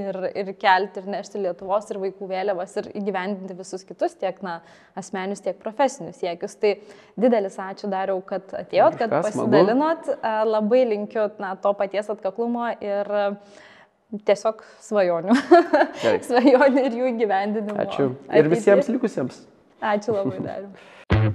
ir, 0.00 0.18
ir 0.42 0.52
kelti 0.60 1.02
ir 1.02 1.08
nešti 1.14 1.42
Lietuvos 1.44 1.90
ir 1.92 2.00
vaikų 2.02 2.28
vėliavas 2.30 2.76
ir 2.80 2.90
įgyvendinti 3.00 3.56
visus 3.58 3.84
kitus 3.88 4.16
tiek 4.20 4.40
na, 4.46 4.60
asmenius, 4.98 5.42
tiek 5.44 5.58
profesinius 5.60 6.20
siekius. 6.22 6.56
Tai 6.60 6.74
didelis 7.20 7.58
ačiū 7.60 7.90
dariau, 7.92 8.22
kad 8.26 8.48
atėjot, 8.62 9.00
kad 9.00 9.16
pasidalinot. 9.20 10.12
E, 10.16 10.36
labai 10.48 10.84
linkiu 10.94 11.28
na, 11.42 11.54
to 11.60 11.74
paties 11.78 12.08
atkaklumo 12.12 12.70
ir 12.80 13.12
tiesiog 14.26 14.64
svajonių. 14.88 15.36
svajonių 16.30 16.86
ir 16.88 16.96
jų 17.02 17.12
įgyvendinimo. 17.12 17.76
Ačiū. 17.84 18.14
Ir 18.40 18.50
visiems 18.50 18.88
likusiems. 18.90 19.44
Ačiū 19.80 20.16
labai 20.16 20.40
dariu. 20.44 20.72